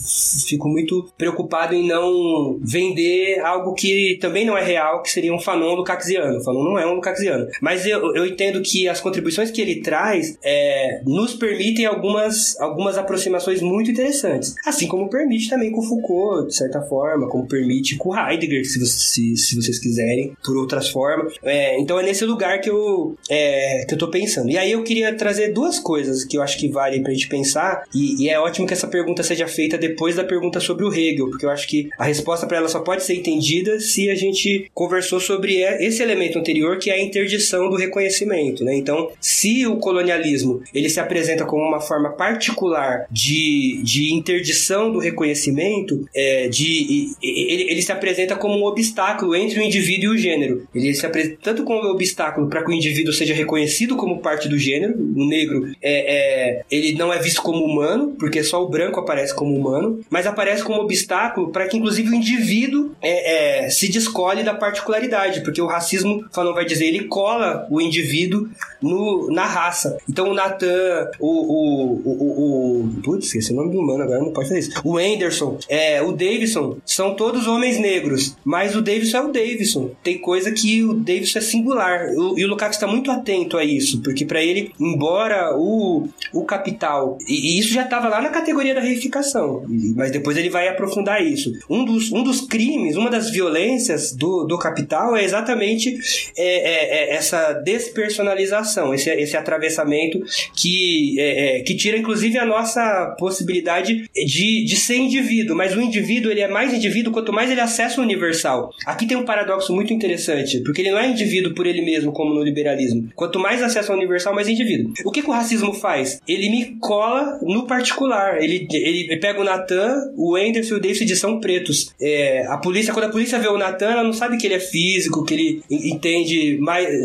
[0.46, 5.38] fico muito preocupado em não vender algo que também não é real, que seria um
[5.38, 6.38] fanon lukácsiano.
[6.38, 7.46] O fanon não é um lukácsiano.
[7.60, 12.98] Mas eu, eu entendo que as contribuições que ele traz é, nos permitem algumas, algumas
[12.98, 14.54] aproximações muito interessantes.
[14.64, 19.36] Assim como permite também com Foucault, de certa forma, como permite com Heidegger, se, se,
[19.36, 21.34] se vocês quiserem, por outras formas.
[21.42, 24.50] É, então é nesse lugar que eu, é, que eu tô pensando.
[24.50, 27.84] E aí eu queria trazer duas coisas que eu acho que vale pra gente pensar,
[27.94, 31.28] e, e é ótimo que essa pergunta seja feita depois da pergunta sobre o Hegel,
[31.28, 34.70] porque eu acho que a resposta para ela só pode ser entendida se a gente
[34.74, 38.74] conversou sobre esse elemento anterior, que é a interdição do reconhecimento, né?
[38.76, 44.98] Então, se o colonialismo ele se apresenta como uma forma particular de, de interdição do
[44.98, 50.18] reconhecimento, é, de, ele, ele se apresenta como um obstáculo entre o indivíduo e o
[50.18, 50.66] gênero.
[50.74, 54.48] Ele se apresenta tanto como um obstáculo para que o indivíduo seja reconhecido como parte
[54.48, 58.68] do gênero, o negro é, é, ele não é visto como humano, porque só o
[58.68, 63.70] branco aparece como humano, mas aparece como obstáculo para que inclusive o indivíduo é, é,
[63.70, 68.48] se descolhe da particularidade, porque o racismo, Fanon vai dizer, ele cola o indivíduo
[68.80, 69.98] no, na raça.
[70.08, 74.32] Então o Nathan, o, o, o, o, putz, esqueci o nome do humano agora, não
[74.32, 74.80] pode fazer isso.
[74.84, 79.90] O Anderson, é, o Davidson, são todos homens negros, mas o Davidson é o Davidson.
[80.02, 82.10] Tem coisa que o Davidson é singular.
[82.14, 85.95] O, e o Lukaku está muito atento a isso, porque para ele, embora o,
[86.32, 89.64] o capital, e, e isso já estava lá na categoria da reificação,
[89.94, 91.52] mas depois ele vai aprofundar isso.
[91.68, 95.96] Um dos, um dos crimes, uma das violências do, do capital é exatamente
[96.36, 100.20] é, é, é essa despersonalização, esse, esse atravessamento
[100.54, 105.80] que, é, é, que tira inclusive a nossa possibilidade de, de ser indivíduo, mas o
[105.80, 108.70] indivíduo ele é mais indivíduo quanto mais ele acessa o universal.
[108.84, 112.34] Aqui tem um paradoxo muito interessante, porque ele não é indivíduo por ele mesmo, como
[112.34, 113.08] no liberalismo.
[113.14, 114.92] Quanto mais acesso ao universal, mais indivíduo.
[115.04, 115.85] O que, que o racismo faz?
[116.26, 118.42] Ele me cola no particular.
[118.42, 121.92] Ele, ele pega o Natan, o Anderson e o David são pretos.
[122.00, 124.60] É, a polícia, quando a polícia vê o Natan, ela não sabe que ele é
[124.60, 126.58] físico, que ele entende.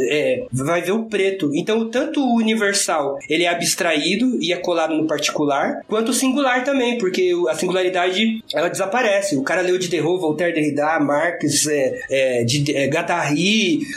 [0.09, 1.51] É, vai ver o preto.
[1.53, 6.63] Então, tanto o universal ele é abstraído e é colado no particular, quanto o singular
[6.63, 9.35] também, porque a singularidade ela desaparece.
[9.35, 12.89] O cara leu de Derrou, Voltaire, Derrida, Marx, é, é, de, é,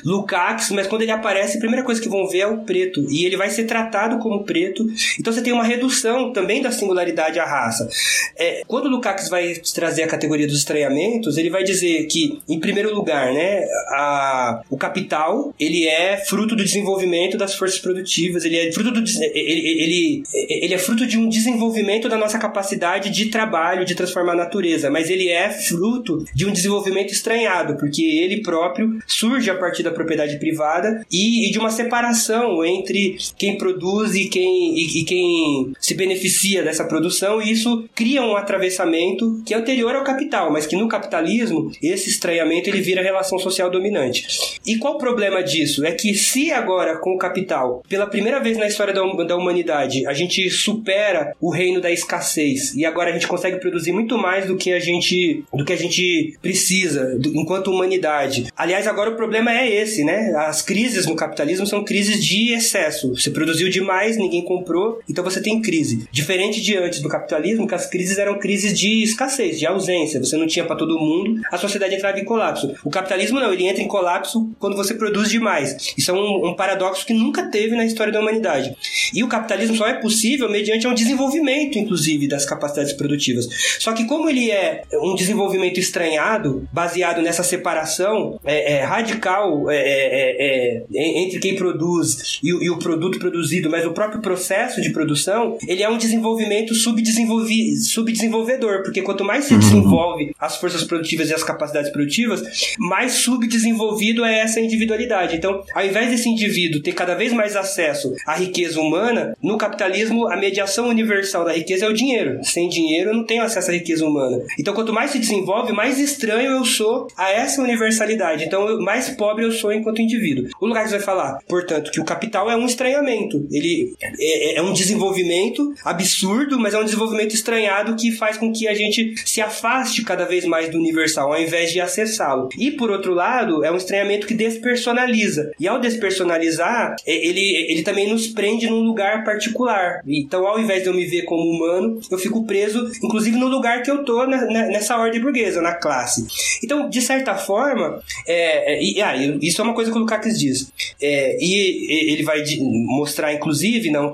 [0.05, 3.05] Lukács, mas quando ele aparece, a primeira coisa que vão ver é o preto.
[3.11, 4.74] E ele vai ser tratado como preto.
[5.19, 7.89] Então você tem uma redução também da singularidade à raça.
[8.37, 12.59] É, quando o Lukács vai trazer a categoria dos estranhamentos, ele vai dizer que, em
[12.59, 18.59] primeiro lugar, né, a, o capital ele é fruto do desenvolvimento das forças produtivas, ele
[18.59, 23.27] é fruto do ele, ele, ele é fruto de um desenvolvimento da nossa capacidade de
[23.27, 28.43] trabalho, de transformar a natureza, mas ele é fruto de um desenvolvimento estranhado, porque ele
[28.43, 34.15] próprio surge a partir da propriedade privada e, e de uma separação entre quem produz
[34.15, 39.55] e quem, e, e quem se beneficia dessa produção, e isso cria um atravessamento que
[39.55, 44.27] é anterior ao capital, mas que no capitalismo esse estranhamento ele vira relação social dominante.
[44.67, 45.85] E qual o problema disso?
[45.85, 50.07] É que se agora com o capital, pela primeira vez na história da, da humanidade,
[50.07, 54.47] a gente supera o reino da escassez e agora a gente consegue produzir muito mais
[54.47, 58.47] do que a gente do que a gente precisa do, enquanto humanidade.
[58.57, 60.33] Aliás, agora o problema é esse, né?
[60.37, 63.15] As crises no capitalismo são crises de excesso.
[63.15, 66.07] Você produziu demais, ninguém comprou, então você tem crise.
[66.11, 70.21] Diferente de antes do capitalismo, que as crises eram crises de escassez, de ausência.
[70.21, 72.75] Você não tinha para todo mundo, a sociedade entrava em colapso.
[72.85, 75.95] O capitalismo não, ele entra em colapso quando você produz demais.
[75.97, 78.77] Isso é um, um paradoxo que nunca teve na história da humanidade.
[79.13, 83.47] E o capitalismo só é possível mediante um desenvolvimento, inclusive, das capacidades produtivas.
[83.79, 89.77] Só que como ele é um desenvolvimento estranhado, baseado nessa separação é, é, radical é,
[89.77, 94.91] é, é, entre quem produz e, e, o produto produzido, mas o próprio processo de
[94.91, 99.61] produção, ele é um desenvolvimento subdesenvolvi subdesenvolvedor, porque quanto mais se uhum.
[99.61, 105.37] desenvolve as forças produtivas e as capacidades produtivas, mais subdesenvolvido é essa individualidade.
[105.37, 110.27] Então, ao invés desse indivíduo ter cada vez mais acesso à riqueza humana, no capitalismo
[110.27, 112.41] a mediação universal da riqueza é o dinheiro.
[112.43, 114.39] Sem dinheiro eu não tenho acesso à riqueza humana.
[114.59, 118.45] Então, quanto mais se desenvolve, mais estranho eu sou a essa universalidade.
[118.45, 120.49] Então, mais pobre eu sou enquanto indivíduo.
[120.61, 123.47] O você vai falar, portanto, que o capital é um estranhamento.
[123.51, 123.95] Ele
[124.25, 128.67] é, é, é um desenvolvimento absurdo, mas é um desenvolvimento estranhado que faz com que
[128.67, 132.49] a gente se afaste cada vez mais do universal, ao invés de acessá-lo.
[132.59, 135.53] E por outro lado, é um estranhamento que despersonaliza.
[135.59, 140.01] E ao despersonalizar, ele, ele também nos prende num lugar particular.
[140.07, 143.83] Então, ao invés de eu me ver como humano, eu fico preso, inclusive no lugar
[143.83, 146.27] que eu tô nessa ordem burguesa, na classe.
[146.63, 150.73] Então, de certa forma, é, e, ah, isso é uma coisa que o Lukács diz.
[151.01, 154.14] É, e ele vai mostrar, inclusive, na,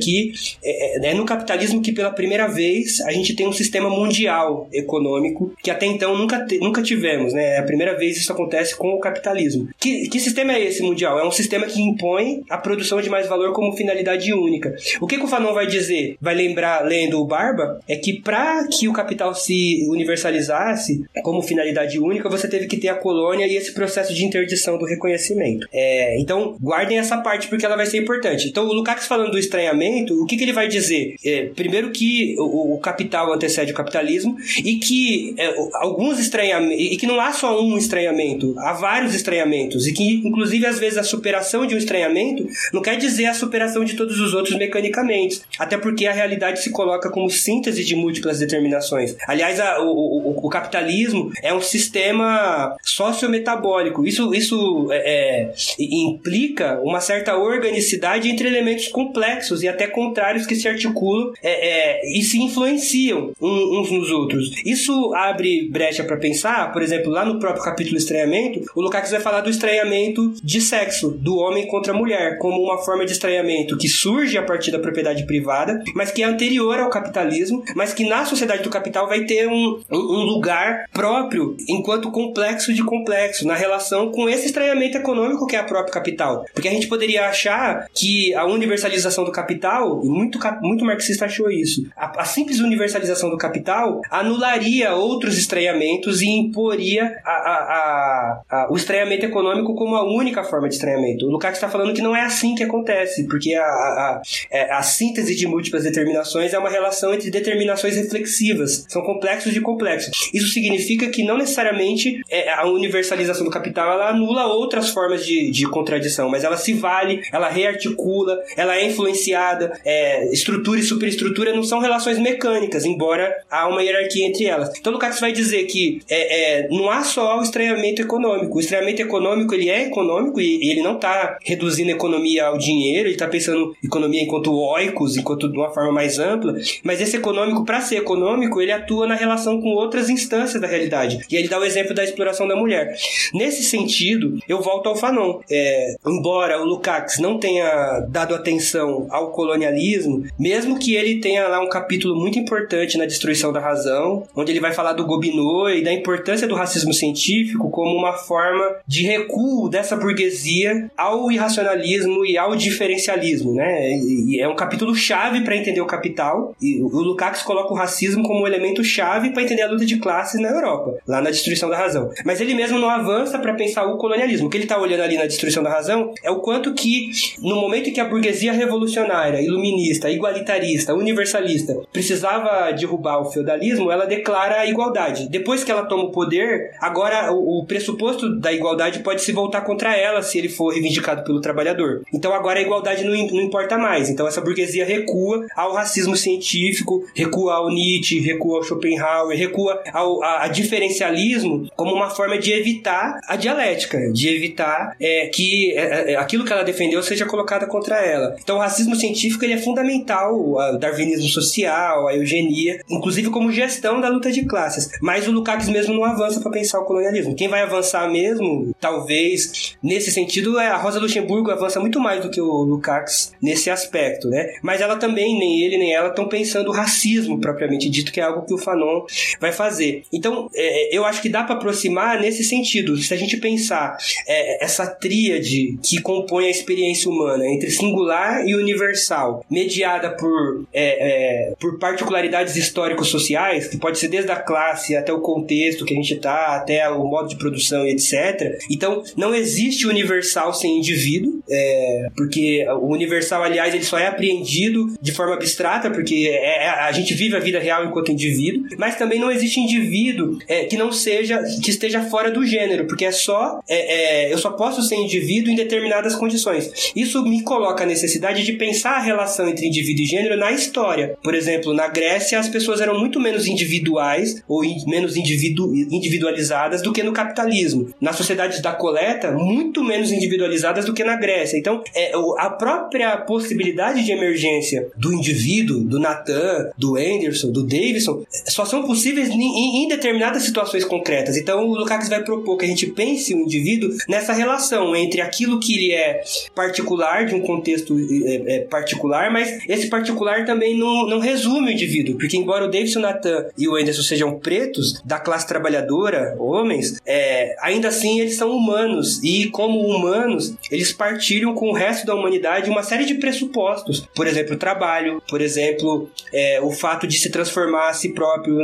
[0.00, 0.32] que
[0.62, 4.68] é, é, é no capitalismo que pela primeira vez a gente tem um sistema mundial
[4.72, 7.56] econômico que até então nunca, nunca tivemos, né?
[7.56, 9.68] É a primeira vez isso acontece com o capitalismo.
[9.78, 11.18] Que, que sistema é esse mundial?
[11.18, 14.74] É um sistema que impõe a produção de mais valor como finalidade única.
[15.00, 16.16] O que, que o Fanon vai dizer?
[16.20, 21.98] Vai lembrar, lendo o Barba, é que para que o capital se universalizasse como finalidade
[21.98, 25.66] única, você teve que ter a colônia e esse processo de interdição do reconhecimento.
[25.72, 28.48] É, então, guardem essa parte porque ela vai ser importante.
[28.48, 31.16] Então, o Lukács do estranhamento, o que, que ele vai dizer?
[31.24, 36.96] É, primeiro que o, o, capital antecede o capitalismo e que é, alguns estranhamentos, e
[36.96, 41.02] que não há só um estranhamento, há vários estranhamentos, e que, inclusive, às vezes a
[41.02, 45.76] superação de um estranhamento não quer dizer a superação de todos os outros mecanicamente, até
[45.76, 49.16] porque a realidade se coloca como síntese de múltiplas determinações.
[49.26, 54.06] Aliás, a, o, o, o, capitalismo é um sistema sociometabólico.
[54.06, 59.13] Isso, isso é, é, implica uma certa organicidade entre elementos complexos
[59.62, 64.52] e até contrários que se articulam é, é e se influenciam uns nos outros.
[64.64, 69.20] Isso abre brecha para pensar, por exemplo, lá no próprio capítulo Estranhamento, o Lukács vai
[69.20, 73.76] falar do estranhamento de sexo, do homem contra a mulher, como uma forma de estranhamento
[73.76, 78.04] que surge a partir da propriedade privada, mas que é anterior ao capitalismo, mas que
[78.04, 83.54] na sociedade do capital vai ter um, um lugar próprio enquanto complexo de complexo, na
[83.54, 86.44] relação com esse estranhamento econômico que é a própria capital.
[86.52, 91.50] Porque a gente poderia achar que a universalização do capital, e muito, muito marxista achou
[91.50, 98.76] isso, a, a simples universalização do capital anularia outros estranhamentos e imporia a, a, o
[98.76, 101.26] estranhamento econômico como a única forma de estranhamento.
[101.26, 104.82] O Lukács está falando que não é assim que acontece, porque a, a, é, a,
[104.82, 110.30] síntese de múltiplas determinações é uma relação entre determinações reflexivas, são complexos de complexos.
[110.32, 115.50] Isso significa que não necessariamente é, a universalização do capital ela anula outras formas de,
[115.50, 121.54] de contradição, mas ela se vale, ela rearticula, ela é influenciada, é, estrutura e superestrutura
[121.54, 124.70] não são relações mecânicas, embora há uma hierarquia entre elas.
[124.78, 128.56] Então, Lukács vai dizer que é, é, não há só o estranhamento econômico.
[128.56, 132.58] O estranhamento econômico ele é econômico e, e ele não está reduzindo a economia ao
[132.58, 136.54] dinheiro, ele está pensando economia enquanto oikos, enquanto de uma forma mais ampla.
[136.82, 141.20] Mas esse econômico, para ser econômico, ele atua na relação com outras instâncias da realidade.
[141.30, 142.94] E ele dá o exemplo da exploração da mulher.
[143.32, 145.40] Nesse sentido, eu volto ao Fanon.
[145.50, 151.60] É, embora o Lukács não tenha dado atenção ao colonialismo, mesmo que ele tenha lá
[151.60, 155.82] um capítulo muito importante na destruição da razão, onde ele vai falar do Gobineau e
[155.82, 162.36] da importância do racismo científico como uma forma de recuo dessa burguesia ao irracionalismo e
[162.36, 163.90] ao diferencialismo, né?
[163.92, 166.54] E é um capítulo chave para entender o capital.
[166.60, 169.98] E o Lukács coloca o racismo como um elemento chave para entender a luta de
[169.98, 172.10] classes na Europa, lá na destruição da razão.
[172.24, 174.46] Mas ele mesmo não avança para pensar o colonialismo.
[174.46, 177.56] O que ele está olhando ali na destruição da razão é o quanto que no
[177.56, 184.60] momento em que a burguesia revolucionária, iluminista, igualitarista, universalista precisava derrubar o feudalismo, ela declara
[184.60, 185.28] a igualdade.
[185.28, 189.62] Depois que ela toma o poder, agora o, o pressuposto da igualdade pode se voltar
[189.62, 192.02] contra ela se ele for reivindicado pelo trabalhador.
[192.12, 194.08] Então agora a igualdade não, não importa mais.
[194.08, 200.22] Então essa burguesia recua ao racismo científico, recua ao Nietzsche, recua ao Schopenhauer, recua ao
[200.22, 206.12] a, a diferencialismo como uma forma de evitar a dialética, de evitar é, que é,
[206.12, 208.36] é, aquilo que ela defendeu seja colocado contra ela.
[208.42, 214.00] Então o racismo científico ele é fundamental, o darwinismo social, a eugenia, inclusive como gestão
[214.00, 214.90] da luta de classes.
[215.00, 217.34] Mas o Lukács mesmo não avança para pensar o colonialismo.
[217.34, 222.30] Quem vai avançar mesmo, talvez, nesse sentido, é a Rosa Luxemburgo avança muito mais do
[222.30, 224.54] que o Lukács nesse aspecto, né?
[224.62, 228.24] Mas ela também, nem ele nem ela, estão pensando o racismo propriamente dito, que é
[228.24, 229.04] algo que o Fanon
[229.40, 230.02] vai fazer.
[230.12, 232.96] Então, é, eu acho que dá para aproximar nesse sentido.
[232.96, 238.54] Se a gente pensar é, essa tríade que compõe a experiência humana entre singular e
[238.54, 245.12] universal, mediada por, é, é por particularidades histórico-sociais, que pode ser desde a classe até
[245.12, 248.58] o contexto que a gente está, até o modo de produção e etc.
[248.70, 254.94] Então, não existe universal sem indivíduo, é, porque o universal, aliás, ele só é apreendido
[255.00, 258.96] de forma abstrata, porque é, é, a gente vive a vida real enquanto indivíduo, mas
[258.96, 263.12] também não existe indivíduo é, que não seja, que esteja fora do gênero, porque é
[263.12, 266.92] só, é, é, eu só posso ser indivíduo em determinadas condições.
[266.94, 271.16] Isso me coloca a necessidade de pensar a relação entre indivíduo e gênero na história.
[271.22, 276.82] Por exemplo, na Grécia, as pessoas eram muito menos individuais ou in, menos individu, individualizadas
[276.82, 277.92] do que no capitalismo.
[278.00, 281.58] Nas sociedades da coleta, muito menos individualizadas do que na Grécia.
[281.58, 288.24] Então, é, a própria possibilidade de emergência do indivíduo, do Nathan, do Anderson, do Davidson,
[288.48, 291.36] só são possíveis em, em determinadas situações concretas.
[291.36, 295.60] Então, o Lukács vai propor que a gente pense o indivíduo nessa relação entre aquilo
[295.60, 296.22] que ele é
[296.54, 297.94] particular de um contexto
[298.24, 302.70] é, é, particular, mas esse particular também não, não resume o indivíduo, porque embora o
[302.70, 308.36] Davidson Nathan e o Anderson sejam pretos, da classe trabalhadora, homens, é, ainda assim eles
[308.36, 313.14] são humanos, e como humanos, eles partilham com o resto da humanidade uma série de
[313.14, 314.06] pressupostos.
[314.14, 318.58] Por exemplo, o trabalho, por exemplo, é, o fato de se transformar a si próprio.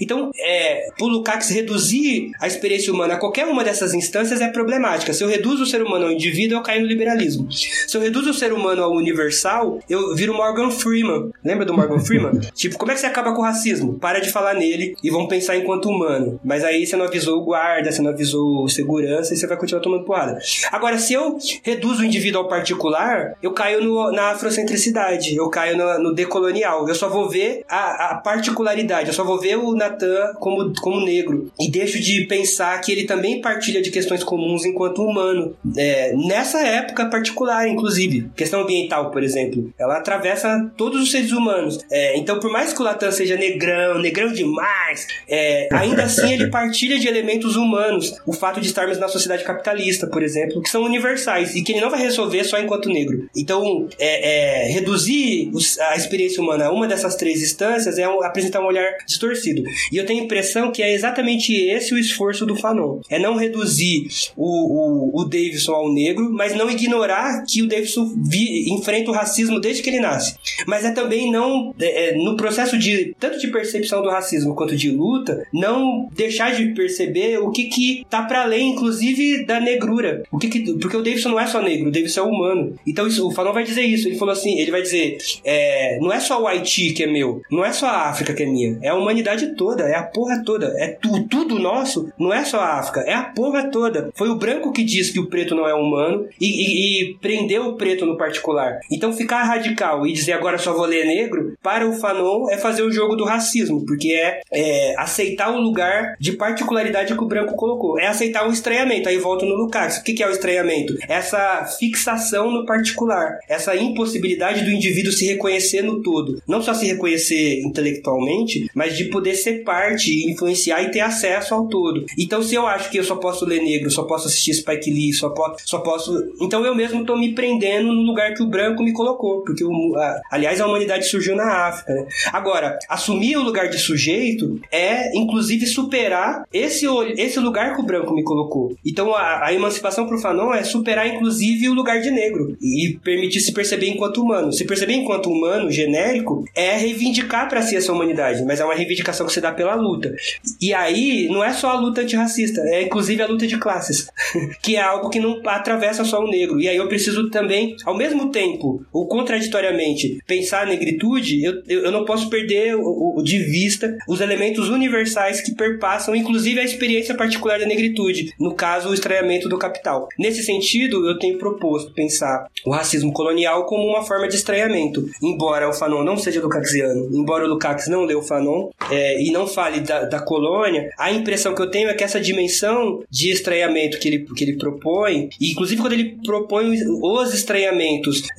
[0.00, 5.12] Então, é, pro Lukács reduzir a experiência humana a qualquer uma dessas instâncias é problemática.
[5.12, 7.50] Se eu reduzo o ser humano ao indivíduo, eu caio no liberalismo.
[7.50, 11.30] Se eu reduzo o ser humano ao universal, eu viro Morgan Freeman.
[11.44, 12.40] Lembra do Morgan Freeman?
[12.54, 13.98] tipo, como é que você acaba com o racismo?
[13.98, 16.40] Para de falar nele e vão pensar enquanto humano.
[16.44, 19.56] Mas aí você não avisou o guarda, você não avisou o segurança e você vai
[19.56, 20.38] continuar tomando porrada.
[20.70, 25.76] Agora, se eu reduzo o indivíduo ao particular, eu caio no, na afrocentricidade, eu caio
[25.76, 26.88] no, no decolonial.
[26.88, 31.04] Eu só vou ver a, a particularidade, eu só vou ver o Natan como, como
[31.04, 31.50] negro.
[31.58, 35.56] E deixo de pensar que ele também partilha de questões comuns enquanto humano.
[35.76, 38.30] É, nessa época particular, inclusive.
[38.48, 39.70] Questão ambiental, por exemplo.
[39.78, 41.78] Ela atravessa todos os seres humanos.
[41.90, 46.48] É, então, por mais que o Natan seja negrão, negrão demais, é, ainda assim ele
[46.48, 48.14] partilha de elementos humanos.
[48.24, 51.82] O fato de estarmos na sociedade capitalista, por exemplo, que são universais e que ele
[51.82, 53.28] não vai resolver só enquanto negro.
[53.36, 55.50] Então, é, é, reduzir
[55.90, 59.62] a experiência humana a uma dessas três instâncias é um, apresentar um olhar distorcido.
[59.92, 63.00] E eu tenho a impressão que é exatamente esse o esforço do Fanon.
[63.10, 68.14] É não reduzir o, o, o Davidson ao negro, mas não ignorar que o Davidson
[68.38, 70.36] vi, enfrenta o racismo desde que ele nasce.
[70.66, 74.76] Mas é também não, é, é no processo de tanto de percepção do racismo quanto
[74.76, 80.22] de luta, não deixar de perceber o que que tá para além, inclusive, da negrura.
[80.30, 82.74] O que, que porque o Davidson não é só negro, o Davidson é humano.
[82.86, 84.08] Então isso, o Fanon vai dizer isso.
[84.08, 87.42] Ele falou assim, ele vai dizer, é, não é só o Haiti que é meu,
[87.50, 90.42] não é só a África que é minha, é a humanidade toda, é a porra
[90.44, 92.10] toda, é tu, tudo nosso.
[92.18, 94.10] Não é só a África, é a porra toda.
[94.14, 97.66] Foi o branco que disse que o preto não é humano e, e, e prendeu
[97.68, 98.80] o preto no particular.
[98.90, 102.82] Então ficar radical e dizer agora só vou ler negro, para o Fanon é fazer
[102.82, 107.54] o jogo do racismo, porque é, é aceitar o lugar de particularidade que o branco
[107.54, 107.98] colocou.
[107.98, 109.08] É aceitar o estranhamento.
[109.08, 109.98] Aí volto no Lukács.
[109.98, 110.94] O que é o estranhamento?
[111.08, 113.38] Essa fixação no particular.
[113.48, 116.42] Essa impossibilidade do indivíduo se reconhecer no todo.
[116.46, 121.68] Não só se reconhecer intelectualmente, mas de poder ser parte, influenciar e ter acesso ao
[121.68, 122.04] todo.
[122.18, 125.12] Então, se eu acho que eu só posso ler negro, só posso assistir Spike Lee,
[125.12, 126.32] só, po só posso.
[126.40, 129.42] Então eu mesmo tô me prendendo no lugar que o branco me colocou.
[129.42, 131.94] Porque, o, a, aliás, a humanidade surgiu na África.
[131.94, 132.06] Né?
[132.32, 136.86] Agora, assumir o lugar de sujeito é, inclusive, superar esse,
[137.16, 138.76] esse lugar que o branco me colocou.
[138.84, 143.40] Então, a, a emancipação pro Fanon é superar, inclusive, o lugar de negro e permitir
[143.40, 144.52] se perceber enquanto humano.
[144.52, 149.26] Se perceber enquanto humano, genérico, é reivindicar para si essa humanidade, mas é uma reivindicação
[149.26, 150.14] que se dá pela luta.
[150.60, 154.08] E aí, não é só a luta antirracista, é inclusive a luta de classes,
[154.62, 156.60] que é algo que não atravessa só o negro.
[156.60, 161.92] E aí eu preciso também, ao mesmo tempo, ou contraditoriamente, pensar a negritude, eu, eu
[161.92, 167.14] não posso perder o, o, de vista os elementos universais que perpassam, inclusive, a experiência
[167.14, 170.08] particular da negritude, no caso, o estranhamento do capital.
[170.18, 175.68] Nesse sentido, eu tenho proposto pensar o racismo colonial como uma forma de estranhamento, embora
[175.68, 179.46] o Fanon não seja lucaxiano, embora o Lukács não leu o Fanon é, e não
[179.46, 183.98] fale da, da colônia, a impressão que eu tenho é que essa dimensão de estranhamento
[183.98, 187.87] que ele, que ele propõe, e inclusive quando ele propõe os estranhamentos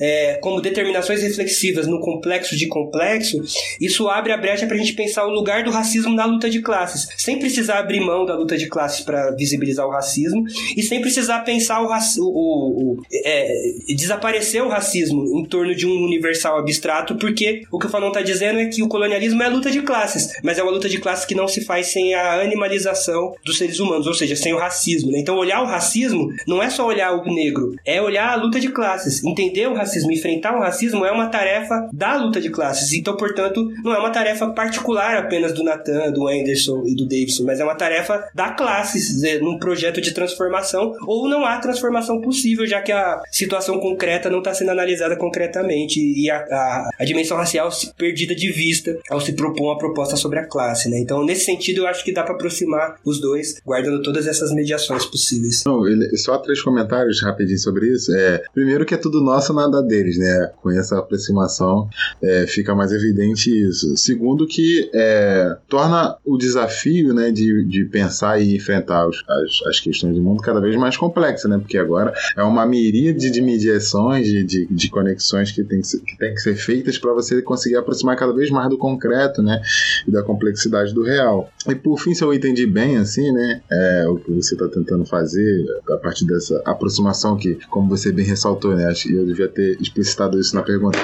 [0.00, 3.40] é, como determinações reflexivas no complexo de complexo,
[3.80, 6.60] isso abre a brecha para a gente pensar o lugar do racismo na luta de
[6.60, 10.44] classes, sem precisar abrir mão da luta de classes para visibilizar o racismo
[10.76, 13.52] e sem precisar pensar o, o, o, o é,
[13.88, 18.22] desaparecer o racismo em torno de um universal abstrato, porque o que o Fanon está
[18.22, 20.98] dizendo é que o colonialismo é a luta de classes, mas é uma luta de
[20.98, 24.58] classes que não se faz sem a animalização dos seres humanos, ou seja, sem o
[24.58, 25.10] racismo.
[25.10, 25.18] Né?
[25.18, 28.68] Então, olhar o racismo não é só olhar o negro, é olhar a luta de
[28.68, 29.22] classes.
[29.24, 32.92] Entender o racismo, enfrentar o racismo é uma tarefa da luta de classes.
[32.92, 37.44] Então, portanto, não é uma tarefa particular apenas do Nathan, do Anderson e do Davidson,
[37.44, 42.66] mas é uma tarefa da classe, num projeto de transformação, ou não há transformação possível,
[42.66, 47.36] já que a situação concreta não está sendo analisada concretamente e a, a, a dimensão
[47.36, 50.88] racial se perdida de vista ao se propor uma proposta sobre a classe.
[50.88, 50.98] Né?
[51.00, 55.04] Então, nesse sentido, eu acho que dá para aproximar os dois, guardando todas essas mediações
[55.06, 55.62] possíveis.
[55.64, 58.12] Não, ele, só três comentários rapidinho sobre isso.
[58.14, 60.50] É, primeiro que é tudo nosso, nada deles, né?
[60.60, 61.88] Com essa aproximação
[62.22, 63.96] é, fica mais evidente isso.
[63.96, 69.80] Segundo que é, torna o desafio né, de, de pensar e enfrentar os, as, as
[69.80, 71.58] questões do mundo cada vez mais complexa, né?
[71.58, 76.00] Porque agora é uma miríade de mediações, de, de, de conexões que tem que ser,
[76.00, 79.62] que, tem que ser feitas para você conseguir aproximar cada vez mais do concreto, né?
[80.06, 81.50] E da complexidade do real.
[81.68, 83.60] E por fim, se eu entendi bem, assim, né?
[83.70, 88.24] É, o que você está tentando fazer a partir dessa aproximação que, como você bem
[88.24, 88.86] ressaltou, né?
[88.86, 90.98] Acho, eu devia ter explicitado isso na pergunta,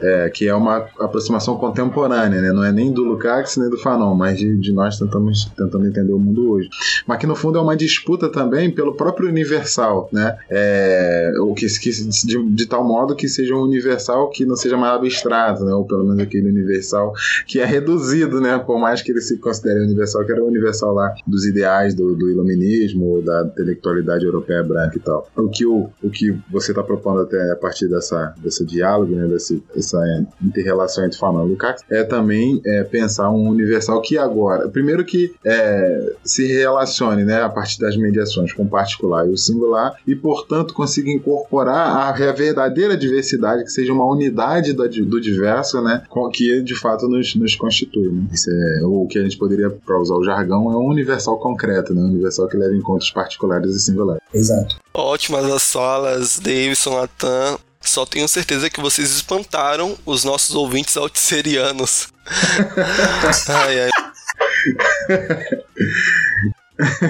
[0.00, 2.52] é, que é uma aproximação contemporânea, né?
[2.52, 6.12] Não é nem do Lukács nem do Fanon, mas de, de nós tentamos, tentando entender
[6.12, 6.68] o mundo hoje.
[7.06, 10.36] Mas que no fundo é uma disputa também pelo próprio universal, né?
[10.50, 14.76] É, o que, que de, de, tal modo que seja um universal que não seja
[14.76, 15.72] mais abstrato, né?
[15.72, 17.12] Ou pelo menos aquele universal
[17.46, 18.58] que é reduzido, né?
[18.58, 22.14] Por mais que ele se considere universal, que era o universal lá dos ideais do,
[22.14, 25.28] do iluminismo, da intelectualidade europeia branca e tal.
[25.36, 29.26] O que, o, o que você está propondo até partir dessa, desse diálogo, né?
[29.26, 29.98] Desse, dessa
[30.42, 35.34] inter-relação entre Fanon e Lukács, é também é, pensar um universal que agora, primeiro que
[35.44, 37.42] é, se relacione, né?
[37.42, 42.08] A partir das mediações com o particular e o singular e, portanto, consiga incorporar a,
[42.08, 46.02] a verdadeira diversidade, que seja uma unidade do, do diverso, né?
[46.32, 48.08] Que de fato nos, nos constitui.
[48.08, 48.26] Né?
[48.32, 51.94] Isso é o que a gente poderia, para usar o jargão, é um universal concreto,
[51.94, 52.02] né?
[52.02, 54.22] Um universal que leva em conta os particulares e singulares.
[54.32, 54.76] Exato.
[54.94, 57.47] Ótimas as falas, Davidson, Natan.
[57.80, 62.08] Só tenho certeza que vocês espantaram os nossos ouvintes alticerianos.
[63.48, 63.90] ai, ai.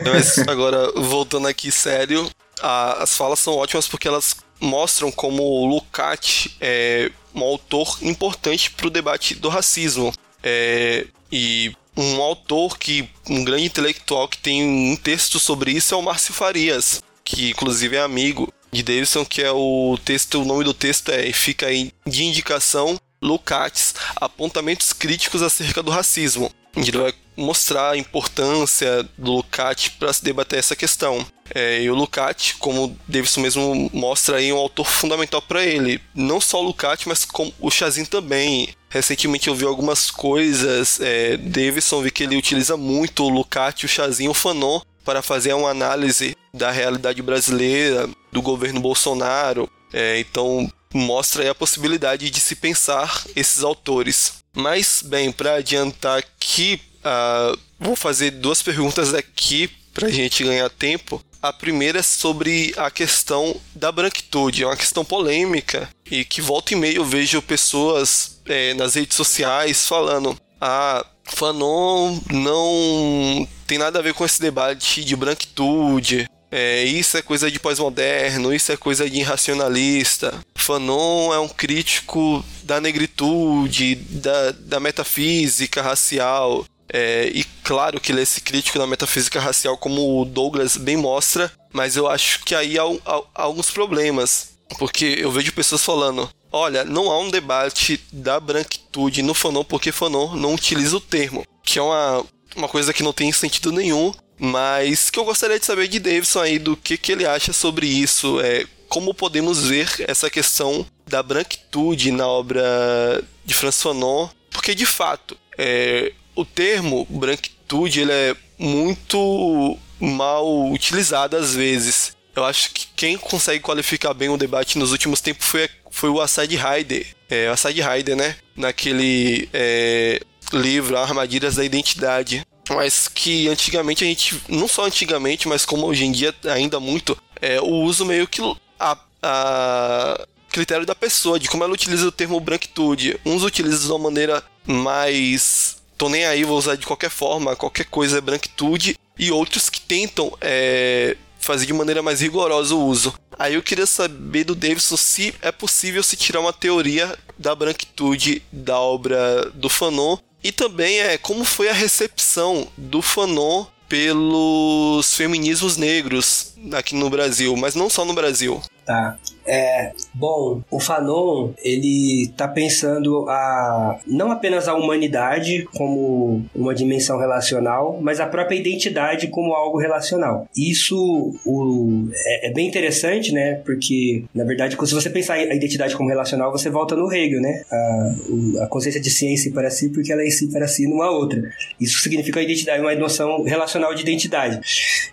[0.05, 2.31] Mas agora, voltando aqui sério,
[2.61, 8.70] a, as falas são ótimas porque elas mostram como o Lukács é um autor importante
[8.70, 10.12] para o debate do racismo.
[10.43, 15.97] É, e um autor que, um grande intelectual que tem um texto sobre isso é
[15.97, 20.65] o Márcio Farias, que inclusive é amigo de Davidson, que é o texto, o nome
[20.65, 26.51] do texto é fica aí de indicação Lukács, apontamentos críticos acerca do racismo.
[26.77, 31.24] Ele vai mostrar a importância do Lukács para se debater essa questão.
[31.55, 36.01] É, e o Lukács, como Davidson mesmo mostra aí, é um autor fundamental para ele.
[36.15, 38.69] Não só o Lukács, mas como o Chazin também.
[38.90, 43.89] Recentemente eu vi algumas coisas, é, Davidson vi que ele utiliza muito o Lukács, o
[43.89, 49.66] Chazin o Fanon para fazer uma análise da realidade brasileira, do governo Bolsonaro.
[49.90, 54.35] É, então mostra a possibilidade de se pensar esses autores.
[54.55, 60.68] Mas, bem, para adiantar aqui, uh, vou fazer duas perguntas aqui para a gente ganhar
[60.68, 61.24] tempo.
[61.40, 64.62] A primeira é sobre a questão da branquitude.
[64.62, 69.16] É uma questão polêmica e que volta e meia eu vejo pessoas é, nas redes
[69.16, 76.28] sociais falando: ah, Fanon não tem nada a ver com esse debate de branquitude.
[76.50, 80.34] É, isso é coisa de pós-moderno, isso é coisa de irracionalista.
[80.56, 86.64] Fanon é um crítico da negritude, da, da metafísica racial.
[86.90, 90.96] É, e claro que ele é esse crítico da metafísica racial, como o Douglas bem
[90.96, 94.56] mostra, mas eu acho que aí há, há, há alguns problemas.
[94.78, 99.92] Porque eu vejo pessoas falando: olha, não há um debate da branquitude no Fanon porque
[99.92, 102.24] Fanon não utiliza o termo, que é uma,
[102.56, 106.40] uma coisa que não tem sentido nenhum, mas que eu gostaria de saber de Davidson
[106.40, 111.22] aí do que, que ele acha sobre isso, é, como podemos ver essa questão da
[111.22, 118.36] branquitude na obra de François Fanon, porque de fato é, o termo branquitude ele é
[118.58, 122.16] muito mal utilizado às vezes.
[122.34, 125.68] Eu acho que quem consegue qualificar bem o debate nos últimos tempos foi,
[125.98, 127.06] foi o Assad Haider.
[127.28, 128.36] É, o Assad Haider, né?
[128.56, 130.20] Naquele é,
[130.52, 132.46] livro Armadilhas da Identidade.
[132.70, 137.18] Mas que antigamente a gente, não só antigamente, mas como hoje em dia ainda muito,
[137.40, 138.40] é, o uso meio que
[138.78, 143.18] a, a critério da pessoa, de como ela utiliza o termo branquitude.
[143.26, 147.86] Uns utilizam de uma maneira mais tô nem aí, vou usar de qualquer forma, qualquer
[147.86, 151.16] coisa é branquitude, e outros que tentam é,
[151.48, 153.14] fazer de maneira mais rigorosa o uso.
[153.38, 158.42] Aí eu queria saber do Davidson se é possível se tirar uma teoria da branquitude
[158.52, 165.78] da obra do Fanon, e também é como foi a recepção do Fanon pelos feminismos
[165.78, 168.62] negros aqui no Brasil, mas não só no Brasil.
[168.84, 169.16] Tá.
[169.48, 177.18] É, bom, o Fanon, ele tá pensando a não apenas a humanidade como uma dimensão
[177.18, 180.46] relacional, mas a própria identidade como algo relacional.
[180.54, 183.54] Isso o, é, é bem interessante, né?
[183.64, 187.62] Porque, na verdade, se você pensar a identidade como relacional, você volta no Hegel, né?
[187.70, 191.10] A, a consciência de si para si, porque ela é em si para si numa
[191.10, 191.42] outra.
[191.80, 194.60] Isso significa identidade, uma noção relacional de identidade.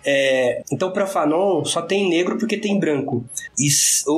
[0.04, 3.24] É, então, para Fanon, só tem negro porque tem branco.
[3.58, 3.70] E,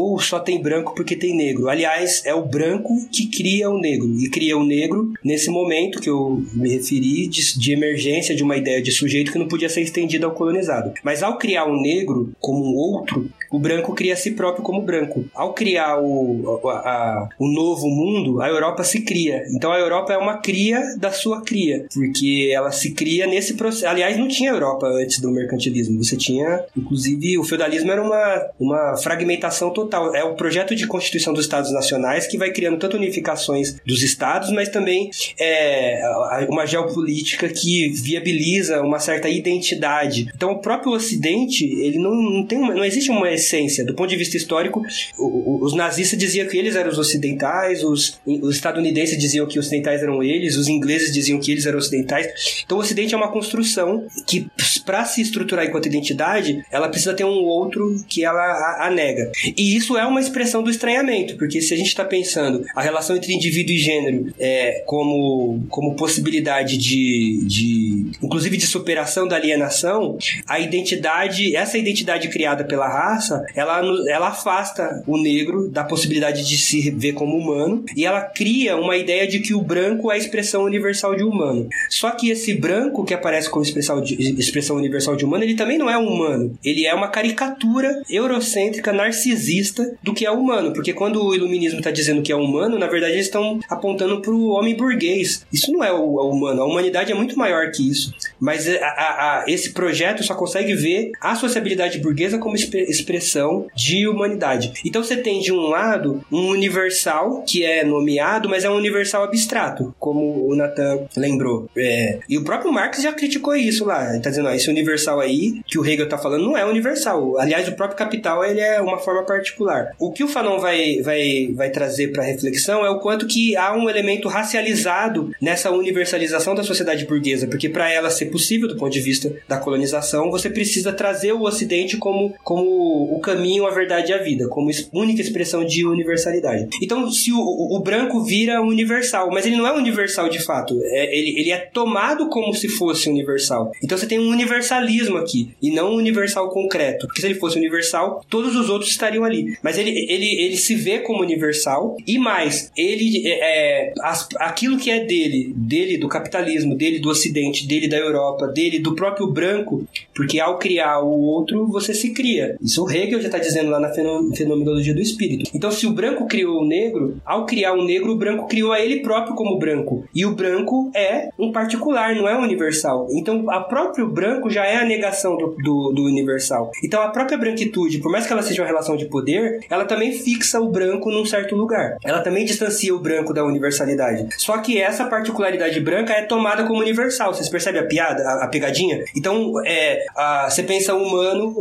[0.09, 1.69] ou só tem branco porque tem negro.
[1.69, 4.09] Aliás, é o branco que cria o negro.
[4.19, 8.57] E cria o negro nesse momento que eu me referi de, de emergência de uma
[8.57, 10.93] ideia de sujeito que não podia ser estendida ao colonizado.
[11.03, 14.83] Mas ao criar o negro como um outro, o branco cria a si próprio como
[14.83, 15.25] branco.
[15.35, 19.45] Ao criar o, a, a, o novo mundo, a Europa se cria.
[19.55, 23.87] Então a Europa é uma cria da sua cria, porque ela se cria nesse processo.
[23.87, 26.03] Aliás, não tinha Europa antes do mercantilismo.
[26.03, 30.15] Você tinha, inclusive, o feudalismo era uma, uma fragmentação total.
[30.15, 34.51] É o projeto de constituição dos Estados Nacionais que vai criando tanto unificações dos estados,
[34.51, 36.01] mas também é,
[36.49, 40.31] uma geopolítica que viabiliza uma certa identidade.
[40.35, 43.85] Então, o próprio Ocidente, ele não, não tem uma, não existe uma essência.
[43.85, 44.83] Do ponto de vista histórico,
[45.19, 50.03] os nazistas diziam que eles eram os ocidentais, os, os estadunidenses diziam que os ocidentais
[50.03, 52.63] eram eles, os ingleses diziam que eles eram ocidentais.
[52.65, 54.47] Então, o Ocidente é uma construção que,
[54.85, 59.31] para se estruturar enquanto identidade, ela precisa ter um outro que ela a, a nega.
[59.57, 63.17] E isso é uma expressão do estranhamento, porque se a gente está pensando a relação
[63.17, 70.19] entre indivíduo e gênero é, como, como possibilidade de, de, inclusive de superação da alienação,
[70.47, 76.57] a identidade, essa identidade criada pela raça, ela, ela afasta o negro da possibilidade de
[76.57, 80.19] se ver como humano e ela cria uma ideia de que o branco é a
[80.19, 81.69] expressão universal de humano.
[81.89, 85.79] Só que esse branco que aparece como expressão, de, expressão universal de humano, ele também
[85.79, 86.57] não é humano.
[86.65, 90.73] Ele é uma caricatura eurocêntrica, narcisista do que é humano.
[90.73, 94.33] Porque quando o iluminismo está dizendo que é humano, na verdade eles estão apontando para
[94.33, 95.47] o homem burguês.
[95.53, 96.63] Isso não é o, o, humano.
[96.63, 98.13] A humanidade é muito maior que isso.
[98.41, 104.09] Mas a, a, a, esse projeto só consegue ver a sociabilidade burguesa como expressão de
[104.09, 104.73] humanidade.
[104.85, 109.25] Então você tem de um lado um universal que é nomeado, mas é um universal
[109.25, 111.69] abstrato, como o Nathan lembrou.
[111.77, 114.11] É, e o próprio Marx já criticou isso lá.
[114.13, 117.39] Ele tá dizendo, ó, esse universal aí que o Hegel tá falando não é universal.
[117.39, 119.95] Aliás, o próprio capital ele é uma forma particular.
[119.99, 123.75] O que o Fanon vai, vai, vai trazer para reflexão é o quanto que há
[123.75, 128.93] um elemento racializado nessa universalização da sociedade burguesa, porque para ela ser possível do ponto
[128.93, 134.11] de vista da colonização, você precisa trazer o Ocidente como, como o caminho, a verdade
[134.11, 136.69] e a vida, como única expressão de universalidade.
[136.83, 141.17] Então, se o, o branco vira universal, mas ele não é universal de fato, é,
[141.17, 143.73] ele, ele é tomado como se fosse universal.
[143.83, 147.57] Então você tem um universalismo aqui, e não um universal concreto, porque se ele fosse
[147.57, 149.57] universal, todos os outros estariam ali.
[149.63, 154.91] Mas ele, ele, ele se vê como universal, e mais, ele é, as, aquilo que
[154.91, 158.18] é dele, dele do capitalismo, dele do Ocidente, dele da Europa,
[158.53, 159.85] dele do próprio branco,
[160.15, 162.57] porque ao criar o outro, você se cria.
[162.61, 165.51] Isso o Hegel já está dizendo lá na fenomenologia do espírito.
[165.55, 168.81] Então, se o branco criou o negro, ao criar o negro, o branco criou a
[168.81, 170.05] ele próprio como branco.
[170.15, 173.07] E o branco é um particular, não é universal.
[173.11, 176.71] Então, a próprio branco já é a negação do, do, do universal.
[176.83, 180.13] Então, a própria branquitude, por mais que ela seja uma relação de poder, ela também
[180.13, 181.97] fixa o branco num certo lugar.
[182.05, 184.27] Ela também distancia o branco da universalidade.
[184.37, 187.35] Só que essa particularidade branca é tomada como universal.
[187.35, 189.05] Vocês percebem a piada, a, a pegadinha?
[189.17, 191.55] Então, é, a, você pensa humano,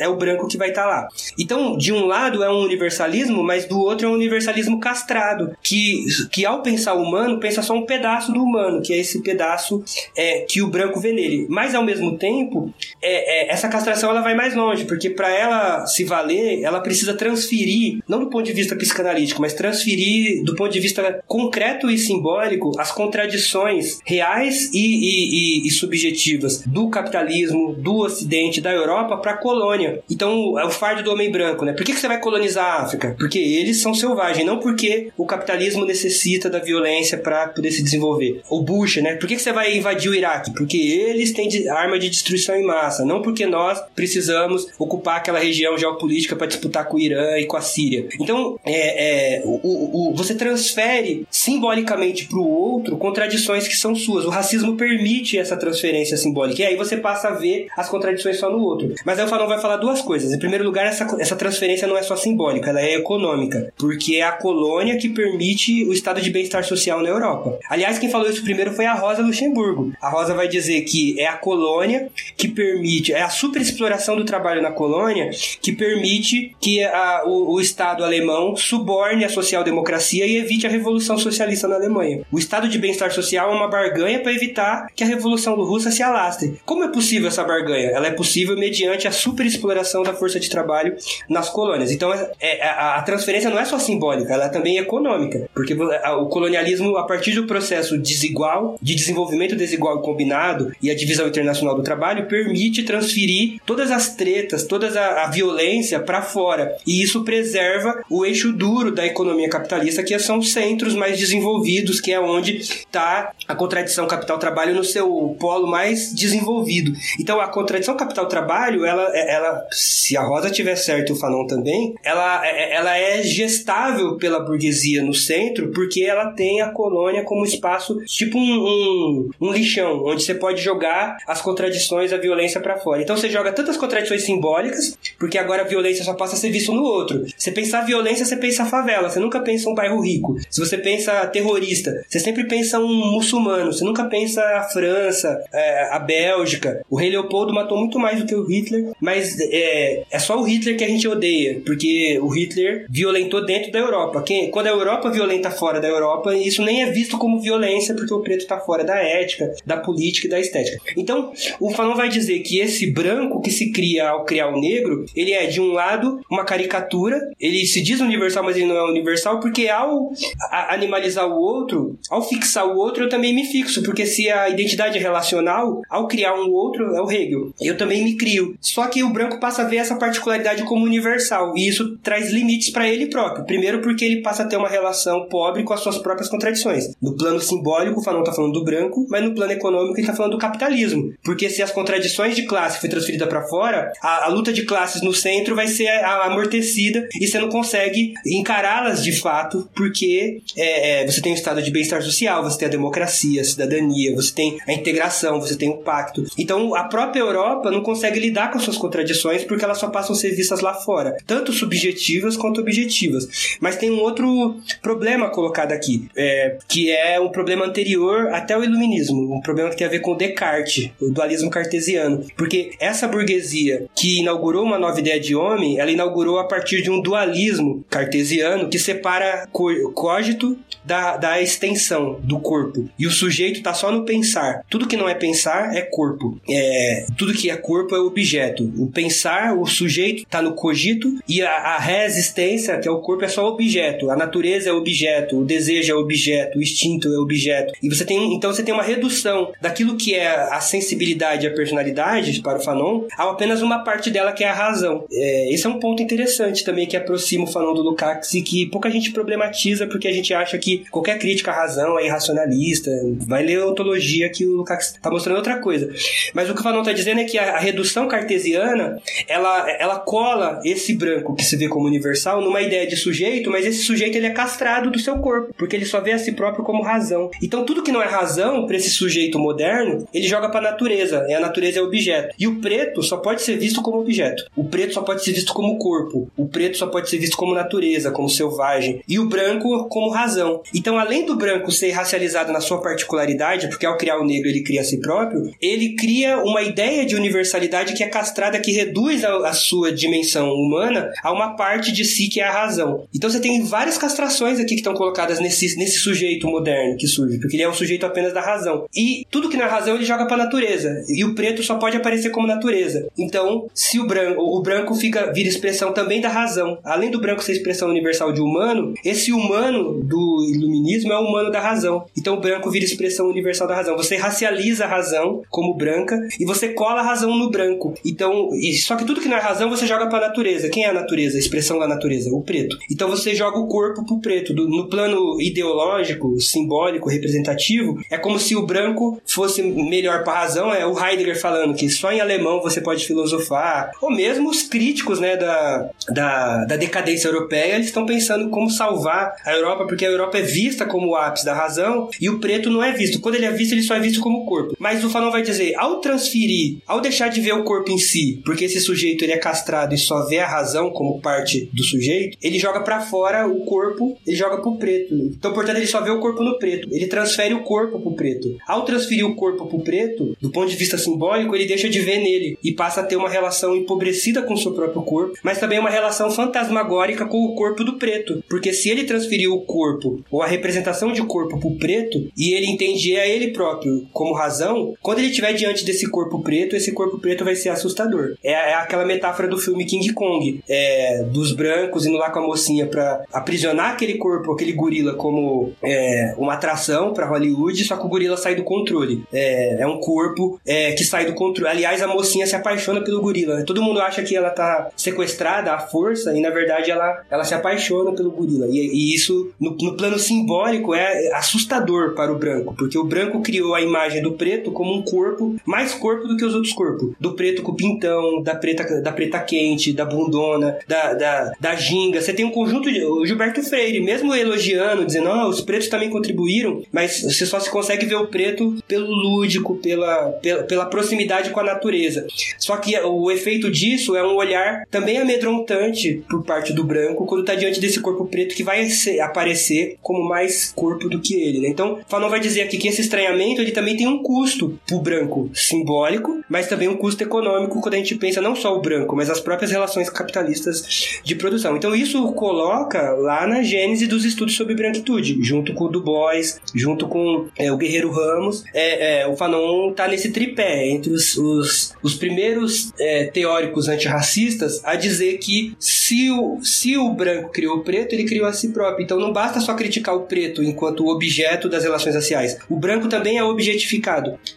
[0.00, 1.08] é o branco que vai estar tá lá.
[1.38, 6.04] Então, de um lado é um universalismo, mas do outro é um universalismo castrado, que,
[6.30, 9.82] que ao pensar humano, pensa só um pedaço do humano, que é esse pedaço
[10.16, 11.46] é, que o branco vê nele.
[11.48, 15.86] Mas, ao mesmo tempo, é, é essa castração ela vai mais longe, porque para ela
[15.86, 20.72] se valer, ela precisa transferir, não do ponto de vista psicanalítico, mas transferir do ponto
[20.72, 27.74] de vista concreto e simbólico as contradições reais e, e, e, e subjetivas do capitalismo,
[27.74, 30.02] do Ocidente, da Europa para a colônia.
[30.10, 31.72] Então, é o fardo do homem branco, né?
[31.72, 33.14] Por que, que você vai colonizar a África?
[33.18, 38.42] Porque eles são selvagens, não porque o capitalismo necessita da violência para poder se desenvolver.
[38.48, 39.14] O Bush, né?
[39.16, 40.52] Por que, que você vai invadir o Iraque?
[40.52, 45.76] Porque eles têm arma de destruição em massa, não porque nós precisamos ocupar aquela região
[45.76, 48.06] geopolítica para disputar com o Irã e com a Síria.
[48.20, 53.94] Então, é, é o, o, o, você transfere simbolicamente para o outro contradições que são
[53.94, 54.24] suas.
[54.24, 56.62] O racismo permite essa transferência simbólica.
[56.62, 58.94] E aí você passa a ver as contradições só no outro.
[59.04, 60.32] Mas aí o Fanon vai falar duas coisas.
[60.32, 63.72] Em primeiro lugar, essa, essa transferência não é só simbólica, ela é econômica.
[63.78, 67.58] Porque é a colônia que permite o estado de bem-estar social na Europa.
[67.68, 69.92] Aliás, quem falou isso primeiro foi a Rosa Luxemburgo.
[70.00, 74.62] A Rosa vai dizer que é a colônia que permite, é a superexploração do trabalho
[74.62, 75.30] na colônia
[75.62, 81.16] que permite que a, o, o Estado alemão suborne a social-democracia e evite a revolução
[81.18, 82.22] socialista na Alemanha.
[82.30, 86.02] O estado de bem-estar social é uma barganha para evitar que a revolução russa se
[86.02, 86.60] alastre.
[86.64, 87.90] Como é possível essa barganha?
[87.90, 90.96] Ela é possível mediante a superexploração da força de trabalho
[91.28, 91.90] nas colônias.
[91.90, 95.74] Então, é, é, a, a transferência não é só simbólica, ela é também econômica, porque
[95.74, 101.76] o colonialismo, a partir do processo desigual, de desenvolvimento desigual combinado e a divisão internacional
[101.76, 106.76] do trabalho, permite transferir todas as tretas, toda a, a violência para fora.
[106.86, 112.00] E isso preserva o eixo duro da economia capitalista, que são os centros mais desenvolvidos,
[112.00, 116.94] que é onde está a contradição capital-trabalho no seu polo mais desenvolvido.
[117.20, 121.94] Então, a contradição capital-trabalho, ela, ela, se a Rosa tiver certo e o Fanon também,
[122.02, 127.98] ela, ela é gestável pela burguesia no centro porque ela tem a colônia como espaço,
[128.06, 133.02] tipo um, um, um lixão, onde você pode jogar as contradições, a violência para fora.
[133.02, 136.72] Então você joga tantas contradições simbólicas, porque agora a violência só passa a ser vista
[136.72, 137.22] no outro.
[137.36, 140.36] Você pensar violência, você pensa favela, você nunca pensa um bairro rico.
[140.48, 145.88] Se você pensa terrorista, você sempre pensa um muçulmano, você nunca pensa a França, é,
[145.90, 146.82] a Bélgica.
[146.90, 150.44] O rei Leopoldo matou muito mais do que o Hitler, mas é, é só o
[150.44, 154.22] Hitler que a gente odeia, porque o Hitler violentou dentro da Europa.
[154.22, 158.12] Quem, quando a Europa violenta fora da Europa, isso nem é visto como violência, porque
[158.12, 160.78] o preto está fora da ética, da política e da estética.
[160.96, 165.04] Então, o Fanon vai dizer que esse branco que se cria ao criar o negro,
[165.14, 168.90] ele é, de um lado, uma caricatura, ele se diz universal, mas ele não é
[168.90, 170.12] universal, porque ao
[170.50, 174.98] animalizar o outro, ao fixar o outro, eu também me fixo, porque se a identidade
[174.98, 177.52] é relacional, ao criar um outro, é o Hegel.
[177.60, 178.56] Eu também me crio.
[178.60, 182.70] Só que o branco passa a ver essa particularidade como universal, e isso traz limites
[182.70, 183.44] para ele próprio.
[183.44, 186.94] Primeiro, porque ele passa a ter uma relação pobre com as suas próprias contradições.
[187.00, 190.14] No plano simbólico, o Fanon está falando do branco, mas no plano econômico, ele está
[190.14, 191.12] falando do capitalismo.
[191.22, 195.02] Porque se as contradições de classe foi transferida para fora, a, a, luta de classes
[195.02, 201.06] no centro vai ser amortecida e você não consegue encará-las de fato, porque é, é,
[201.06, 204.58] você tem o estado de bem-estar social, você tem a democracia, a cidadania, você tem
[204.66, 205.03] a integração,
[205.40, 206.24] você tem o pacto.
[206.38, 210.18] Então, a própria Europa não consegue lidar com suas contradições porque elas só passam a
[210.18, 213.56] ser vistas lá fora, tanto subjetivas quanto objetivas.
[213.60, 218.64] Mas tem um outro problema colocado aqui, é, que é um problema anterior até o
[218.64, 222.24] iluminismo, um problema que tem a ver com Descartes, o dualismo cartesiano.
[222.36, 226.90] Porque essa burguesia que inaugurou uma nova ideia de homem, ela inaugurou a partir de
[226.90, 232.88] um dualismo cartesiano que separa cogito da, da extensão do corpo.
[232.98, 234.62] E o sujeito está só no pensar.
[234.68, 236.38] Tudo que não é pensar é corpo.
[236.48, 238.72] É, tudo que é corpo é objeto.
[238.76, 243.24] O pensar, o sujeito está no cogito e a, a resistência, que é o corpo,
[243.24, 244.10] é só objeto.
[244.10, 247.72] A natureza é objeto, o desejo é objeto, o instinto é objeto.
[247.82, 251.54] E você tem, então você tem uma redução daquilo que é a sensibilidade e a
[251.54, 255.04] personalidade para o Fanon a apenas uma parte dela que é a razão.
[255.12, 258.66] É, esse é um ponto interessante também que aproxima o Fanon do Lukács e que
[258.66, 262.90] pouca gente problematiza porque a gente acha que qualquer crítica à razão é irracionalista.
[263.26, 265.92] Vai ler a ontologia que o Lukács está mostrando outra coisa.
[266.32, 268.98] Mas o que o Fanon está dizendo é que a, a redução cartesiana
[269.28, 273.66] ela, ela cola esse branco que se vê como universal numa ideia de sujeito, mas
[273.66, 276.64] esse sujeito ele é castrado do seu corpo, porque ele só vê a si próprio
[276.64, 277.30] como razão.
[277.42, 281.24] Então tudo que não é razão para esse sujeito moderno, ele joga para a natureza,
[281.28, 282.34] e a natureza é objeto.
[282.38, 284.44] E o preto só pode ser visto como objeto.
[284.56, 286.30] O preto só pode ser visto como corpo.
[286.36, 289.02] O preto só pode ser visto como natureza, como selvagem.
[289.08, 290.62] E o branco como razão.
[290.74, 294.62] Então, além do branco ser racializado na sua particularidade, porque ao criar o negro ele
[294.62, 299.24] cria a si próprio, ele cria uma ideia de universalidade que é castrada, que reduz
[299.24, 303.06] a, a sua dimensão humana a uma parte de si que é a razão.
[303.14, 307.38] Então você tem várias castrações aqui que estão colocadas nesse, nesse sujeito moderno que surge,
[307.38, 308.86] porque ele é um sujeito apenas da razão.
[308.94, 311.04] E tudo que é razão ele joga para a natureza.
[311.08, 313.06] E o preto só pode aparecer como natureza.
[313.18, 316.78] Então, se o branco, o branco fica vira expressão também da razão.
[316.84, 321.50] Além do branco ser expressão universal de humano, esse humano do iluminismo é o humano
[321.50, 322.04] da razão.
[322.16, 323.96] Então o branco vira expressão universal da razão.
[323.96, 327.94] Você racializa a razão como branca e você cola a razão no branco.
[328.04, 328.50] Então,
[328.84, 330.68] só que tudo que não é razão você joga para a natureza.
[330.68, 331.36] Quem é a natureza?
[331.36, 332.76] A expressão da natureza, o preto.
[332.90, 334.54] Então você joga o corpo pro preto.
[334.54, 340.40] Do, no plano ideológico, simbólico, representativo, é como se o branco fosse melhor para a
[340.40, 340.72] razão.
[340.72, 343.90] É o Heidegger falando que só em alemão você pode filosofar.
[344.00, 349.34] Ou mesmo os críticos né, da, da, da decadência europeia, eles estão pensando como salvar
[349.44, 352.70] a Europa, porque a Europa é vista como o ápice da razão e o preto
[352.70, 353.20] não é visto.
[353.20, 354.53] Quando ele é visto, ele só é visto como corpo.
[354.78, 358.40] Mas o Fanon vai dizer, ao transferir, ao deixar de ver o corpo em si,
[358.44, 362.36] porque esse sujeito ele é castrado e só vê a razão como parte do sujeito,
[362.42, 365.14] ele joga para fora o corpo, ele joga pro preto.
[365.14, 366.88] Então, portanto, ele só vê o corpo no preto.
[366.92, 368.56] Ele transfere o corpo pro preto.
[368.66, 372.18] Ao transferir o corpo pro preto, do ponto de vista simbólico, ele deixa de ver
[372.18, 375.78] nele e passa a ter uma relação empobrecida com o seu próprio corpo, mas também
[375.78, 378.42] uma relação fantasmagórica com o corpo do preto.
[378.48, 382.66] Porque se ele transferiu o corpo ou a representação de corpo pro preto e ele
[382.66, 387.18] entende a ele próprio como razão, quando ele estiver diante desse corpo preto, esse corpo
[387.18, 388.34] preto vai ser assustador.
[388.42, 392.46] É, é aquela metáfora do filme King Kong, é, dos brancos indo lá com a
[392.46, 398.06] mocinha para aprisionar aquele corpo, aquele gorila como é, uma atração para Hollywood, só que
[398.06, 399.24] o gorila sai do controle.
[399.32, 401.70] É, é um corpo é, que sai do controle.
[401.70, 403.64] Aliás, a mocinha se apaixona pelo gorila.
[403.64, 407.54] Todo mundo acha que ela tá sequestrada à força e na verdade ela, ela se
[407.54, 408.66] apaixona pelo gorila.
[408.68, 413.42] E, e isso, no, no plano simbólico, é assustador para o branco, porque o branco
[413.42, 417.12] criou a imagem do preto como um corpo, mais corpo do que os outros corpos.
[417.20, 422.20] Do preto com pintão, da preta, da preta quente, da bundona, da, da, da ginga.
[422.20, 423.04] Você tem um conjunto de.
[423.04, 427.70] O Gilberto Freire, mesmo elogiando, dizendo, oh, os pretos também contribuíram, mas você só se
[427.70, 432.26] consegue ver o preto pelo lúdico, pela, pela, pela proximidade com a natureza.
[432.58, 437.42] Só que o efeito disso é um olhar também amedrontante por parte do branco quando
[437.42, 441.60] está diante desse corpo preto que vai ser, aparecer como mais corpo do que ele.
[441.60, 441.68] Né?
[441.68, 445.50] Então, Fanon vai dizer aqui que esse estranhamento ele também tem um custo pro branco
[445.54, 449.30] simbólico, mas também um custo econômico quando a gente pensa não só o branco, mas
[449.30, 451.76] as próprias relações capitalistas de produção.
[451.76, 456.60] Então, isso coloca lá na gênese dos estudos sobre branquitude, junto com o Du Bois,
[456.74, 458.64] junto com é, o Guerreiro Ramos.
[458.72, 464.80] É, é, o Fanon tá nesse tripé entre os, os, os primeiros é, teóricos antirracistas
[464.84, 468.68] a dizer que se o, se o branco criou o preto, ele criou a si
[468.68, 469.04] próprio.
[469.04, 472.56] Então não basta só criticar o preto enquanto objeto das relações raciais.
[472.68, 474.03] O branco também é objetificado.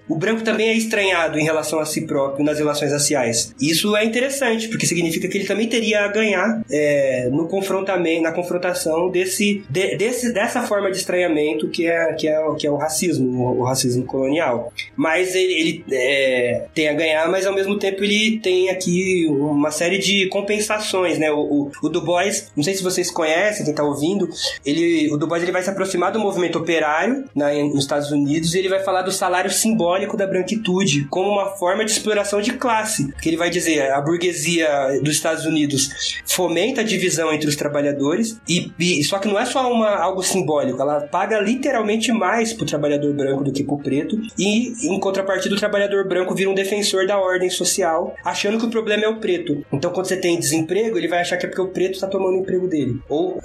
[0.07, 3.53] O branco também é estranhado em relação a si próprio nas relações raciais.
[3.60, 8.32] Isso é interessante, porque significa que ele também teria a ganhar é, no confrontamento, na
[8.32, 12.76] confrontação desse, de, desse, dessa forma de estranhamento que é, que é, que é o
[12.76, 14.72] racismo, o, racismo colonial.
[14.95, 19.72] Mas ele, ele é, tem a ganhar, mas ao mesmo tempo ele tem aqui uma
[19.72, 21.32] série de compensações, né?
[21.32, 24.30] O, o, o Du Bois, não sei se vocês conhecem, quem tá ouvindo,
[24.65, 28.53] ele, o Du Bois ele vai se aproximar do movimento operário na, nos Estados Unidos
[28.53, 32.53] e ele vai falar do salário simbólico da branquitude como uma forma de exploração de
[32.53, 33.11] classe.
[33.22, 38.39] Que ele vai dizer a burguesia dos Estados Unidos fomenta a divisão entre os trabalhadores
[38.47, 42.65] e, e só que não é só uma, algo simbólico, ela paga literalmente mais pro
[42.65, 47.05] trabalhador branco do que pro preto e em contrapartida o trabalhador branco vira um defensor
[47.07, 49.65] da ordem social, achando que o problema é o preto.
[49.72, 52.38] Então quando você tem desemprego, ele vai achar que é porque o preto está tomando
[52.38, 52.99] o emprego dele.
[53.09, 53.41] Ou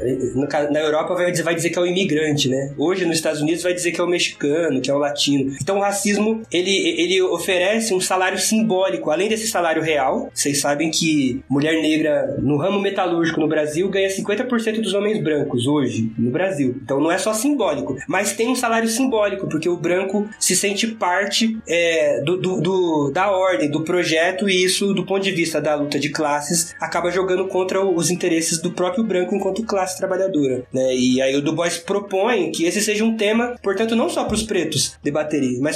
[0.70, 2.73] na Europa vai dizer, vai dizer que é o imigrante, né?
[2.77, 5.55] Hoje nos Estados Unidos vai dizer que é o mexicano, que é o latino.
[5.60, 10.31] Então racismo, ele, ele oferece um salário simbólico, além desse salário real.
[10.33, 15.67] Vocês sabem que mulher negra no ramo metalúrgico no Brasil ganha 50% dos homens brancos
[15.67, 16.77] hoje no Brasil.
[16.83, 20.87] Então não é só simbólico, mas tem um salário simbólico, porque o branco se sente
[20.87, 25.61] parte é, do, do, do, da ordem, do projeto, e isso, do ponto de vista
[25.61, 30.65] da luta de classes, acaba jogando contra os interesses do próprio branco enquanto classe trabalhadora.
[30.73, 30.95] Né?
[30.95, 34.35] E aí o Du Bois propõe que esse seja um tema, portanto, não só para
[34.35, 35.72] os pretos debaterem, mas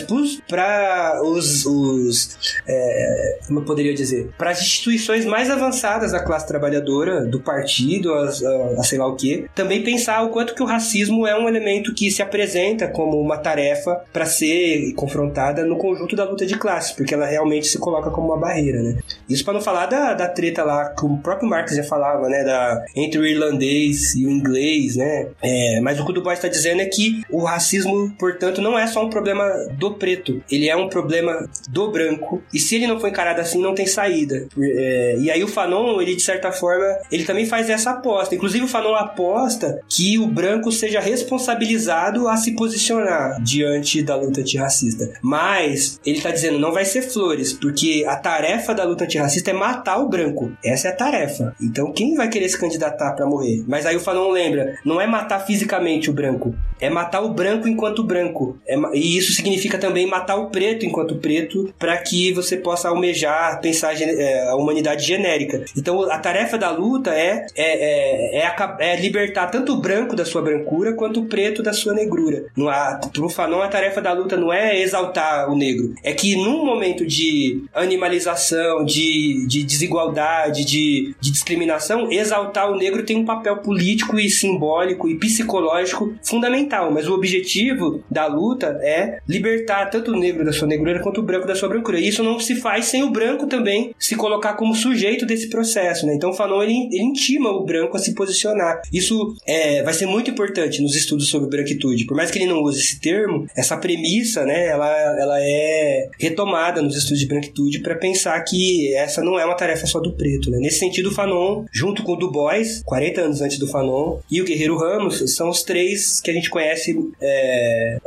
[0.49, 2.37] para os, os
[2.67, 8.13] é, como eu poderia dizer, para as instituições mais avançadas da classe trabalhadora, do partido,
[8.13, 11.39] a, a, a sei lá o que, também pensar o quanto que o racismo é
[11.39, 16.47] um elemento que se apresenta como uma tarefa para ser confrontada no conjunto da luta
[16.47, 18.99] de classes, porque ela realmente se coloca como uma barreira, né?
[19.29, 22.45] Isso para não falar da, da treta lá que o próprio Marx já falava, né,
[22.45, 25.29] da entre o irlandês e o inglês, né?
[25.43, 28.79] É, mas o que o Du Bois está dizendo é que o racismo, portanto, não
[28.79, 32.43] é só um problema do preto, ele é um problema do branco.
[32.53, 34.47] E se ele não for encarado assim, não tem saída.
[34.59, 38.35] É, e aí o Fanon, ele de certa forma, ele também faz essa aposta.
[38.35, 44.41] Inclusive o Fanon aposta que o branco seja responsabilizado a se posicionar diante da luta
[44.41, 45.13] antirracista.
[45.23, 49.55] Mas ele está dizendo não vai ser flores, porque a tarefa da luta antirracista é
[49.55, 50.53] matar o branco.
[50.65, 51.55] Essa é a tarefa.
[51.61, 53.65] Então quem vai querer se candidatar para morrer?
[53.67, 57.69] Mas aí o Fanon lembra, não é matar fisicamente o branco, é matar o branco
[57.69, 58.59] enquanto branco.
[58.67, 63.61] É, e isso significa também matar o preto enquanto preto, para que você possa almejar,
[63.61, 65.65] pensar é, a humanidade genérica.
[65.77, 70.25] Então a tarefa da luta é, é, é, é, é libertar tanto o branco da
[70.25, 72.47] sua brancura quanto o preto da sua negrura.
[72.57, 76.37] Não há, pro Fanon, a tarefa da luta não é exaltar o negro, é que
[76.37, 83.25] num momento de animalização, de, de desigualdade, de, de discriminação, exaltar o negro tem um
[83.25, 86.66] papel político e simbólico e psicológico fundamental.
[86.91, 91.25] Mas o objetivo da luta é libertar tanto o negro da sua negrura quanto o
[91.25, 91.99] branco da sua brancura.
[91.99, 96.07] E isso não se faz sem o branco também se colocar como sujeito desse processo,
[96.07, 96.15] né?
[96.15, 98.81] Então Fanon ele, ele intima o branco a se posicionar.
[98.93, 102.07] Isso é, vai ser muito importante nos estudos sobre branquitude.
[102.07, 106.83] Por mais que ele não use esse termo, essa premissa, né, ela, ela é retomada
[106.83, 110.51] nos estudos de branquitude para pensar que essa não é uma tarefa só do preto,
[110.51, 110.59] né?
[110.59, 114.45] Nesse sentido, Fanon, junto com o Du Bois, 40 anos antes do Fanon, e o
[114.45, 117.99] Guerreiro Ramos, são os três que a gente conhece é,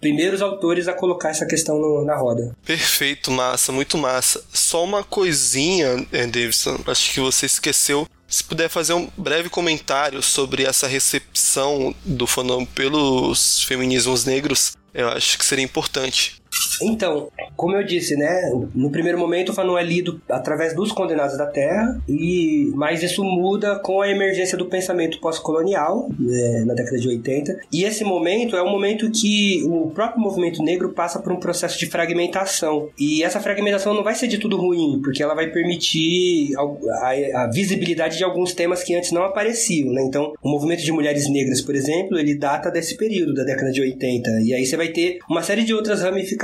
[0.00, 2.56] primeiros autores a colocar essa questão no, na roda.
[2.64, 4.42] Perfeito, massa, muito massa.
[4.54, 10.22] Só uma coisinha, é, Davidson, acho que você esqueceu se puder fazer um breve comentário
[10.22, 16.42] sobre essa recepção do Fanon pelos feminismos negros, eu acho que seria importante.
[16.82, 21.36] Então, como eu disse, né, no primeiro momento o Fanon é lido através dos condenados
[21.36, 26.98] da Terra, e mas isso muda com a emergência do pensamento pós-colonial é, na década
[26.98, 27.60] de 80.
[27.72, 31.78] E esse momento é um momento que o próprio movimento negro passa por um processo
[31.78, 32.88] de fragmentação.
[32.98, 37.50] E essa fragmentação não vai ser de tudo ruim, porque ela vai permitir a, a
[37.50, 40.02] visibilidade de alguns temas que antes não apareciam, né?
[40.02, 43.80] Então, o movimento de mulheres negras, por exemplo, ele data desse período da década de
[43.80, 44.30] 80.
[44.42, 46.43] E aí você vai ter uma série de outras ramificações.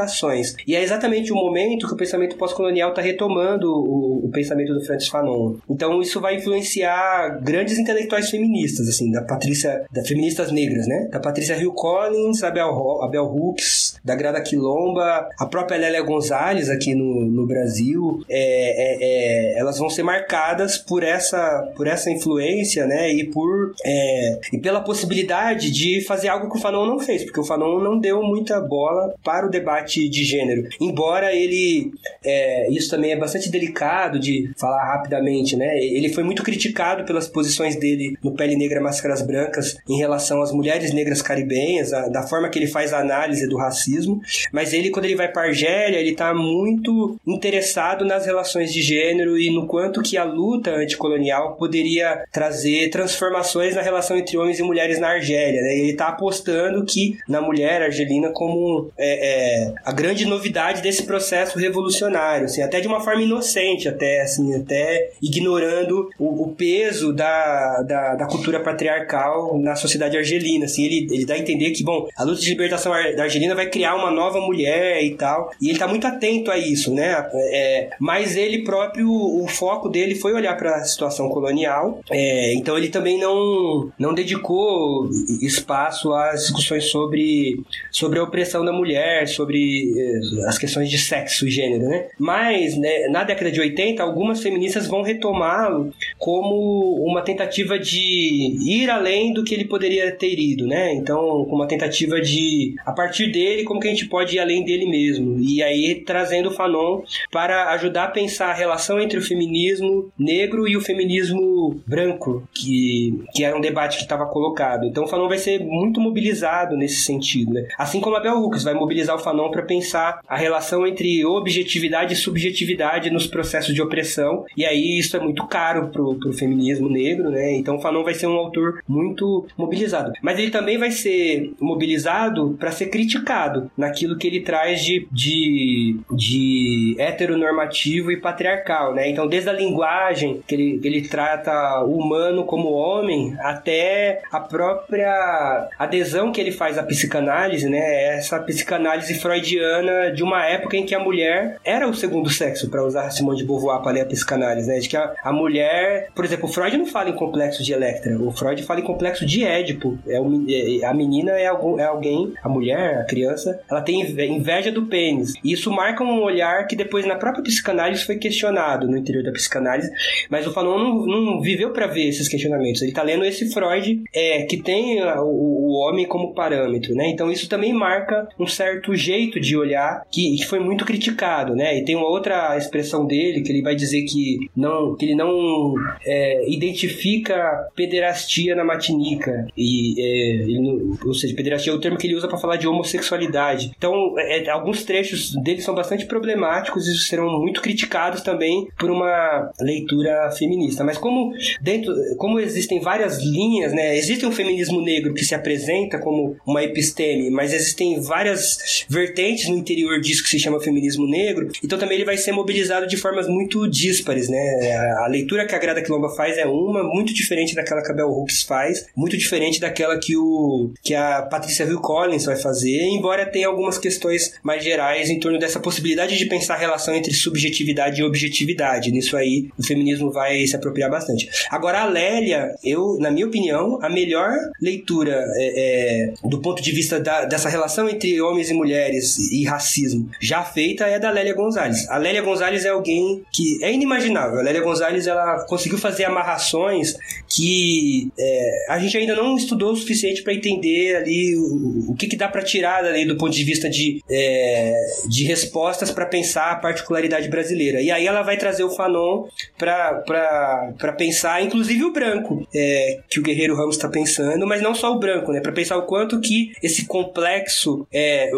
[0.66, 4.84] E é exatamente o momento que o pensamento pós-colonial está retomando o, o, pensamento do
[4.84, 5.56] Francis Fanon.
[5.68, 11.08] Então isso vai influenciar grandes intelectuais feministas, assim, da Patrícia, da feministas negras, né?
[11.10, 16.02] Da Patrícia Hill Collins, a Bell, a Bell Hooks, da Grada Quilomba, a própria Lélia
[16.02, 18.22] Gonzalez aqui no, no Brasil.
[18.28, 23.12] É, é, é, elas vão ser marcadas por essa, por essa influência, né?
[23.12, 27.40] E por é, e pela possibilidade de fazer algo que o Fanon não fez, porque
[27.40, 30.68] o Fanon não deu muita bola para o debate de gênero.
[30.80, 31.92] Embora ele.
[32.24, 35.78] É, isso também é bastante delicado de falar rapidamente, né?
[35.78, 40.52] Ele foi muito criticado pelas posições dele no Pele Negra Máscaras Brancas em relação às
[40.52, 44.20] mulheres negras caribenhas, a, da forma que ele faz a análise do racismo.
[44.52, 49.38] Mas ele, quando ele vai para Argélia, ele tá muito interessado nas relações de gênero
[49.38, 54.62] e no quanto que a luta anticolonial poderia trazer transformações na relação entre homens e
[54.62, 55.60] mulheres na Argélia.
[55.60, 55.78] Né?
[55.78, 61.58] Ele tá apostando que na mulher argelina como é, é, a grande novidade desse processo
[61.58, 67.82] revolucionário, assim, até de uma forma inocente, até assim, até ignorando o, o peso da,
[67.82, 70.66] da, da, cultura patriarcal na sociedade argelina.
[70.66, 73.66] Assim, ele, ele dá a entender que, bom, a luta de libertação da Argelina vai
[73.66, 77.28] criar uma nova mulher e tal, e ele está muito atento a isso, né?
[77.52, 82.76] É, mas ele próprio, o foco dele foi olhar para a situação colonial, é, então
[82.76, 85.08] ele também não, não dedicou
[85.40, 91.46] espaço às discussões sobre, sobre a opressão da mulher, sobre eh, as questões de sexo
[91.46, 92.06] e gênero, né?
[92.18, 98.90] Mas, né, na década de 80, algumas feministas vão retomá-lo como uma tentativa de ir
[98.90, 100.92] além do que ele poderia ter ido, né?
[100.94, 104.86] Então, uma tentativa de, a partir dele, como que a gente pode ir além dele
[104.86, 105.38] mesmo?
[105.40, 110.68] E aí, trazendo o Fanon para ajudar a pensar a relação entre o feminismo negro
[110.68, 114.86] e o feminismo branco, que, que era um debate que estava colocado.
[114.86, 117.66] Então, o Fanon vai ser muito mobilizado nesse sentido, né?
[117.78, 122.14] Assim como a Bell Hooks vai mobilizar o Fanon para pensar a relação entre objetividade
[122.14, 124.44] e subjetividade nos processos de opressão.
[124.56, 127.52] E aí isso é muito caro pro, pro feminismo negro, né?
[127.54, 130.12] Então Fanon vai ser um autor muito mobilizado.
[130.22, 135.96] Mas ele também vai ser mobilizado para ser criticado naquilo que ele traz de, de,
[136.12, 139.08] de heteronormativo e patriarcal, né?
[139.08, 145.68] Então desde a linguagem que ele, ele trata o humano como homem até a própria
[145.78, 148.16] adesão que ele faz à psicanálise, né?
[148.16, 152.84] Essa psicanálise freudiana de uma época em que a mulher era o segundo sexo, para
[152.84, 154.78] usar Simone de Beauvoir para ler a psicanálise, né?
[154.78, 158.16] De que a, a, mulher, por exemplo, o Freud não fala em complexo de Electra,
[158.18, 159.98] o Freud fala em complexo de Édipo.
[160.06, 164.70] É, é a menina é, algum, é alguém, a mulher, a criança, ela tem inveja
[164.70, 165.34] do pênis.
[165.44, 169.32] E isso marca um olhar que depois na própria psicanálise foi questionado no interior da
[169.32, 169.90] psicanálise,
[170.28, 172.82] mas o Fanon não, não viveu para ver esses questionamentos.
[172.82, 177.08] Ele tá lendo esse Freud é, que tem o, o homem como parâmetro, né?
[177.08, 181.78] Então isso também marca um certo jeito de olhar que, que foi muito criticado, né?
[181.78, 185.74] E tem uma outra expressão dele que ele vai dizer que não, que ele não
[186.04, 192.06] é, identifica pederastia na matinica e é, não, ou seja, pederastia é o termo que
[192.06, 193.72] ele usa para falar de homossexualidade.
[193.76, 198.90] Então, é, é, alguns trechos dele são bastante problemáticos e serão muito criticados também por
[198.90, 200.84] uma leitura feminista.
[200.84, 203.96] Mas como dentro, como existem várias linhas, né?
[203.96, 209.56] Existe um feminismo negro que se apresenta como uma episteme, mas existem várias vertentes no
[209.56, 213.28] interior disso que se chama feminismo negro, então também ele vai ser mobilizado de formas
[213.28, 214.72] muito díspares, né?
[215.04, 218.10] A leitura que a Grada Quilomba faz é uma, muito diferente daquela que a Bell
[218.10, 223.26] Hooks faz, muito diferente daquela que, o, que a Patrícia Hill Collins vai fazer, embora
[223.26, 228.00] tenha algumas questões mais gerais em torno dessa possibilidade de pensar a relação entre subjetividade
[228.00, 228.90] e objetividade.
[228.90, 231.28] Nisso aí, o feminismo vai se apropriar bastante.
[231.50, 236.72] Agora, a Lélia, eu, na minha opinião, a melhor leitura é, é, do ponto de
[236.72, 241.34] vista da, dessa relação entre homens e mulheres e racismo já feita é da Lélia
[241.34, 241.88] Gonzalez.
[241.88, 244.38] A Lélia Gonzalez é alguém que é inimaginável.
[244.38, 246.94] A Lélia Gonzalez ela conseguiu fazer amarrações
[247.28, 252.06] que é, a gente ainda não estudou o suficiente para entender ali o, o que,
[252.06, 254.74] que dá para tirar ali do ponto de vista de, é,
[255.08, 257.80] de respostas para pensar a particularidade brasileira.
[257.80, 259.26] E aí ela vai trazer o Fanon
[259.56, 264.92] para pensar, inclusive o branco, é, que o Guerreiro Ramos está pensando, mas não só
[264.92, 265.40] o branco, né?
[265.40, 268.30] Para pensar o quanto que esse complexo, é,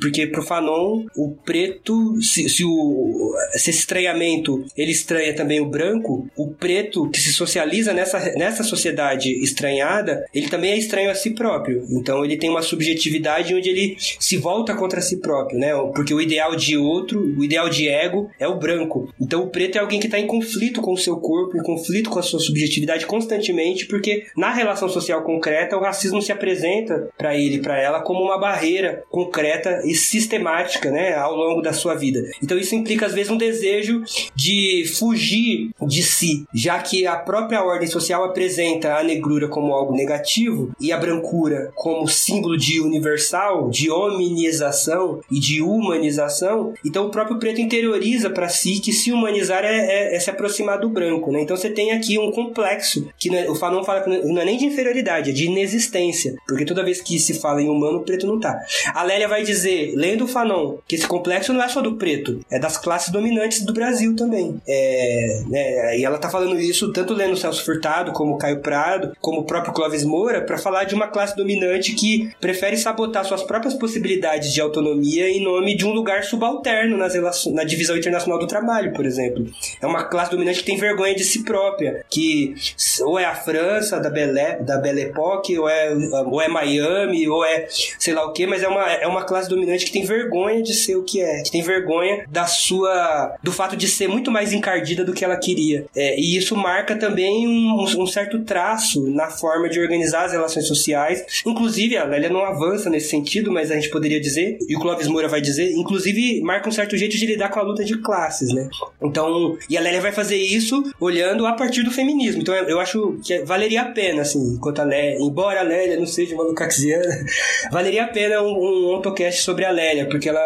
[0.00, 5.60] porque porque pro Fanon, o preto, se, se, o, se esse estranhamento ele estranha também
[5.60, 11.10] o branco, o preto que se socializa nessa, nessa sociedade estranhada, ele também é estranho
[11.10, 11.84] a si próprio.
[11.90, 15.72] Então ele tem uma subjetividade onde ele se volta contra si próprio, né?
[15.94, 19.14] Porque o ideal de outro, o ideal de ego é o branco.
[19.20, 22.10] Então o preto é alguém que está em conflito com o seu corpo, em conflito
[22.10, 27.36] com a sua subjetividade constantemente, porque na relação social concreta o racismo se apresenta para
[27.36, 32.20] ele para ela como uma barreira concreta e sistemática, né, ao longo da sua vida.
[32.42, 34.02] Então isso implica às vezes um desejo
[34.34, 39.94] de fugir de si, já que a própria ordem social apresenta a negrura como algo
[39.94, 46.72] negativo e a brancura como símbolo de universal, de hominização e de humanização.
[46.84, 50.78] Então o próprio preto interioriza para si que se humanizar é, é, é, se aproximar
[50.78, 51.42] do branco, né?
[51.42, 54.58] Então você tem aqui um complexo que é, o Fanon fala que não é nem
[54.58, 58.26] de inferioridade, é de inexistência, porque toda vez que se fala em humano, o preto
[58.26, 58.58] não tá.
[58.94, 62.40] A Lélia vai dizer, lendo o Fanon, que esse complexo não é só do preto,
[62.50, 64.60] é das classes dominantes do Brasil também.
[64.66, 69.40] É, né, e ela tá falando isso tanto lendo Celso Furtado, como Caio Prado, como
[69.40, 73.74] o próprio Clóvis Moura, para falar de uma classe dominante que prefere sabotar suas próprias
[73.74, 78.46] possibilidades de autonomia em nome de um lugar subalterno nas relações, na divisão internacional do
[78.46, 79.46] trabalho, por exemplo.
[79.80, 82.54] É uma classe dominante que tem vergonha de si própria, que
[83.02, 85.92] ou é a França da Belle, da Belle Époque, ou é,
[86.26, 89.48] ou é Miami, ou é sei lá o que, mas é uma, é uma classe
[89.48, 93.36] dominante que tem vergonha de ser o que é, que tem vergonha da sua.
[93.42, 95.86] do fato de ser muito mais encardida do que ela queria.
[95.94, 100.66] É, e isso marca também um, um, certo traço na forma de organizar as relações
[100.66, 101.42] sociais.
[101.46, 105.06] Inclusive, a Lélia não avança nesse sentido, mas a gente poderia dizer, e o Clóvis
[105.06, 108.52] Moura vai dizer, inclusive marca um certo jeito de lidar com a luta de classes,
[108.52, 108.68] né?
[109.02, 112.42] Então, e a Lélia vai fazer isso olhando a partir do feminismo.
[112.42, 116.06] Então, eu acho que valeria a pena, assim, enquanto a Lélia, embora a Lélia não
[116.06, 117.24] seja uma lucaxiana,
[117.70, 120.40] valeria a pena um, um autocast sobre a Lélia, porque ela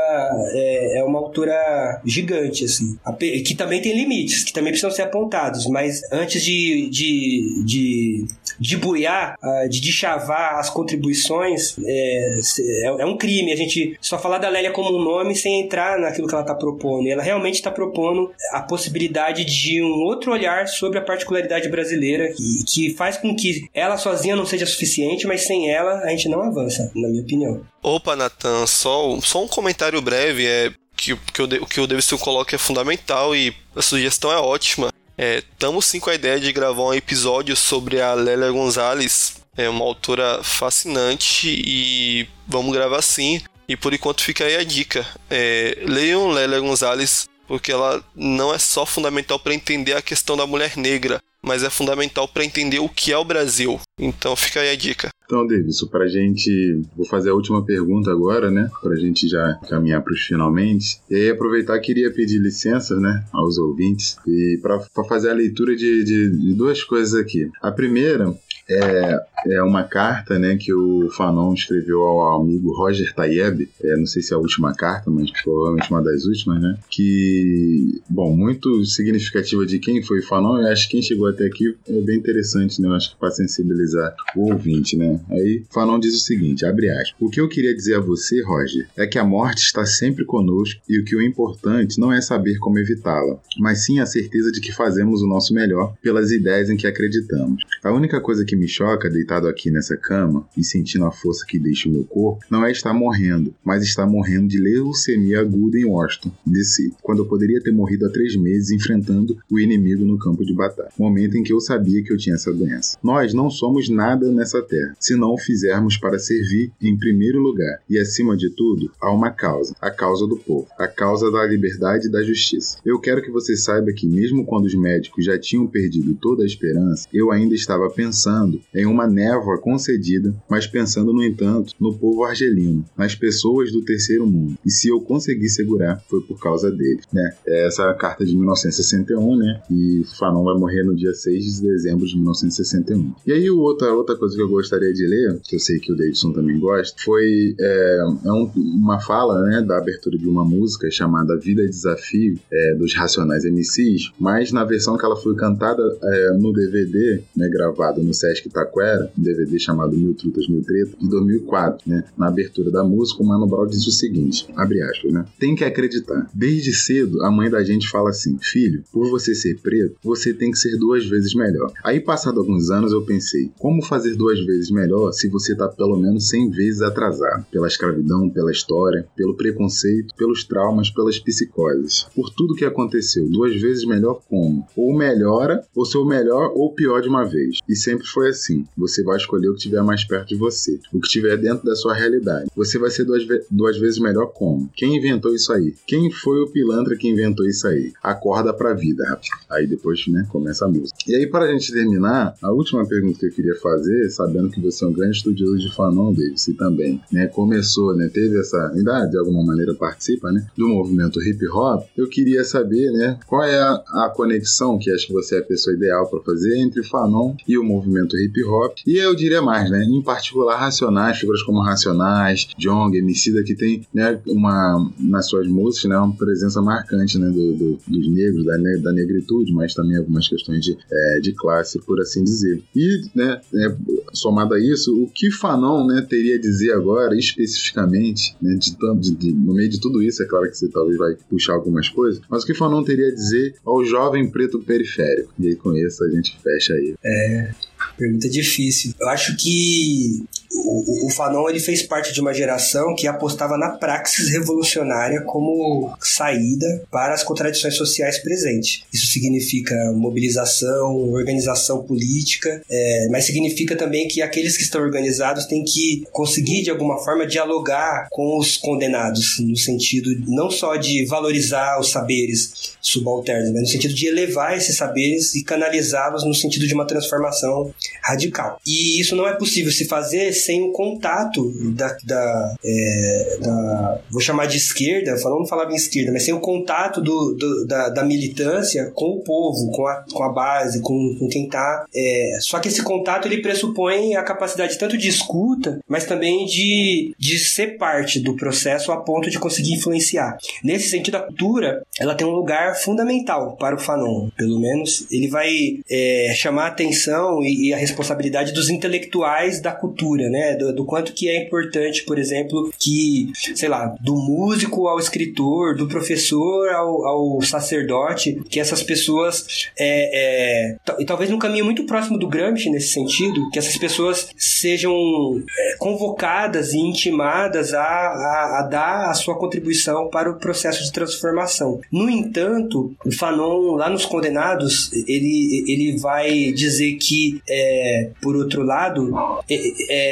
[0.53, 5.67] é, é uma autora gigante, assim, que também tem limites, que também precisam ser apontados,
[5.67, 8.25] mas antes de, de, de,
[8.59, 14.19] de buiar, ah, de deschavar as contribuições, é, é, é um crime a gente só
[14.19, 17.07] falar da Lélia como um nome sem entrar naquilo que ela está propondo.
[17.07, 22.33] E ela realmente está propondo a possibilidade de um outro olhar sobre a particularidade brasileira
[22.33, 26.29] que, que faz com que ela sozinha não seja suficiente, mas sem ela a gente
[26.29, 27.61] não avança, na minha opinião.
[27.83, 30.47] Opa, Natan, só, só um comentário breve.
[30.47, 34.89] É que, que, o, que o Davidson coloca é fundamental e a sugestão é ótima.
[35.17, 39.69] Estamos é, sim com a ideia de gravar um episódio sobre a Lélia Gonzalez, é
[39.69, 43.41] uma autora fascinante e vamos gravar sim.
[43.69, 45.07] E por enquanto fica aí a dica.
[45.31, 50.47] É, leiam Lélia Gonzalez, porque ela não é só fundamental para entender a questão da
[50.47, 53.81] mulher negra, mas é fundamental para entender o que é o Brasil.
[53.99, 55.11] Então fica aí a dica.
[55.25, 56.83] Então, Davidson, para a gente.
[56.97, 58.71] Vou fazer a última pergunta agora, né?
[58.83, 61.01] Para a gente já caminhar para os finalmente.
[61.09, 63.25] E aí, aproveitar, queria pedir licença, né?
[63.33, 64.17] Aos ouvintes.
[64.27, 67.51] E para fazer a leitura de, de, de duas coisas aqui.
[67.63, 68.35] A primeira
[68.69, 74.07] é, é uma carta né, que o Fanon escreveu ao amigo Roger Tayeb, é, não
[74.07, 76.79] sei se é a última carta, mas provavelmente uma das últimas, né?
[76.89, 81.77] Que, bom, muito significativa de quem foi Fanon, eu acho que quem chegou até aqui
[81.89, 82.89] é bem interessante, né?
[82.89, 85.21] Eu acho que para sensibilizar o ouvinte, né?
[85.31, 88.89] Aí Fanon diz o seguinte, abre aspas, o que eu queria dizer a você, Roger,
[88.97, 92.59] é que a morte está sempre conosco e o que o importante não é saber
[92.59, 96.77] como evitá-la, mas sim a certeza de que fazemos o nosso melhor pelas ideias em
[96.77, 97.63] que acreditamos.
[97.83, 101.45] A única coisa que que me choca deitado aqui nessa cama e sentindo a força
[101.45, 105.77] que deixa o meu corpo não é estar morrendo, mas estar morrendo de leucemia aguda
[105.77, 110.19] em Washington, DC, quando eu poderia ter morrido há três meses enfrentando o inimigo no
[110.19, 112.97] campo de batalha, momento em que eu sabia que eu tinha essa doença.
[113.03, 117.81] Nós não somos nada nessa terra, se não o fizermos para servir em primeiro lugar
[117.91, 122.07] e acima de tudo há uma causa, a causa do povo, a causa da liberdade
[122.07, 122.79] e da justiça.
[122.85, 126.47] Eu quero que você saiba que mesmo quando os médicos já tinham perdido toda a
[126.47, 131.95] esperança, eu ainda estava pensando pensando em uma névoa concedida, mas pensando, no entanto, no
[131.95, 134.59] povo argelino, nas pessoas do terceiro mundo.
[134.65, 137.35] E se eu consegui segurar, foi por causa dele, né?
[137.47, 139.63] É essa carta de 1961, né?
[139.71, 143.15] E Fanon vai morrer no dia 6 de dezembro de 1961.
[143.27, 145.97] E aí, outra, outra coisa que eu gostaria de ler, que eu sei que o
[145.97, 150.91] Davidson também gosta, foi é, é um, uma fala, né, da abertura de uma música
[150.91, 155.83] chamada Vida e Desafio, é, dos Racionais MCs, mas na versão que ela foi cantada
[156.03, 160.63] é, no DVD, né, gravado no set Sesc Taquera, um DVD chamado Mil Trutas, Mil
[160.63, 162.05] Treta, de 2004, né?
[162.19, 165.25] Na abertura da música, o Mano Brown diz o seguinte, abre aspas, né?
[165.39, 166.29] Tem que acreditar.
[166.35, 170.51] Desde cedo, a mãe da gente fala assim, filho, por você ser preto, você tem
[170.51, 171.73] que ser duas vezes melhor.
[171.85, 175.97] Aí, passado alguns anos, eu pensei, como fazer duas vezes melhor se você tá pelo
[175.97, 177.47] menos 100 vezes atrasado?
[177.53, 182.07] Pela escravidão, pela história, pelo preconceito, pelos traumas, pelas psicoses.
[182.15, 184.67] Por tudo que aconteceu, duas vezes melhor como?
[184.77, 187.59] Ou melhora, ou seu melhor ou pior de uma vez.
[187.69, 188.67] E sempre foi assim.
[188.77, 191.77] Você vai escolher o que estiver mais perto de você, o que estiver dentro da
[191.77, 192.51] sua realidade.
[192.57, 194.71] Você vai ser duas, ve duas vezes melhor como?
[194.75, 195.75] Quem inventou isso aí?
[195.87, 197.93] Quem foi o pilantra que inventou isso aí?
[198.03, 199.29] Acorda pra vida, rapaz.
[199.51, 200.97] Aí depois, né, começa a música.
[201.07, 204.61] E aí, para a gente terminar, a última pergunta que eu queria fazer, sabendo que
[204.61, 208.73] você é um grande estudioso de Fanon, Davis, e também, né, começou, né, teve essa,
[208.75, 213.43] ainda de alguma maneira participa, né, do movimento hip hop, eu queria saber, né, qual
[213.43, 216.83] é a, a conexão que acho que você é a pessoa ideal para fazer entre
[216.85, 218.77] Fanon e o movimento hip hop.
[218.87, 223.87] E eu diria mais, né, em particular Racionais, figuras como Racionais, Jong, Emicida, que tem,
[223.93, 228.57] né, uma, nas suas músicas, né, uma presença marcante, né, do, do, dos negros, da,
[228.83, 232.63] da negritude, mas também algumas questões de, é, de classe, por assim dizer.
[232.75, 233.77] E, né, é,
[234.13, 239.15] somado a isso, o que Fanon, né, teria a dizer agora, especificamente, né, de, de,
[239.15, 242.21] de, no meio de tudo isso, é claro que você talvez vai puxar algumas coisas,
[242.29, 245.33] mas o que Fanon teria a dizer ao jovem preto periférico?
[245.39, 246.95] E aí com isso a gente fecha aí.
[247.05, 247.51] É,
[247.97, 248.95] pergunta difícil.
[249.01, 253.71] Eu acho que o, o, Fanon ele fez parte de uma geração que apostava na
[253.71, 258.83] praxis revolucionária como saída para as contradições sociais presentes.
[258.93, 265.65] Isso significa mobilização, organização política, é, mas significa também que aqueles que estão organizados têm
[265.65, 271.79] que conseguir de alguma forma dialogar com os condenados, no sentido não só de valorizar
[271.81, 276.75] os saberes subalternos, mas no sentido de elevar esses saberes e canalizá-los no sentido de
[276.75, 278.61] uma transformação radical.
[278.67, 284.21] E isso não é possível se fazer sem o contato da, da, é, da vou
[284.21, 288.05] chamar de esquerda, falando falava em esquerda, mas sem o contato do, do da, da,
[288.05, 291.87] militância com o povo, com a, com a base, com, com quem tá.
[291.95, 297.15] É, só que esse contato ele pressupõe a capacidade tanto de escuta, mas também de,
[297.19, 300.37] de ser parte do processo a ponto de conseguir influenciar.
[300.63, 305.29] Nesse sentido, a cultura ela tem um lugar fundamental para o Fanon, pelo menos ele
[305.29, 310.55] vai é, chamar a atenção e, e a responsabilidade dos intelectuais da cultura, né?
[310.55, 315.77] Do, do, quanto que é importante, por exemplo, que, sei lá, do músico ao escritor,
[315.77, 321.85] do professor ao, ao sacerdote, que essas pessoas, é, é, e talvez num caminho muito
[321.85, 328.61] próximo do Gramsci nesse sentido, que essas pessoas sejam é, convocadas e intimadas a, a,
[328.61, 331.81] a dar a sua contribuição para o processo de transformação.
[331.91, 338.63] No entanto, o Fanon, lá nos Condenados, ele, ele vai dizer que, é, por outro
[338.63, 339.13] lado,
[339.51, 339.57] é,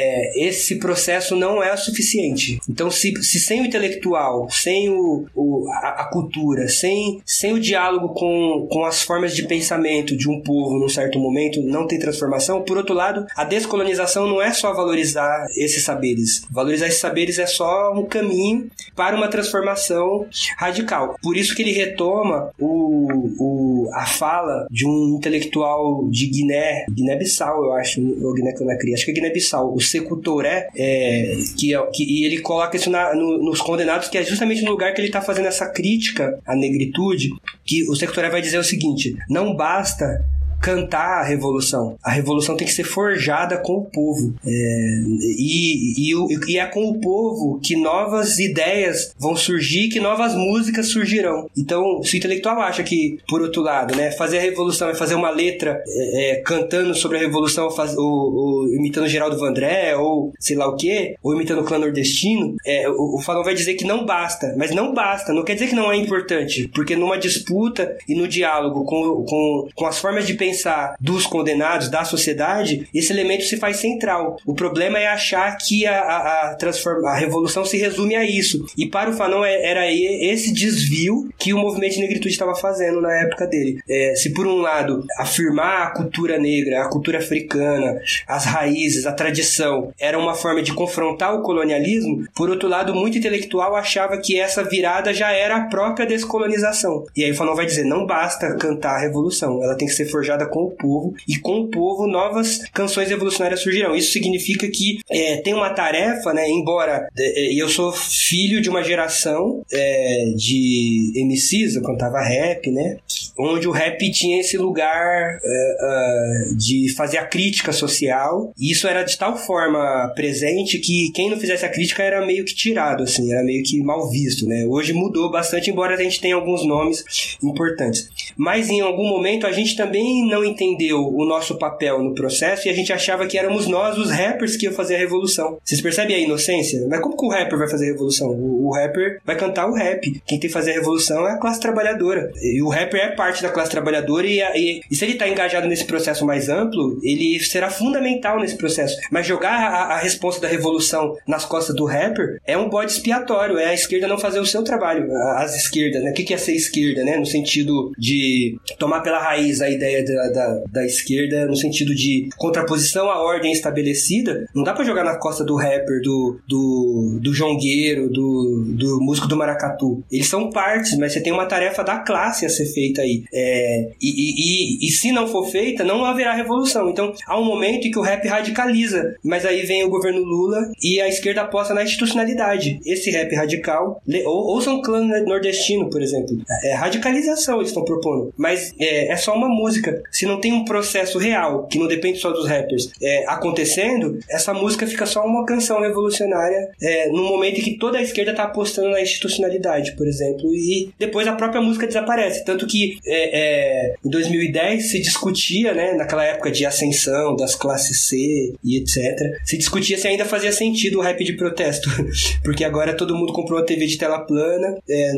[0.03, 2.59] é, esse processo não é suficiente.
[2.69, 7.59] Então, se, se sem o intelectual, sem o, o a, a, cultura, sem, sem o
[7.59, 11.97] diálogo com, com as formas de pensamento de um povo num certo momento, não tem
[11.97, 16.43] transformação, por outro lado, a descolonização não é só valorizar esses saberes.
[16.49, 20.25] Valorizar esses saberes é só um caminho para uma transformação
[20.57, 21.15] radical.
[21.21, 27.65] Por isso que ele retoma o, o, a fala de um intelectual de Guiné, Guiné-Bissau,
[27.65, 32.03] eu acho, ou Guiné-Conakry, acho que é Guiné-Bissau, o Sekou Touré, é, que, é, que
[32.03, 35.07] e ele coloca isso na, no, nos condenados, que é justamente no lugar que ele
[35.07, 37.29] está fazendo essa crítica à negritude,
[37.63, 40.25] que o Sekou Touré vai dizer o seguinte, não basta
[40.63, 41.97] cantar a revolução.
[42.01, 44.33] A revolução tem que ser forjada com o povo.
[44.47, 45.03] É,
[45.37, 50.87] e, e, e, é com o povo que novas ideias vão surgir, que novas músicas
[50.87, 51.49] surgirão.
[51.57, 55.15] Então, se o intelectual acha que, por outro lado, né, fazer a revolução é fazer
[55.15, 60.31] uma letra é, é, cantando sobre a revolução, faz, ou, ou, imitando Geraldo Vandré, ou
[60.39, 63.83] sei lá o que, ou imitando o clã nordestino, é, o, o vai dizer que
[63.83, 64.55] não basta.
[64.57, 68.29] Mas não basta, não quer dizer que não é importante, porque numa disputa e no
[68.29, 73.43] diálogo com, com, com as formas de pensar pensar dos condenados, da sociedade, esse elemento
[73.43, 74.37] se faz central.
[74.45, 78.65] O problema é achar que a, a, a, transforma, a revolução se resume a isso.
[78.77, 83.01] E para o Fanon é, era esse desvio que o movimento de negritude estava fazendo
[83.01, 83.79] na época dele.
[83.89, 89.11] É, se por um lado afirmar a cultura negra, a cultura africana, as raízes, a
[89.11, 94.39] tradição, era uma forma de confrontar o colonialismo, por outro lado, muito intelectual achava que
[94.39, 97.05] essa virada já era a própria descolonização.
[97.15, 100.05] E aí o Fanon vai dizer, não basta cantar a revolução, ela tem que ser
[100.05, 103.95] forjada com o povo e com o povo novas canções revolucionárias surgirão.
[103.95, 106.49] Isso significa que é, tem uma tarefa, né?
[106.49, 112.97] Embora é, eu sou filho de uma geração é, de MCs, eu cantava rap, né?
[113.37, 118.87] Onde o rap tinha esse lugar uh, uh, de fazer a crítica social, e isso
[118.87, 123.03] era de tal forma presente que quem não fizesse a crítica era meio que tirado,
[123.03, 124.65] assim, era meio que mal visto, né?
[124.67, 128.09] Hoje mudou bastante, embora a gente tenha alguns nomes importantes.
[128.35, 132.71] Mas em algum momento a gente também não entendeu o nosso papel no processo e
[132.71, 135.57] a gente achava que éramos nós, os rappers, que iam fazer a revolução.
[135.63, 136.85] Vocês percebem a inocência?
[136.89, 138.29] Mas como que o rapper vai fazer a revolução?
[138.29, 140.21] O, o rapper vai cantar o rap.
[140.25, 142.31] Quem tem que fazer a revolução é a classe trabalhadora.
[142.41, 145.65] E o rapper é parte da classe trabalhadora e, e, e se ele está engajado
[145.65, 148.97] nesse processo mais amplo, ele será fundamental nesse processo.
[149.09, 153.57] Mas jogar a, a resposta da revolução nas costas do rapper é um bode expiatório,
[153.57, 155.09] é a esquerda não fazer o seu trabalho.
[155.37, 156.11] As esquerdas, né?
[156.11, 157.15] O que é ser esquerda, né?
[157.15, 162.27] No sentido de tomar pela raiz a ideia da, da, da esquerda, no sentido de
[162.35, 167.33] contraposição à ordem estabelecida, não dá para jogar na costa do rapper, do, do, do
[167.33, 170.03] jongueiro, do, do músico do maracatu.
[170.11, 173.12] Eles são partes, mas você tem uma tarefa da classe a ser feita aí.
[173.33, 176.89] É, e, e, e, e se não for feita, não haverá revolução.
[176.89, 180.71] Então, há um momento em que o rap radicaliza, mas aí vem o governo Lula
[180.81, 182.79] e a esquerda aposta na institucionalidade.
[182.85, 186.37] Esse rap radical, ou, ouçam clã nordestino, por exemplo.
[186.63, 188.33] É radicalização eles estão propondo.
[188.37, 190.01] Mas é, é, só uma música.
[190.11, 194.53] Se não tem um processo real, que não depende só dos rappers, é, acontecendo, essa
[194.53, 198.43] música fica só uma canção revolucionária é, no momento em que toda a esquerda está
[198.43, 202.43] apostando na institucionalidade, por exemplo, e depois a própria música desaparece.
[202.45, 208.07] Tanto que é, é, em 2010 se discutia, né, naquela época de ascensão das classes
[208.07, 208.97] C e etc.,
[209.43, 211.89] se discutia se ainda fazia sentido o rap de protesto.
[212.43, 215.11] Porque agora todo mundo comprou uma TV de tela plana é,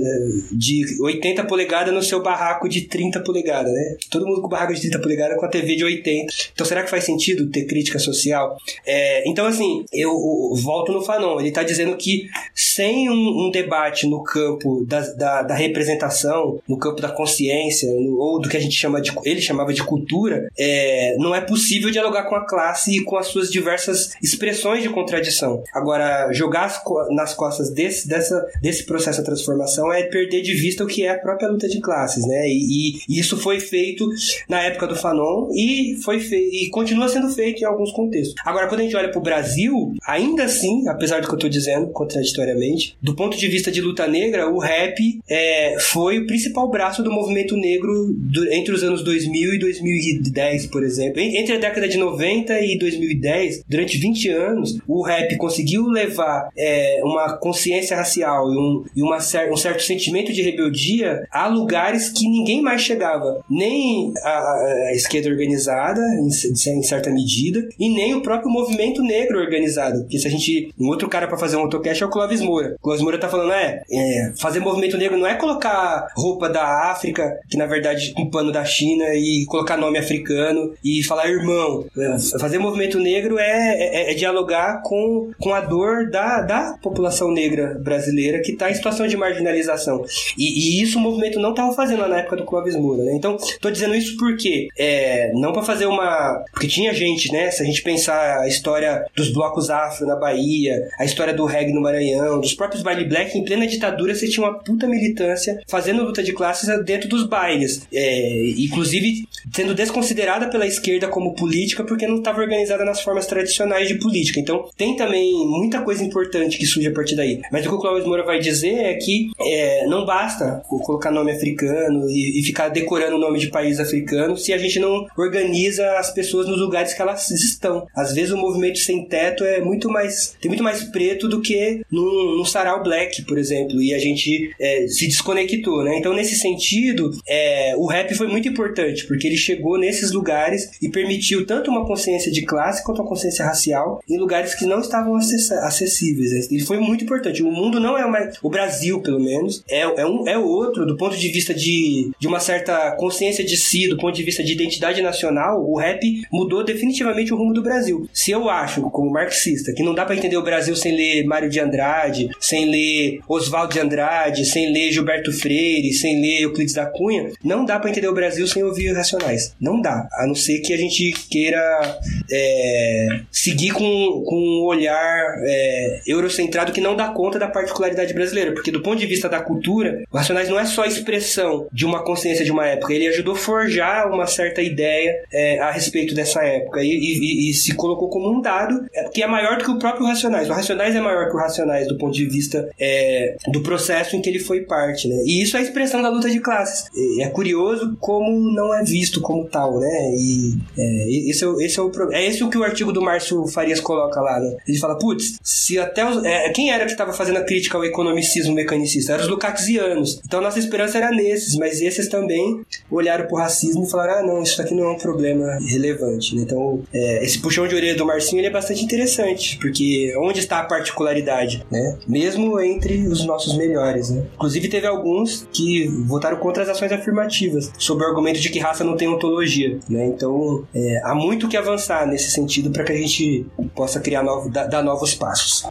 [0.52, 3.98] de 80 polegadas no seu barraco de 30 polegadas, né?
[4.10, 6.34] Todo mundo com barraco de 30 polegadas com a TV de 80.
[6.54, 8.58] Então será que faz sentido ter crítica social?
[8.86, 11.40] É, então, assim, eu, eu, volto no Fanon.
[11.40, 16.78] Ele está dizendo que sem um, um, debate no campo da, da, da, representação, no
[16.78, 19.12] campo da consciência, ou do que a gente chama de.
[19.24, 23.28] ele chamava de cultura, é, não é possível dialogar com a classe e com as
[23.28, 25.64] suas diversas expressões de contradição.
[25.74, 30.88] Agora, jogar nas costas desse, dessa, desse processo de transformação é perder de vista o
[30.88, 32.48] que é a própria luta de classes, né?
[32.48, 34.08] E, e isso foi feito
[34.50, 38.36] na época do Fanon e foi e continua sendo feito em alguns contextos.
[38.46, 41.50] Agora, quando a gente olha para o Brasil, ainda assim, apesar do que eu estou
[41.50, 46.70] dizendo, contraditoriamente, do ponto de vista de luta negra, o rap é, foi o principal
[46.70, 51.20] braço do movimento negro do, entre os anos 2000 e 2010, por exemplo.
[51.20, 57.00] Entre a década de 90 e 2010, durante 20 anos, o rap conseguiu levar é,
[57.04, 62.28] uma consciência racial e, um, e uma, um certo sentimento de rebeldia a lugares que
[62.28, 63.44] ninguém mais chegava.
[63.50, 69.40] Nem a, a esquerda organizada, em, em, certa medida, e nem o próprio movimento negro
[69.40, 70.02] organizado.
[70.02, 70.74] Porque se a gente.
[70.80, 72.76] Um outro cara para fazer um autocast é o Clóvis Moura.
[72.80, 76.92] O Clóvis Moura tá falando, é, é, fazer movimento negro não é colocar roupa da
[76.92, 81.86] África, que na verdade um pano da China, e colocar nome africano e falar irmão.
[81.98, 87.32] É, fazer movimento negro é, é, é dialogar com, com a dor da, da população
[87.32, 90.04] negra brasileira que está em situação de marginalização.
[90.38, 93.14] E, e, isso o movimento não estava fazendo na época do Clóvis Moura, né?
[93.16, 96.44] Então, tô dizendo isso porque é, não para fazer uma.
[96.52, 97.50] Porque tinha gente, né?
[97.52, 101.72] Se a gente pensar a história dos blocos afro na Bahia, a história do reggae
[101.72, 106.04] no Maranhão, dos próprios baile black, em plena ditadura você tinha uma puta militância fazendo
[106.04, 107.88] luta de classes dentro dos bailes.
[107.94, 113.88] É, inclusive sendo desconsiderada pela esquerda como política porque não estava organizada nas formas tradicionais
[113.88, 114.40] de política.
[114.40, 117.42] Então, tem também muita coisa importante que surge a partir daí.
[117.52, 121.32] Mas o que o Cláudio Moura vai dizer é que é, não basta colocar nome
[121.32, 125.98] africano e, e, ficar decorando o nome de país africano se a gente não organiza
[125.98, 127.88] as pessoas nos lugares que elas estão.
[127.96, 131.82] Às vezes o movimento sem teto é muito mais tem muito mais preto do que
[131.92, 135.98] no, no sarau black, por exemplo, e a gente é, se desconectou, né?
[135.98, 140.90] Então nesse sentido, é, o rap foi muito importante porque ele chegou nesses lugares e
[140.90, 145.16] permitiu tanto uma consciência de classe quanto uma consciência racial em lugares que não estavam
[145.16, 146.52] acessíveis.
[146.52, 147.44] Ele foi muito importante.
[147.44, 150.98] O mundo não é mais o Brasil, pelo menos, é, é um é outro do
[150.98, 154.54] ponto de vista de, de uma certa consciência de si, do ponto de vista de
[154.54, 156.00] identidade nacional, o rap
[156.32, 158.08] mudou definitivamente o rumo do Brasil.
[158.14, 161.50] Se eu acho, como marxista, que não dá para entender o Brasil sem ler Mário
[161.50, 166.86] de Andrade, sem ler Oswaldo de Andrade, sem ler Gilberto Freire, sem ler Euclides da
[166.86, 169.54] Cunha, não dá para entender o Brasil sem ouvir Racionais.
[169.60, 170.08] Não dá.
[170.14, 172.00] A não ser que a gente queira
[172.32, 178.54] é, seguir com, com um olhar é, eurocentrado que não dá conta da particularidade brasileira.
[178.54, 182.04] Porque do ponto de vista da cultura, o Racionais não é só expressão de uma
[182.04, 182.94] consciência de uma época.
[182.94, 187.54] Ele ajudou a forjar uma certa ideia é, a respeito dessa época e, e, e,
[187.54, 190.50] se colocou como um dado é, que é maior do que o próprio Racionais.
[190.50, 194.22] O Racionais é maior que o Racionais do, ponto de vista é, do processo em
[194.22, 195.16] que ele foi parte, né?
[195.26, 196.90] E isso é a expressão da luta de classes.
[197.22, 200.12] É curioso como não é visto como tal, né?
[200.16, 203.48] E é, esse, é, esse é o é esse o que o artigo do Márcio
[203.48, 204.58] Farias coloca lá, né?
[204.68, 207.86] Ele fala, putz, se até os, é, quem era que estava fazendo a crítica ao
[207.86, 209.14] economicismo mecanicista?
[209.14, 210.22] Eram os lukácsianos.
[210.26, 214.44] Então nossa esperança era nesses, mas esses também olharam pro racismo e falaram, ah, não,
[214.44, 216.44] isso aqui não é um problema relevante, né?
[216.44, 220.60] Então, é, esse puxão de orelha do Marcinho ele é bastante interessante, porque onde está
[220.60, 221.98] a particularidade, né?
[222.08, 224.24] Mesmo entre os nossos melhores, né?
[224.36, 228.84] Inclusive teve alguns que votaram contra as ações afirmativas, sob o argumento de que raça
[228.84, 230.06] não tem ontologia, né?
[230.08, 234.50] Então, é, há muito que avançar nesse sentido para que a gente possa criar novo,
[234.50, 235.66] dar, dar, novos passos.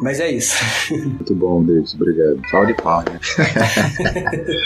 [0.00, 0.56] Mas é isso.
[0.92, 2.40] Muito bom, Davis, obrigado.
[2.50, 3.20] Pau de pau, né?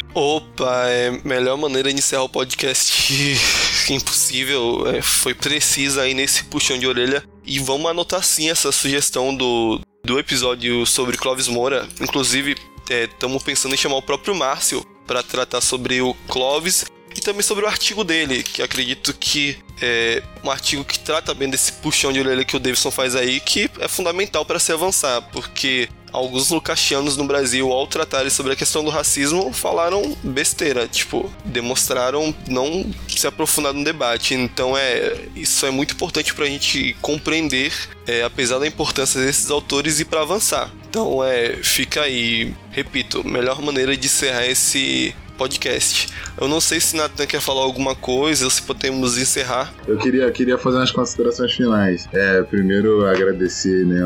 [0.15, 2.95] Opa, é melhor maneira de iniciar o podcast
[3.93, 4.87] impossível.
[4.89, 7.23] É, foi precisa aí nesse puxão de orelha.
[7.45, 11.87] E vamos anotar sim essa sugestão do, do episódio sobre Clóvis Moura.
[12.01, 12.57] Inclusive,
[12.91, 16.85] estamos é, pensando em chamar o próprio Márcio para tratar sobre o Clóvis
[17.17, 21.49] e também sobre o artigo dele, que acredito que é um artigo que trata bem
[21.49, 25.23] desse puxão de orelha que o Davidson faz aí, que é fundamental para se avançar,
[25.33, 31.31] porque alguns lucachianos no Brasil, ao tratarem sobre a questão do racismo, falaram besteira, tipo,
[31.45, 34.35] demonstraram não se aprofundar no debate.
[34.35, 37.73] Então é isso é muito importante para a gente compreender,
[38.07, 40.73] é, apesar da importância desses autores e para avançar.
[40.89, 46.09] Então é, fica aí, repito, melhor maneira de encerrar esse podcast.
[46.41, 49.73] Eu não sei se Nathan quer falar alguma coisa ou se podemos encerrar.
[49.87, 52.09] Eu queria, queria fazer umas considerações finais.
[52.13, 54.01] É, primeiro agradecer, né,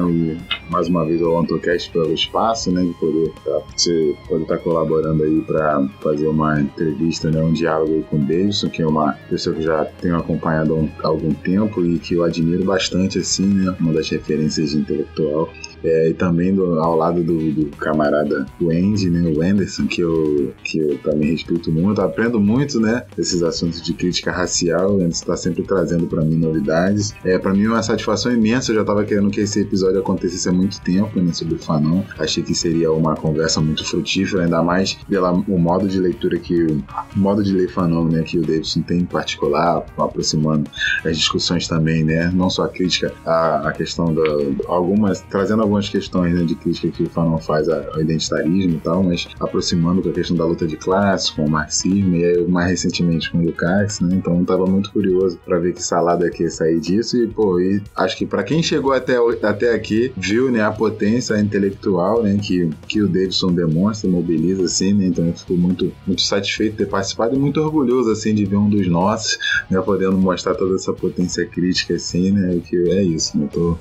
[0.69, 5.23] mais uma vez ao AntoCast pelo espaço, né, de poder tá, você estar tá colaborando
[5.23, 9.55] aí para fazer uma entrevista, né, um diálogo com o Davidson, que é uma pessoa
[9.55, 13.93] que já tenho acompanhado há algum tempo e que eu admiro bastante, assim, né, uma
[13.93, 15.51] das referências intelectual
[15.85, 20.53] é, e também do, ao lado do, do, camarada Wendy, né, o Anderson, que eu,
[20.65, 25.09] que eu também respeito muito, aprendo muito, né, esses assuntos de crítica racial, o Anderson
[25.09, 27.15] está sempre trazendo para mim novidades.
[27.25, 30.49] É, para mim é uma satisfação imensa, eu já estava querendo que esse episódio acontecesse
[30.49, 32.03] há muito tempo, né, sobre o Fanon.
[32.19, 36.83] Achei que seria uma conversa muito frutífera, ainda mais pelo modo de leitura que o
[37.17, 40.71] modo de ler Fanon, né, que o Davidson tem em particular, aproximando
[41.05, 44.23] as discussões também, né, não só a crítica à, à questão da
[44.69, 49.03] algumas trazendo algumas questões né, de crítica que o Fanon faz ao identitarismo e tal,
[49.05, 52.71] mas aproximando com a questão da luta de classe, com o marxismo, e aí, mais
[52.71, 54.17] recentemente com o Lukács, né?
[54.17, 57.17] Então estava muito curioso para ver que salada que ia sair disso.
[57.17, 61.39] E, pô, e acho que para quem chegou até, até aqui, viu né, a potência
[61.39, 65.07] intelectual né, que, que o Davidson demonstra, mobiliza, assim, né?
[65.07, 68.57] Então eu fico muito, muito satisfeito de ter participado e muito orgulhoso, assim, de ver
[68.57, 69.39] um dos nossos,
[69.71, 72.61] né, podendo mostrar toda essa potência crítica, assim, né?
[72.67, 73.45] Que é isso, né?
[73.45, 73.77] Eu, tô,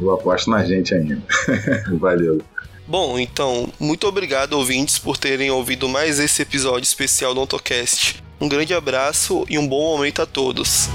[0.00, 1.22] eu aposto na gente ainda.
[1.98, 2.40] Valeu.
[2.86, 8.22] Bom, então, muito obrigado, ouvintes, por terem ouvido mais esse episódio especial do AutoCast.
[8.40, 10.88] Um grande abraço e um bom momento a todos.